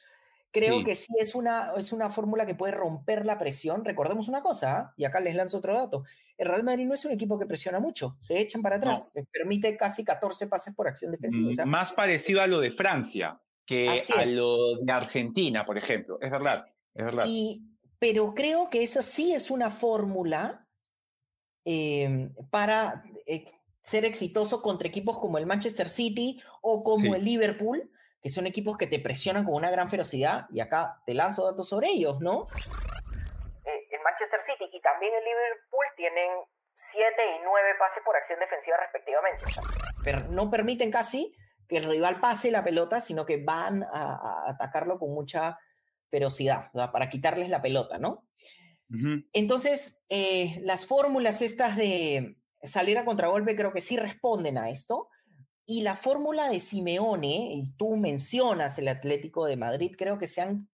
Creo 0.50 0.82
que 0.82 0.96
sí 0.96 1.12
es 1.18 1.34
una, 1.34 1.72
es 1.76 1.92
una 1.92 2.08
fórmula 2.10 2.46
que 2.46 2.54
puede 2.54 2.72
romper 2.72 3.26
la 3.26 3.38
presión. 3.38 3.84
Recordemos 3.84 4.28
una 4.28 4.40
cosa, 4.40 4.94
y 4.96 5.04
acá 5.04 5.20
les 5.20 5.34
lanzo 5.34 5.58
otro 5.58 5.74
dato. 5.74 6.04
El 6.36 6.48
Real 6.48 6.64
Madrid 6.64 6.86
no 6.86 6.94
es 6.94 7.04
un 7.04 7.12
equipo 7.12 7.38
que 7.38 7.46
presiona 7.46 7.80
mucho, 7.80 8.16
se 8.20 8.40
echan 8.40 8.62
para 8.62 8.76
atrás, 8.76 9.08
se 9.12 9.24
permite 9.24 9.76
casi 9.76 10.04
14 10.04 10.46
pases 10.46 10.74
por 10.74 10.88
acción 10.88 11.12
defensiva. 11.12 11.64
Mm, 11.64 11.68
más 11.68 11.92
parecido 11.92 12.40
a 12.40 12.46
lo 12.46 12.60
de 12.60 12.70
Francia 12.70 13.40
que 13.66 13.88
a 13.88 14.26
lo 14.26 14.78
de 14.80 14.90
Argentina, 14.90 15.66
por 15.66 15.76
ejemplo. 15.76 16.18
Es 16.22 16.30
verdad, 16.30 16.66
es 16.94 17.04
verdad. 17.04 17.26
Pero 17.98 18.34
creo 18.34 18.70
que 18.70 18.82
esa 18.82 19.02
sí 19.02 19.34
es 19.34 19.50
una 19.50 19.70
fórmula 19.70 20.66
em, 21.64 22.32
para 22.50 23.02
eh, 23.26 23.44
ser 23.82 24.04
exitoso 24.04 24.62
contra 24.62 24.88
equipos 24.88 25.18
como 25.18 25.38
el 25.38 25.46
Manchester 25.46 25.88
City 25.88 26.42
o 26.62 26.84
como 26.84 27.14
el 27.14 27.24
Liverpool, 27.24 27.90
que 28.22 28.28
son 28.28 28.46
equipos 28.46 28.76
que 28.76 28.86
te 28.86 28.98
presionan 28.98 29.44
con 29.44 29.54
una 29.54 29.70
gran 29.70 29.90
ferocidad, 29.90 30.46
y 30.50 30.60
acá 30.60 31.00
te 31.06 31.14
lanzo 31.14 31.44
datos 31.44 31.68
sobre 31.68 31.88
ellos, 31.88 32.20
¿no? 32.20 32.46
Eh, 33.64 33.88
el 33.90 34.00
Manchester 34.02 34.40
City 34.46 34.70
y 34.72 34.80
también 34.80 35.12
el 35.14 35.24
Liverpool 35.24 35.86
tienen 35.96 36.30
7 36.92 37.14
y 37.36 37.44
9 37.44 37.68
pases 37.78 38.02
por 38.04 38.16
acción 38.16 38.38
defensiva 38.40 38.76
respectivamente. 38.78 39.44
Pero 40.04 40.20
no 40.30 40.50
permiten 40.50 40.90
casi 40.90 41.34
que 41.68 41.76
el 41.76 41.84
rival 41.84 42.20
pase 42.20 42.50
la 42.50 42.64
pelota, 42.64 43.00
sino 43.00 43.26
que 43.26 43.42
van 43.44 43.84
a, 43.84 44.48
atacarlo 44.48 44.98
con 44.98 45.10
mucha 45.10 45.58
ferocidad, 46.10 46.70
para 46.72 47.08
quitarles 47.08 47.50
la 47.50 47.62
pelota, 47.62 47.98
¿no? 47.98 48.24
Entonces, 49.32 50.02
eh, 50.08 50.60
las 50.62 50.86
fórmulas 50.86 51.42
estas 51.42 51.76
de 51.76 52.38
salir 52.62 52.96
a 52.96 53.04
contragolpe 53.04 53.54
creo 53.54 53.72
que 53.72 53.82
sí 53.82 53.96
responden 53.96 54.56
a 54.56 54.70
esto. 54.70 55.08
Y 55.66 55.82
la 55.82 55.96
fórmula 55.96 56.48
de 56.48 56.60
Simeone, 56.60 57.52
y 57.52 57.74
tú 57.76 57.96
mencionas 57.96 58.78
el 58.78 58.88
Atlético 58.88 59.44
de 59.44 59.58
Madrid, 59.58 59.94
creo 59.98 60.18
que 60.18 60.26
se 60.26 60.40
han 60.40 60.70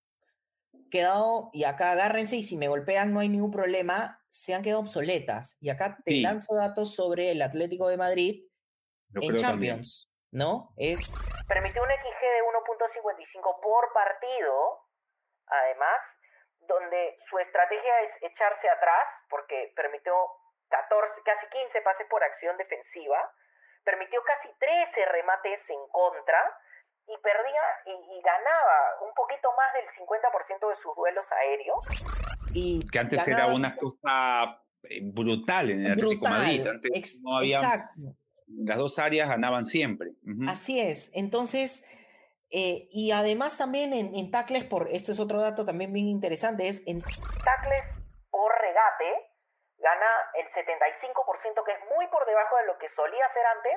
quedado, 0.89 1.51
y 1.53 1.65
acá 1.65 1.91
agárrense, 1.91 2.37
y 2.37 2.45
si 2.45 2.57
me 2.57 2.69
golpean 2.69 3.13
no 3.13 3.19
hay 3.19 3.29
ningún 3.29 3.51
problema, 3.51 4.21
se 4.31 4.55
han 4.55 4.63
quedado 4.63 4.81
obsoletas. 4.81 5.57
Y 5.61 5.71
acá 5.71 5.99
te 6.05 6.21
lanzo 6.21 6.55
datos 6.55 6.95
sobre 6.95 7.33
el 7.33 7.43
Atlético 7.43 7.89
de 7.89 7.97
Madrid 7.97 8.45
en 9.15 9.35
Champions, 9.35 10.13
¿no? 10.31 10.73
Es... 10.77 11.01
Permitió 11.49 11.83
un 11.83 11.89
XG 11.89 12.23
de 12.23 12.43
1.55 12.47 13.61
por 13.61 13.93
partido, 13.93 14.84
además, 15.61 16.01
donde 16.67 17.17
su 17.29 17.39
estrategia 17.39 18.01
es 18.03 18.33
echarse 18.33 18.69
atrás, 18.69 19.07
porque 19.29 19.73
permitió 19.77 20.15
14, 20.69 21.23
casi 21.25 21.47
15 21.47 21.81
pases 21.83 22.07
por 22.09 22.23
acción 22.25 22.57
defensiva, 22.57 23.19
permitió 23.85 24.23
casi 24.25 24.49
13 24.59 25.05
remates 25.13 25.61
en 25.69 25.83
contra 25.93 26.41
y 27.07 27.15
perdía 27.21 27.65
y, 27.87 28.23
ganaba 28.23 29.07
un 29.07 29.13
poquito 29.15 29.49
más 29.53 29.73
del 29.75 29.85
50% 30.01 30.69
de 30.71 30.83
sus 30.83 30.97
duelos 30.97 31.25
aéreos. 31.31 31.85
Y 32.55 32.89
que 32.89 32.99
antes 32.99 33.29
era 33.29 33.49
una 33.49 33.77
cosa 33.77 34.63
eh, 34.85 35.01
brutal 35.03 35.71
en 35.71 35.85
el 35.85 35.93
Atlético 35.93 36.25
Madrid. 36.25 36.67
Antes 36.67 37.21
no 37.23 37.37
había, 37.37 37.59
exacto. 37.59 38.01
Las 38.47 38.79
dos 38.79 38.99
áreas 38.99 39.29
ganaban 39.29 39.65
siempre. 39.65 40.13
Así 40.49 40.81
es. 40.81 41.11
Entonces, 41.15 41.85
eh, 42.57 42.87
y 42.93 43.11
además 43.11 43.59
también 43.59 43.93
en, 43.93 44.15
en 44.15 44.31
tacles, 44.31 44.65
por, 44.65 44.87
esto 44.89 45.11
es 45.11 45.19
otro 45.19 45.41
dato 45.41 45.65
también 45.65 45.93
bien 45.93 46.07
interesante, 46.07 46.69
es 46.69 46.87
en 46.87 47.03
tacles 47.03 47.83
por 48.31 48.53
regate, 48.61 49.11
gana 49.79 50.07
el 50.39 50.47
75%, 50.55 51.65
que 51.67 51.73
es 51.73 51.81
muy 51.97 52.07
por 52.13 52.25
debajo 52.25 52.57
de 52.59 52.67
lo 52.67 52.79
que 52.79 52.87
solía 52.95 53.27
hacer 53.27 53.43
antes, 53.57 53.73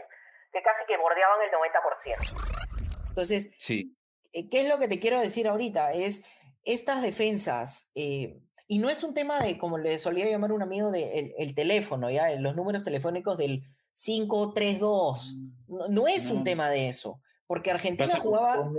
que 0.53 0.61
casi 0.61 0.85
que 0.85 0.95
bordeaban 0.95 1.41
el 1.41 1.49
90%. 1.49 3.07
Entonces, 3.09 3.51
sí. 3.57 3.97
Eh, 4.31 4.47
¿qué 4.47 4.61
es 4.61 4.69
lo 4.69 4.77
que 4.77 4.87
te 4.87 4.99
quiero 4.99 5.19
decir 5.19 5.47
ahorita? 5.47 5.93
Es 5.93 6.23
estas 6.63 7.01
defensas, 7.01 7.91
eh, 7.95 8.37
y 8.67 8.77
no 8.77 8.91
es 8.91 9.03
un 9.03 9.15
tema 9.15 9.39
de, 9.39 9.57
como 9.57 9.79
le 9.79 9.97
solía 9.97 10.29
llamar 10.29 10.51
un 10.51 10.61
amigo, 10.61 10.91
de 10.91 11.33
el, 11.35 11.55
teléfono, 11.55 12.11
ya, 12.11 12.29
los 12.39 12.55
números 12.55 12.83
telefónicos 12.83 13.39
del 13.39 13.63
532. 13.95 15.35
No, 15.67 15.87
no 15.87 16.07
es 16.07 16.29
un 16.29 16.43
tema 16.43 16.69
de 16.69 16.89
eso, 16.89 17.19
porque 17.47 17.71
Argentina 17.71 18.19
jugaba... 18.19 18.69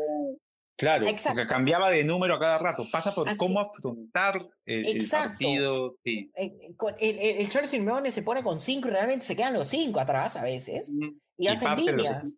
Claro, 0.77 1.07
porque 1.07 1.47
cambiaba 1.49 1.91
de 1.91 2.05
número 2.05 2.37
a 2.37 2.39
cada 2.39 2.59
rato. 2.59 2.85
Pasa 2.93 3.12
por 3.12 3.37
cómo 3.37 3.59
afrontar 3.59 4.47
el, 4.64 5.05
partido. 5.11 5.97
Sí. 6.05 6.31
Eh, 6.37 6.73
el, 7.01 7.19
el, 7.19 7.41
el 7.41 7.49
Chelsea 7.49 8.11
se 8.12 8.23
pone 8.23 8.45
con 8.45 8.61
cinco 8.61 8.87
y 8.87 8.93
realmente 8.93 9.27
se 9.27 9.35
quedan 9.35 9.55
los 9.55 9.66
cinco 9.66 9.99
atrás 9.99 10.37
a 10.37 10.45
veces. 10.45 10.89
Y, 11.37 11.49
hacen 11.49 11.75
líneas. 11.77 12.37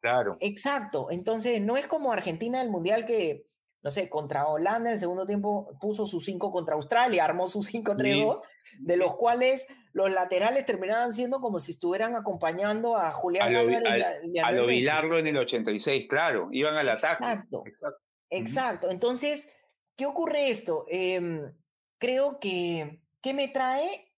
Claro. 0.00 0.38
Exacto. 0.40 1.08
Entonces, 1.10 1.60
no 1.60 1.76
es 1.76 1.86
como 1.86 2.12
Argentina 2.12 2.60
del 2.60 2.70
Mundial 2.70 3.04
que, 3.04 3.44
no 3.82 3.90
sé, 3.90 4.08
contra 4.08 4.46
Holanda 4.46 4.90
en 4.90 4.94
el 4.94 4.98
segundo 5.00 5.26
tiempo 5.26 5.76
puso 5.80 6.06
sus 6.06 6.24
cinco 6.24 6.52
contra 6.52 6.74
Australia, 6.74 7.24
armó 7.24 7.48
sus 7.48 7.72
5-3-2, 7.72 8.40
de 8.78 8.96
los 8.96 9.16
cuales 9.16 9.66
los 9.92 10.12
laterales 10.12 10.64
terminaban 10.64 11.12
siendo 11.12 11.40
como 11.40 11.58
si 11.58 11.72
estuvieran 11.72 12.14
acompañando 12.14 12.96
a 12.96 13.10
Julián 13.12 13.54
Álvarez. 13.54 14.04
Al, 14.42 14.58
olvidarlo 14.60 15.18
en 15.18 15.26
el 15.26 15.36
86, 15.38 16.06
claro, 16.08 16.48
iban 16.52 16.74
al 16.76 16.88
ataque. 16.88 17.24
Exacto. 17.24 17.64
Exacto. 18.30 18.90
Entonces, 18.90 19.52
¿qué 19.96 20.06
ocurre 20.06 20.48
esto? 20.48 20.86
Em, 20.88 21.52
creo 21.98 22.38
que, 22.40 23.02
¿qué 23.20 23.34
me 23.34 23.48
trae? 23.48 24.12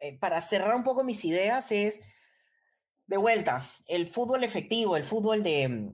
Eh, 0.00 0.18
para 0.18 0.40
cerrar 0.42 0.74
un 0.74 0.84
poco 0.84 1.02
mis 1.02 1.24
ideas 1.24 1.72
es, 1.72 1.98
de 3.06 3.16
vuelta, 3.16 3.70
el 3.86 4.06
fútbol 4.06 4.44
efectivo, 4.44 4.96
el 4.96 5.04
fútbol 5.04 5.42
de, 5.42 5.92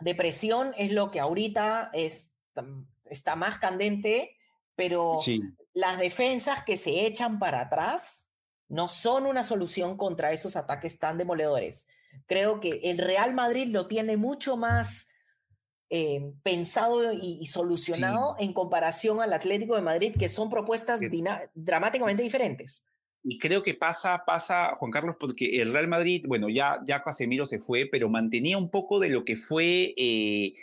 de 0.00 0.14
presión 0.14 0.72
es 0.76 0.92
lo 0.92 1.10
que 1.10 1.20
ahorita 1.20 1.90
es, 1.92 2.30
está 3.04 3.36
más 3.36 3.58
candente, 3.58 4.36
pero 4.74 5.20
las 5.74 5.98
defensas 5.98 6.62
que 6.64 6.76
se 6.76 7.06
echan 7.06 7.38
para 7.38 7.62
atrás 7.62 8.28
no 8.68 8.88
son 8.88 9.26
una 9.26 9.44
solución 9.44 9.96
contra 9.96 10.32
esos 10.32 10.56
ataques 10.56 10.98
tan 10.98 11.18
demoledores. 11.18 11.86
Creo 12.26 12.60
que 12.60 12.80
el 12.84 12.98
Real 12.98 13.34
Madrid 13.34 13.68
lo 13.68 13.86
tiene 13.86 14.16
mucho 14.16 14.56
más 14.56 15.08
eh, 15.90 16.32
pensado 16.42 17.12
y, 17.14 17.46
solucionado 17.46 18.36
en 18.38 18.52
comparación 18.52 19.22
al 19.22 19.32
Atlético 19.32 19.74
de 19.74 19.82
Madrid, 19.82 20.14
que 20.18 20.28
son 20.28 20.50
propuestas 20.50 21.00
dramáticamente 21.54 22.22
diferentes. 22.22 22.84
Y 23.22 23.38
creo 23.38 23.62
que 23.62 23.74
pasa, 23.74 24.22
pasa, 24.24 24.74
Juan 24.76 24.90
Carlos, 24.90 25.16
porque 25.18 25.60
el 25.60 25.72
Real 25.72 25.88
Madrid, 25.88 26.24
bueno, 26.26 26.48
ya, 26.48 26.80
ya 26.86 27.02
Casemiro 27.02 27.46
se 27.46 27.58
fue, 27.58 27.88
pero 27.90 28.08
mantenía 28.08 28.56
un 28.58 28.70
poco 28.70 29.00
de 29.00 29.10
lo 29.10 29.24
que 29.24 29.36
fue 29.36 29.92
eh, 29.96 30.54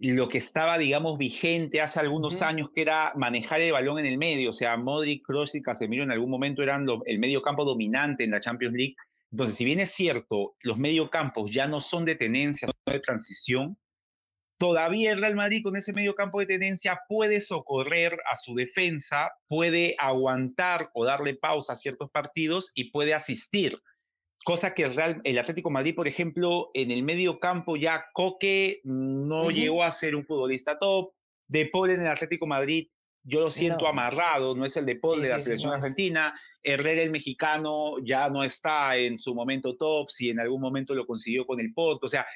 lo 0.00 0.28
que 0.28 0.38
estaba, 0.38 0.78
digamos, 0.78 1.18
vigente 1.18 1.80
hace 1.80 2.00
algunos 2.00 2.40
años, 2.42 2.70
que 2.74 2.82
era 2.82 3.12
manejar 3.16 3.60
el 3.60 3.72
balón 3.72 3.98
en 3.98 4.06
el 4.06 4.18
medio. 4.18 4.50
O 4.50 4.54
sea, 4.54 4.76
Modric, 4.76 5.24
Kroos 5.24 5.54
y 5.54 5.62
Casemiro 5.62 6.02
en 6.02 6.10
algún 6.10 6.30
momento 6.30 6.62
eran 6.62 6.86
el 7.04 7.18
medio 7.18 7.42
campo 7.42 7.64
dominante 7.64 8.24
en 8.24 8.30
la 8.30 8.40
Champions 8.40 8.74
League. 8.74 8.96
Entonces, 9.30 9.56
si 9.56 9.64
bien 9.64 9.78
es 9.78 9.92
cierto, 9.92 10.56
los 10.62 10.78
mediocampos 10.78 11.52
ya 11.52 11.66
no 11.66 11.80
son 11.80 12.04
de 12.04 12.16
tenencia, 12.16 12.66
son 12.66 12.94
de 12.94 13.00
transición, 13.00 13.76
todavía 14.60 15.12
el 15.12 15.20
Real 15.20 15.34
Madrid 15.34 15.62
con 15.62 15.74
ese 15.74 15.94
medio 15.94 16.14
campo 16.14 16.38
de 16.38 16.44
tenencia 16.44 17.00
puede 17.08 17.40
socorrer 17.40 18.20
a 18.30 18.36
su 18.36 18.54
defensa, 18.54 19.32
puede 19.48 19.96
aguantar 19.98 20.90
o 20.92 21.06
darle 21.06 21.34
pausa 21.34 21.72
a 21.72 21.76
ciertos 21.76 22.10
partidos 22.10 22.70
y 22.74 22.90
puede 22.90 23.14
asistir. 23.14 23.80
Cosa 24.44 24.74
que 24.74 24.82
el, 24.82 24.94
Real, 24.94 25.22
el 25.24 25.38
Atlético 25.38 25.70
Madrid, 25.70 25.94
por 25.94 26.06
ejemplo, 26.06 26.70
en 26.74 26.90
el 26.90 27.02
medio 27.02 27.40
campo 27.40 27.76
ya 27.76 28.04
Coque 28.12 28.80
no 28.84 29.50
llegó 29.50 29.82
a 29.82 29.92
ser 29.92 30.14
un 30.14 30.26
futbolista 30.26 30.78
top. 30.78 31.12
De 31.48 31.66
Paul 31.66 31.90
en 31.90 32.02
el 32.02 32.08
Atlético 32.08 32.46
Madrid, 32.46 32.88
yo 33.24 33.40
lo 33.40 33.50
siento 33.50 33.88
amarrado, 33.88 34.54
no 34.54 34.66
es 34.66 34.76
el 34.76 34.86
de 34.86 34.96
Paul 34.96 35.22
de 35.22 35.30
la 35.30 35.40
selección 35.40 35.72
argentina. 35.72 36.38
Herrera, 36.62 37.02
el 37.02 37.10
mexicano, 37.10 37.94
ya 38.04 38.28
no 38.28 38.44
está 38.44 38.96
en 38.96 39.16
su 39.16 39.34
momento 39.34 39.76
top, 39.76 40.10
si 40.10 40.28
en 40.28 40.38
algún 40.38 40.60
momento 40.60 40.94
lo 40.94 41.06
consiguió 41.06 41.46
con 41.46 41.58
el 41.58 41.72
Porto, 41.72 42.06
o 42.06 42.08
sea, 42.08 42.26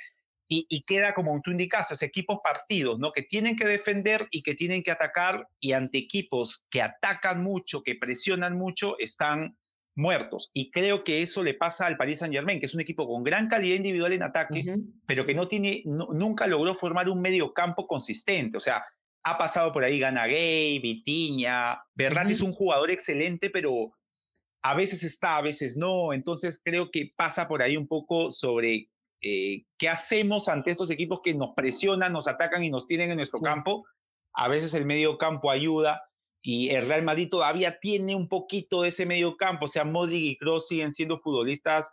y, 0.48 0.84
queda 0.84 1.14
como 1.14 1.40
tú 1.42 1.50
indicas, 1.50 2.02
equipos 2.02 2.38
partidos, 2.42 2.98
¿no? 2.98 3.12
Que 3.12 3.22
tienen 3.22 3.56
que 3.56 3.66
defender 3.66 4.28
y 4.30 4.42
que 4.42 4.54
tienen 4.54 4.82
que 4.82 4.90
atacar, 4.90 5.48
y 5.58 5.72
ante 5.72 5.98
equipos 5.98 6.64
que 6.70 6.82
atacan 6.82 7.42
mucho, 7.42 7.82
que 7.82 7.94
presionan 7.94 8.56
mucho, 8.56 8.98
están 8.98 9.56
muertos. 9.96 10.50
Y 10.52 10.70
creo 10.70 11.04
que 11.04 11.22
eso 11.22 11.42
le 11.42 11.54
pasa 11.54 11.86
al 11.86 11.96
Paris 11.96 12.18
Saint 12.18 12.34
Germain, 12.34 12.60
que 12.60 12.66
es 12.66 12.74
un 12.74 12.80
equipo 12.80 13.06
con 13.06 13.22
gran 13.22 13.48
calidad 13.48 13.76
individual 13.76 14.12
en 14.12 14.22
ataque, 14.22 14.76
pero 15.06 15.24
que 15.24 15.34
no 15.34 15.48
tiene, 15.48 15.82
nunca 15.84 16.46
logró 16.46 16.74
formar 16.74 17.08
un 17.08 17.20
medio 17.20 17.52
campo 17.52 17.86
consistente. 17.86 18.58
O 18.58 18.60
sea, 18.60 18.84
ha 19.22 19.38
pasado 19.38 19.72
por 19.72 19.84
ahí 19.84 19.98
Gana 19.98 20.26
Gay, 20.26 20.78
Vitiña, 20.80 21.82
Berratti 21.94 22.32
es 22.32 22.40
un 22.40 22.52
jugador 22.52 22.90
excelente, 22.90 23.50
pero 23.50 23.92
a 24.62 24.74
veces 24.74 25.02
está, 25.02 25.38
a 25.38 25.42
veces 25.42 25.76
no. 25.76 26.12
Entonces 26.12 26.60
creo 26.62 26.90
que 26.90 27.12
pasa 27.16 27.48
por 27.48 27.62
ahí 27.62 27.76
un 27.76 27.86
poco 27.86 28.30
sobre 28.30 28.88
eh, 29.26 29.64
qué 29.78 29.88
hacemos 29.88 30.48
ante 30.48 30.70
estos 30.70 30.90
equipos 30.90 31.20
que 31.24 31.32
nos 31.32 31.54
presionan, 31.54 32.12
nos 32.12 32.28
atacan 32.28 32.62
y 32.62 32.68
nos 32.68 32.86
tienen 32.86 33.10
en 33.10 33.16
nuestro 33.16 33.40
campo. 33.40 33.84
A 34.34 34.48
veces 34.48 34.74
el 34.74 34.84
medio 34.84 35.16
campo 35.16 35.50
ayuda, 35.50 36.02
y 36.42 36.68
el 36.74 36.86
Real 36.86 37.02
Madrid 37.02 37.30
todavía 37.30 37.78
tiene 37.80 38.14
un 38.14 38.28
poquito 38.28 38.82
de 38.82 38.90
ese 38.90 39.06
medio 39.06 39.38
campo, 39.38 39.64
o 39.64 39.68
sea, 39.68 39.84
Modric 39.84 40.22
y 40.22 40.36
Kroos 40.36 40.68
siguen 40.68 40.92
siendo 40.92 41.18
futbolistas 41.20 41.88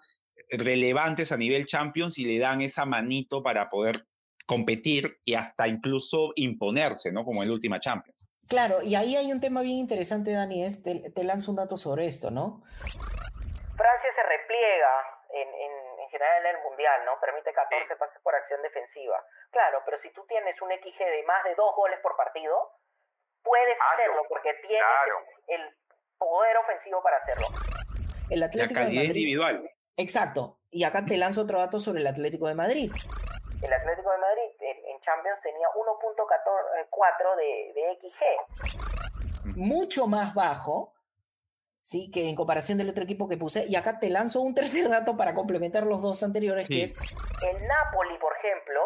relevantes 0.49 1.31
a 1.31 1.37
nivel 1.37 1.67
Champions 1.67 2.17
y 2.17 2.25
le 2.25 2.37
dan 2.37 2.59
esa 2.59 2.83
manito 2.83 3.41
para 3.41 3.69
poder 3.69 4.05
competir 4.45 5.19
y 5.23 5.35
hasta 5.35 5.69
incluso 5.69 6.33
imponerse, 6.35 7.13
¿no? 7.13 7.23
Como 7.23 7.43
en 7.43 7.47
la 7.47 7.55
última 7.55 7.79
Champions. 7.79 8.27
Claro, 8.49 8.81
y 8.83 8.95
ahí 8.95 9.15
hay 9.15 9.31
un 9.31 9.39
tema 9.39 9.61
bien 9.61 9.77
interesante, 9.77 10.33
Dani, 10.33 10.65
es, 10.65 10.83
te, 10.83 11.11
te 11.11 11.23
lanzo 11.23 11.51
un 11.51 11.55
dato 11.55 11.77
sobre 11.77 12.05
esto, 12.05 12.29
¿no? 12.29 12.61
Francia 12.81 14.09
se 14.13 14.23
repliega 14.23 14.91
en 15.33 16.00
general 16.11 16.45
en 16.45 16.55
el 16.55 16.63
Mundial, 16.63 17.05
¿no? 17.05 17.19
Permite 17.19 17.53
14 17.53 17.95
pases 17.95 18.21
por 18.21 18.35
acción 18.35 18.61
defensiva. 18.61 19.23
Claro, 19.49 19.81
pero 19.85 19.99
si 20.01 20.11
tú 20.11 20.25
tienes 20.27 20.61
un 20.61 20.69
XG 20.69 20.99
de 20.99 21.23
más 21.23 21.43
de 21.43 21.55
dos 21.55 21.73
goles 21.75 21.99
por 22.01 22.15
partido, 22.15 22.75
puedes 23.41 23.77
hacerlo 23.93 24.23
porque 24.29 24.53
tienes 24.61 24.83
el, 25.47 25.55
el 25.55 25.75
poder 26.17 26.57
ofensivo 26.57 27.01
para 27.01 27.17
hacerlo. 27.17 27.47
El 28.29 28.43
Atlético 28.43 28.73
la 28.75 28.85
calidad 28.85 29.01
de 29.01 29.07
Madrid. 29.07 29.21
individual. 29.21 29.71
Exacto. 29.97 30.57
Y 30.69 30.83
acá 30.83 31.05
te 31.05 31.17
lanzo 31.17 31.41
otro 31.41 31.59
dato 31.59 31.79
sobre 31.79 32.01
el 32.01 32.07
Atlético 32.07 32.47
de 32.47 32.55
Madrid. 32.55 32.91
El 33.61 33.73
Atlético 33.73 34.11
de 34.11 34.17
Madrid 34.17 34.51
en, 34.59 34.85
en 34.85 35.01
Champions 35.01 35.39
tenía 35.41 35.67
1.4 35.75 37.35
de, 37.35 37.73
de 37.75 37.99
XG. 37.99 39.57
Mucho 39.57 40.07
más 40.07 40.33
bajo, 40.33 40.93
¿sí? 41.81 42.09
Que 42.11 42.29
en 42.29 42.35
comparación 42.35 42.77
del 42.77 42.89
otro 42.89 43.03
equipo 43.03 43.27
que 43.27 43.37
puse. 43.37 43.65
Y 43.67 43.75
acá 43.75 43.99
te 43.99 44.09
lanzo 44.09 44.41
un 44.41 44.53
tercer 44.59 44.89
dato 44.89 45.17
para 45.17 45.33
complementar 45.33 45.85
los 45.85 46.01
dos 46.01 46.23
anteriores, 46.23 46.67
Sí. 46.67 46.75
que 46.77 46.83
es 46.83 46.95
El 47.43 47.67
Napoli, 47.67 48.17
por 48.19 48.35
ejemplo, 48.37 48.81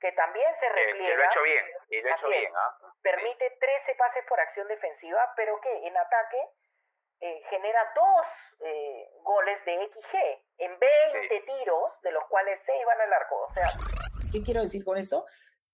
que 0.00 0.12
también 0.12 0.46
se 0.60 0.68
repliega. 0.68 1.10
que 1.10 1.16
lo 1.16 1.22
ha 1.22 1.26
hecho 1.32 1.42
bien, 1.42 1.64
y 1.90 2.00
lo 2.02 2.08
ha 2.08 2.14
hecho 2.16 2.26
Así 2.26 2.34
es. 2.34 2.40
bien, 2.40 2.52
¿ah? 2.56 2.76
permite 3.02 3.44
13 3.58 3.94
pases 3.98 4.24
por 4.28 4.38
acción 4.40 4.66
defensiva, 4.68 5.20
pero 5.36 5.58
que 5.62 5.86
en 5.86 5.96
ataque 5.96 6.38
eh, 7.20 7.40
genera 7.50 7.78
dos 7.94 8.26
eh, 8.66 9.08
goles 9.22 9.58
de 9.64 9.74
XG 9.74 10.14
en 10.58 10.70
20 10.78 11.40
tiros, 11.46 11.90
de 12.02 12.10
los 12.12 12.24
cuales 12.28 12.58
6 12.66 12.78
van 12.86 13.00
al 13.00 13.12
arco. 13.12 13.36
O 13.48 13.54
sea, 13.54 13.68
¿Qué 14.32 14.42
quiero 14.42 14.60
decir 14.60 14.84
con 14.84 14.96
esto? 14.98 15.24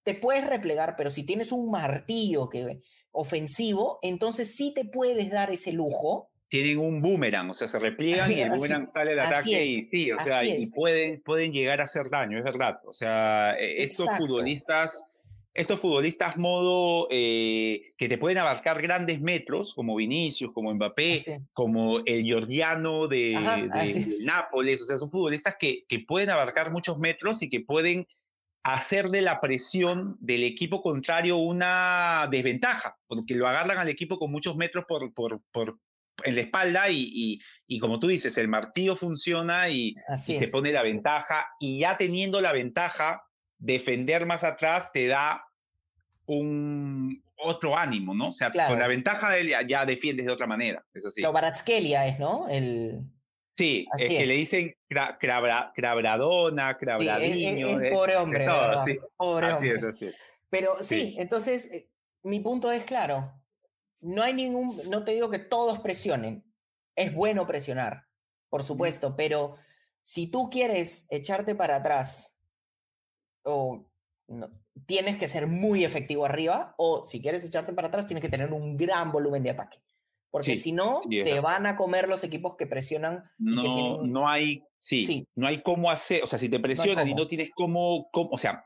Te 0.04 0.14
puedes 0.14 0.46
replegar, 0.46 0.94
pero 0.96 1.08
si 1.10 1.24
tienes 1.24 1.50
un 1.52 1.70
martillo 1.70 2.48
que, 2.50 2.80
ofensivo, 3.12 3.98
entonces 4.02 4.54
sí 4.56 4.74
te 4.74 4.84
puedes 4.84 5.30
dar 5.30 5.50
ese 5.50 5.72
lujo. 5.72 6.30
Tienen 6.48 6.78
un 6.78 7.00
boomerang, 7.02 7.50
o 7.50 7.54
sea, 7.54 7.68
se 7.68 7.78
repliegan 7.78 8.30
y 8.30 8.40
el 8.40 8.50
Así- 8.50 8.58
boomerang 8.58 8.90
sale 8.90 9.12
al 9.12 9.20
ataque 9.20 9.64
y 9.66 9.84
sí, 9.88 10.12
o 10.12 10.18
sea, 10.20 10.44
y 10.44 10.66
pueden, 10.70 11.20
pueden 11.22 11.52
llegar 11.52 11.80
a 11.80 11.84
hacer 11.84 12.08
daño, 12.08 12.38
es 12.38 12.44
verdad. 12.44 12.80
O 12.86 12.92
sea, 12.92 13.54
eh, 13.58 13.82
estos 13.82 14.06
Exacto. 14.06 14.26
futbolistas, 14.26 15.04
estos 15.52 15.78
futbolistas 15.80 16.36
modo 16.38 17.06
eh, 17.10 17.82
que 17.98 18.08
te 18.08 18.16
pueden 18.16 18.38
abarcar 18.38 18.80
grandes 18.80 19.20
metros, 19.20 19.74
como 19.74 19.96
Vinicius, 19.96 20.52
como 20.52 20.72
Mbappé, 20.72 21.42
como 21.52 21.98
el 22.06 22.22
georgiano 22.24 23.08
de, 23.08 23.34
Ajá, 23.36 23.58
Nápoles, 24.22 24.82
o 24.82 24.84
sea, 24.86 24.96
son 24.98 25.10
futbolistas 25.10 25.56
que, 25.58 25.84
que 25.88 25.98
pueden 26.00 26.30
abarcar 26.30 26.70
muchos 26.70 26.98
metros 26.98 27.42
y 27.42 27.50
que 27.50 27.60
pueden 27.60 28.06
hacer 28.62 29.08
de 29.10 29.22
la 29.22 29.40
presión 29.40 30.16
del 30.20 30.44
equipo 30.44 30.80
contrario 30.82 31.36
una 31.38 32.28
desventaja, 32.30 32.96
porque 33.06 33.34
lo 33.34 33.46
agarran 33.48 33.78
al 33.78 33.88
equipo 33.88 34.18
con 34.18 34.30
muchos 34.30 34.56
metros 34.56 34.84
por, 34.86 35.12
por, 35.12 35.40
por 35.52 35.78
en 36.24 36.34
la 36.34 36.40
espalda 36.42 36.88
y, 36.90 37.00
y, 37.12 37.40
y 37.66 37.78
como 37.78 37.98
tú 38.00 38.08
dices, 38.08 38.36
el 38.38 38.48
martillo 38.48 38.96
funciona 38.96 39.68
y, 39.68 39.94
y 40.10 40.16
se 40.16 40.44
es. 40.44 40.50
pone 40.50 40.72
la 40.72 40.82
ventaja 40.82 41.46
y 41.60 41.78
ya 41.80 41.96
teniendo 41.96 42.40
la 42.40 42.52
ventaja, 42.52 43.22
defender 43.58 44.26
más 44.26 44.44
atrás 44.44 44.90
te 44.92 45.06
da 45.06 45.44
un 46.26 47.22
otro 47.36 47.76
ánimo, 47.76 48.14
¿no? 48.14 48.28
O 48.28 48.32
sea, 48.32 48.50
Claro. 48.50 48.70
con 48.70 48.78
la 48.80 48.88
ventaja 48.88 49.30
de 49.30 49.40
él 49.40 49.48
ya, 49.48 49.62
ya 49.66 49.86
defiendes 49.86 50.26
de 50.26 50.32
otra 50.32 50.46
manera, 50.46 50.84
es 50.92 51.06
así. 51.06 51.20
Lo 51.22 51.32
Baratskelia 51.32 52.06
es, 52.06 52.18
¿no? 52.18 52.48
El, 52.48 53.00
Sí, 53.56 53.88
Así 53.90 54.04
es 54.04 54.10
que 54.10 54.22
es. 54.22 54.28
le 54.28 54.34
dicen 54.34 54.74
cra- 54.88 55.18
crabra- 55.18 55.72
crabradona, 55.74 56.68
sí, 56.68 56.68
es, 56.68 56.74
es- 56.74 56.78
crabradinho. 56.78 57.66
es 57.70 57.78
de- 57.80 57.90
pobre 57.90 58.16
hombre, 58.16 58.38
de 58.40 58.46
todo, 58.46 58.60
verdad, 58.60 58.84
sí. 58.86 58.98
Pobre 59.16 59.46
Así 59.48 59.54
hombre. 59.70 59.88
es, 59.90 60.02
es. 60.02 60.14
Pero 60.48 60.76
sí, 60.80 61.00
Sí. 61.00 61.16
entonces 61.18 61.72
eh, 61.72 61.88
mi 62.22 62.38
punto 62.38 62.70
es 62.70 62.84
claro. 62.84 63.32
No 64.00 64.22
hay 64.22 64.32
ningún, 64.34 64.80
no 64.88 65.04
te 65.04 65.12
digo 65.12 65.30
que 65.30 65.38
todos 65.38 65.80
presionen. 65.80 66.44
Es 66.96 67.14
bueno 67.14 67.46
presionar, 67.46 68.04
por 68.48 68.62
supuesto, 68.62 69.14
pero 69.16 69.56
si 70.02 70.26
tú 70.28 70.50
quieres 70.50 71.06
echarte 71.10 71.54
para 71.54 71.76
atrás 71.76 72.34
o 73.42 73.88
no, 74.28 74.50
tienes 74.86 75.16
que 75.18 75.28
ser 75.28 75.46
muy 75.46 75.84
efectivo 75.84 76.24
arriba 76.24 76.74
o 76.76 77.06
si 77.08 77.20
quieres 77.20 77.44
echarte 77.44 77.72
para 77.72 77.88
atrás 77.88 78.06
tienes 78.06 78.22
que 78.22 78.28
tener 78.28 78.52
un 78.52 78.76
gran 78.76 79.10
volumen 79.12 79.42
de 79.42 79.50
ataque. 79.50 79.78
Porque 80.30 80.56
Sí, 80.56 80.60
si 80.60 80.72
no, 80.72 81.00
sí, 81.02 81.22
te 81.24 81.40
van 81.40 81.66
a 81.66 81.76
comer 81.76 82.06
los 82.08 82.22
equipos 82.22 82.56
que 82.56 82.66
presionan 82.66 83.24
y 83.38 83.60
que 83.60 83.68
No, 83.68 83.74
tienen... 83.74 84.12
no 84.12 84.28
hay, 84.28 84.62
sí, 84.78 85.04
Sí. 85.06 85.26
no 85.36 85.46
hay 85.46 85.62
cómo 85.62 85.90
hacer, 85.90 86.22
o 86.22 86.26
sea, 86.26 86.38
si 86.38 86.48
te 86.50 86.60
presionan 86.60 87.08
y 87.08 87.14
no 87.14 87.26
tienes 87.26 87.50
cómo, 87.54 88.08
cómo- 88.12 88.30
o 88.32 88.38
sea, 88.38 88.64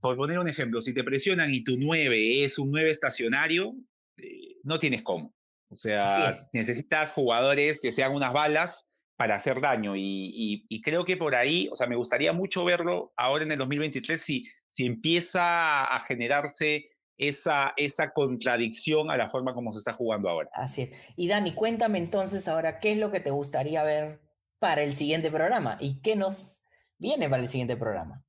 por 0.00 0.16
poner 0.16 0.38
un 0.38 0.48
ejemplo, 0.48 0.80
si 0.80 0.94
te 0.94 1.02
presionan 1.02 1.52
y 1.52 1.64
tu 1.64 1.76
9 1.76 2.44
es 2.44 2.58
un 2.58 2.70
9 2.70 2.90
estacionario, 2.90 3.74
eh, 4.18 4.49
no 4.62 4.78
tienes 4.78 5.02
cómo. 5.02 5.34
O 5.70 5.74
sea, 5.74 6.32
necesitas 6.52 7.12
jugadores 7.12 7.80
que 7.80 7.92
sean 7.92 8.12
unas 8.12 8.32
balas 8.32 8.86
para 9.16 9.36
hacer 9.36 9.60
daño 9.60 9.94
y, 9.96 10.02
y- 10.02 10.66
y 10.68 10.80
creo 10.82 11.04
que 11.04 11.16
por 11.16 11.34
ahí, 11.34 11.68
o 11.70 11.76
sea, 11.76 11.86
me 11.86 11.94
gustaría 11.96 12.32
mucho 12.32 12.64
verlo 12.64 13.12
ahora 13.16 13.44
en 13.44 13.52
el 13.52 13.58
2023 13.58 14.20
si, 14.20 14.44
si 14.68 14.86
empieza 14.86 15.84
a 15.84 16.00
generarse 16.06 16.86
esa, 17.18 17.74
esa 17.76 18.12
contradicción 18.12 19.10
a 19.10 19.16
la 19.18 19.28
forma 19.28 19.52
como 19.52 19.72
se 19.72 19.78
está 19.78 19.92
jugando 19.92 20.28
ahora. 20.30 20.48
Así 20.54 20.82
es. 20.82 20.92
Y 21.16 21.28
Dani, 21.28 21.52
cuéntame 21.52 21.98
entonces 21.98 22.48
ahora 22.48 22.80
qué 22.80 22.92
es 22.92 22.98
lo 22.98 23.10
que 23.12 23.20
te 23.20 23.30
gustaría 23.30 23.82
ver 23.82 24.22
para 24.58 24.82
el 24.82 24.94
siguiente 24.94 25.30
programa 25.30 25.76
y 25.80 26.00
qué 26.00 26.16
nos 26.16 26.62
viene 26.98 27.28
para 27.28 27.42
el 27.42 27.48
siguiente 27.48 27.76
programa. 27.76 28.24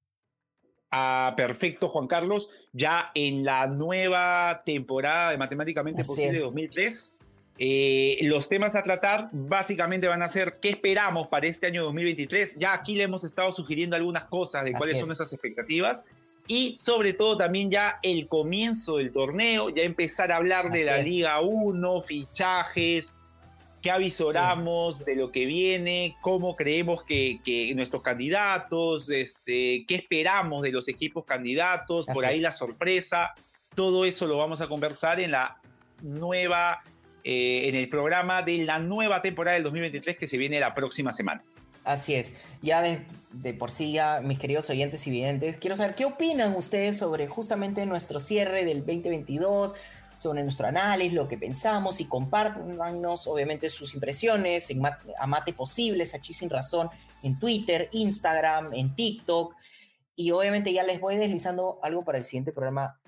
Ah, 0.91 1.33
perfecto, 1.37 1.87
Juan 1.87 2.07
Carlos. 2.07 2.49
Ya 2.73 3.11
en 3.15 3.45
la 3.45 3.67
nueva 3.67 4.61
temporada 4.65 5.31
de 5.31 5.37
Matemáticamente 5.37 6.01
Así 6.01 6.09
Posible 6.09 6.37
es. 6.37 6.43
2003, 6.43 7.15
eh, 7.59 8.17
los 8.23 8.49
temas 8.49 8.75
a 8.75 8.83
tratar 8.83 9.29
básicamente 9.31 10.07
van 10.07 10.21
a 10.21 10.27
ser 10.27 10.55
qué 10.61 10.69
esperamos 10.69 11.27
para 11.27 11.47
este 11.47 11.67
año 11.67 11.83
2023. 11.85 12.55
Ya 12.57 12.73
aquí 12.73 12.95
le 12.95 13.03
hemos 13.03 13.23
estado 13.23 13.51
sugiriendo 13.51 13.95
algunas 13.95 14.25
cosas 14.25 14.63
de 14.65 14.71
Así 14.71 14.77
cuáles 14.77 14.95
es. 14.95 14.99
son 14.99 15.07
nuestras 15.07 15.31
expectativas. 15.31 16.03
Y 16.47 16.75
sobre 16.75 17.13
todo 17.13 17.37
también 17.37 17.71
ya 17.71 17.99
el 18.03 18.27
comienzo 18.27 18.97
del 18.97 19.11
torneo, 19.11 19.69
ya 19.69 19.83
empezar 19.83 20.31
a 20.31 20.37
hablar 20.37 20.71
de 20.71 20.83
la 20.83 20.99
es. 20.99 21.07
Liga 21.07 21.39
1, 21.39 22.01
fichajes, 22.01 23.13
qué 23.81 23.91
avisoramos 23.91 25.03
de 25.05 25.15
lo 25.15 25.31
que 25.31 25.45
viene, 25.45 26.15
cómo 26.21 26.55
creemos 26.55 27.03
que, 27.03 27.39
que 27.43 27.73
nuestros 27.75 28.01
candidatos, 28.01 29.09
este, 29.09 29.85
qué 29.87 29.95
esperamos 29.95 30.61
de 30.61 30.71
los 30.71 30.87
equipos 30.87 31.25
candidatos, 31.25 32.05
por 32.05 32.25
ahí 32.25 32.37
es. 32.37 32.43
la 32.43 32.51
sorpresa, 32.51 33.33
todo 33.75 34.05
eso 34.05 34.27
lo 34.27 34.37
vamos 34.37 34.61
a 34.61 34.67
conversar 34.67 35.19
en 35.19 35.31
la 35.31 35.57
nueva, 36.01 36.81
eh, 37.23 37.63
en 37.65 37.75
el 37.75 37.87
programa 37.87 38.43
de 38.43 38.63
la 38.63 38.79
nueva 38.79 39.21
temporada 39.21 39.55
del 39.55 39.63
2023 39.63 40.17
que 40.17 40.27
se 40.27 40.37
viene 40.37 40.59
la 40.59 40.73
próxima 40.73 41.11
semana. 41.13 41.43
Así 41.83 42.13
es. 42.13 42.35
Ya 42.61 42.81
de, 42.81 43.03
de 43.31 43.53
por 43.55 43.71
sí, 43.71 43.91
ya 43.91 44.21
mis 44.21 44.37
queridos 44.37 44.69
oyentes 44.69 45.07
y 45.07 45.09
videntes, 45.09 45.57
quiero 45.57 45.75
saber 45.75 45.95
qué 45.95 46.05
opinan 46.05 46.55
ustedes 46.55 46.97
sobre 46.97 47.27
justamente 47.27 47.85
nuestro 47.87 48.19
cierre 48.19 48.65
del 48.65 48.85
2022, 48.85 49.73
sobre 50.21 50.43
nuestro 50.43 50.67
análisis, 50.67 51.13
lo 51.13 51.27
que 51.27 51.37
pensamos 51.37 51.99
y 51.99 52.05
compártanos 52.05 53.25
obviamente 53.27 53.69
sus 53.69 53.93
impresiones 53.95 54.69
en 54.69 54.79
Mat- 54.79 55.01
a 55.17 55.25
Mate 55.27 55.53
Posibles, 55.53 56.13
a 56.13 56.21
Chi 56.21 56.33
Sin 56.33 56.49
Razón, 56.49 56.89
en 57.23 57.39
Twitter, 57.39 57.89
Instagram, 57.91 58.73
en 58.73 58.95
TikTok. 58.95 59.55
Y 60.15 60.31
obviamente 60.31 60.71
ya 60.73 60.83
les 60.83 60.99
voy 60.99 61.17
deslizando 61.17 61.79
algo 61.81 62.03
para 62.05 62.17
el 62.19 62.25
siguiente 62.25 62.51
programa. 62.51 62.99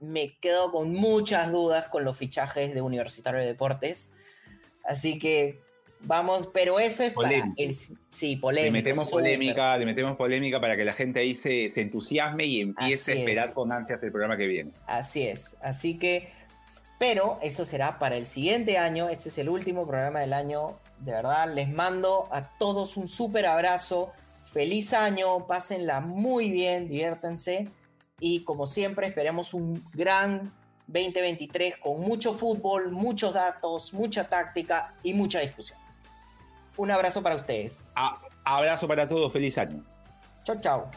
Me 0.00 0.36
quedo 0.40 0.70
con 0.72 0.92
muchas 0.92 1.52
dudas 1.52 1.88
con 1.88 2.04
los 2.04 2.16
fichajes 2.16 2.72
de 2.74 2.80
Universitario 2.80 3.40
de 3.40 3.46
Deportes. 3.46 4.12
Así 4.84 5.18
que 5.18 5.60
vamos, 6.00 6.48
pero 6.52 6.78
eso 6.78 7.02
es 7.02 7.12
Polémico. 7.12 7.54
para 7.56 7.68
el 7.68 7.74
sí, 7.74 8.34
Le 8.36 8.40
polémico. 8.40 8.72
metemos 8.72 9.10
polémica, 9.10 9.76
le 9.76 9.86
metemos 9.86 10.16
polémica 10.16 10.60
para 10.60 10.76
que 10.76 10.84
la 10.84 10.92
gente 10.92 11.20
ahí 11.20 11.34
se, 11.34 11.70
se 11.70 11.80
entusiasme 11.80 12.44
y 12.44 12.60
empiece 12.60 13.12
Así 13.12 13.18
a 13.20 13.22
esperar 13.22 13.48
es. 13.48 13.54
con 13.54 13.72
ansias 13.72 14.02
el 14.02 14.10
programa 14.12 14.36
que 14.36 14.46
viene. 14.46 14.72
Así 14.86 15.26
es. 15.26 15.56
Así 15.62 15.98
que, 15.98 16.30
pero 16.98 17.38
eso 17.42 17.64
será 17.64 17.98
para 17.98 18.16
el 18.16 18.26
siguiente 18.26 18.78
año. 18.78 19.08
Este 19.08 19.28
es 19.28 19.38
el 19.38 19.48
último 19.48 19.86
programa 19.86 20.20
del 20.20 20.32
año. 20.32 20.78
De 21.00 21.12
verdad, 21.12 21.52
les 21.54 21.68
mando 21.68 22.28
a 22.30 22.42
todos 22.58 22.96
un 22.96 23.06
súper 23.08 23.46
abrazo. 23.46 24.12
Feliz 24.44 24.92
año, 24.94 25.46
pásenla 25.46 26.00
muy 26.00 26.50
bien, 26.50 26.88
diviértanse. 26.88 27.68
Y 28.18 28.44
como 28.44 28.64
siempre, 28.66 29.06
esperemos 29.08 29.52
un 29.52 29.84
gran 29.92 30.52
2023 30.86 31.76
con 31.78 32.00
mucho 32.00 32.32
fútbol, 32.32 32.92
muchos 32.92 33.34
datos, 33.34 33.92
mucha 33.92 34.24
táctica 34.28 34.94
y 35.02 35.12
mucha 35.12 35.40
discusión. 35.40 35.78
Un 36.78 36.90
abrazo 36.90 37.22
para 37.22 37.34
ustedes. 37.34 37.84
A- 37.94 38.20
abrazo 38.44 38.86
para 38.88 39.06
todos, 39.08 39.32
feliz 39.32 39.58
año. 39.58 39.84
Chao, 40.44 40.56
chao. 40.60 40.90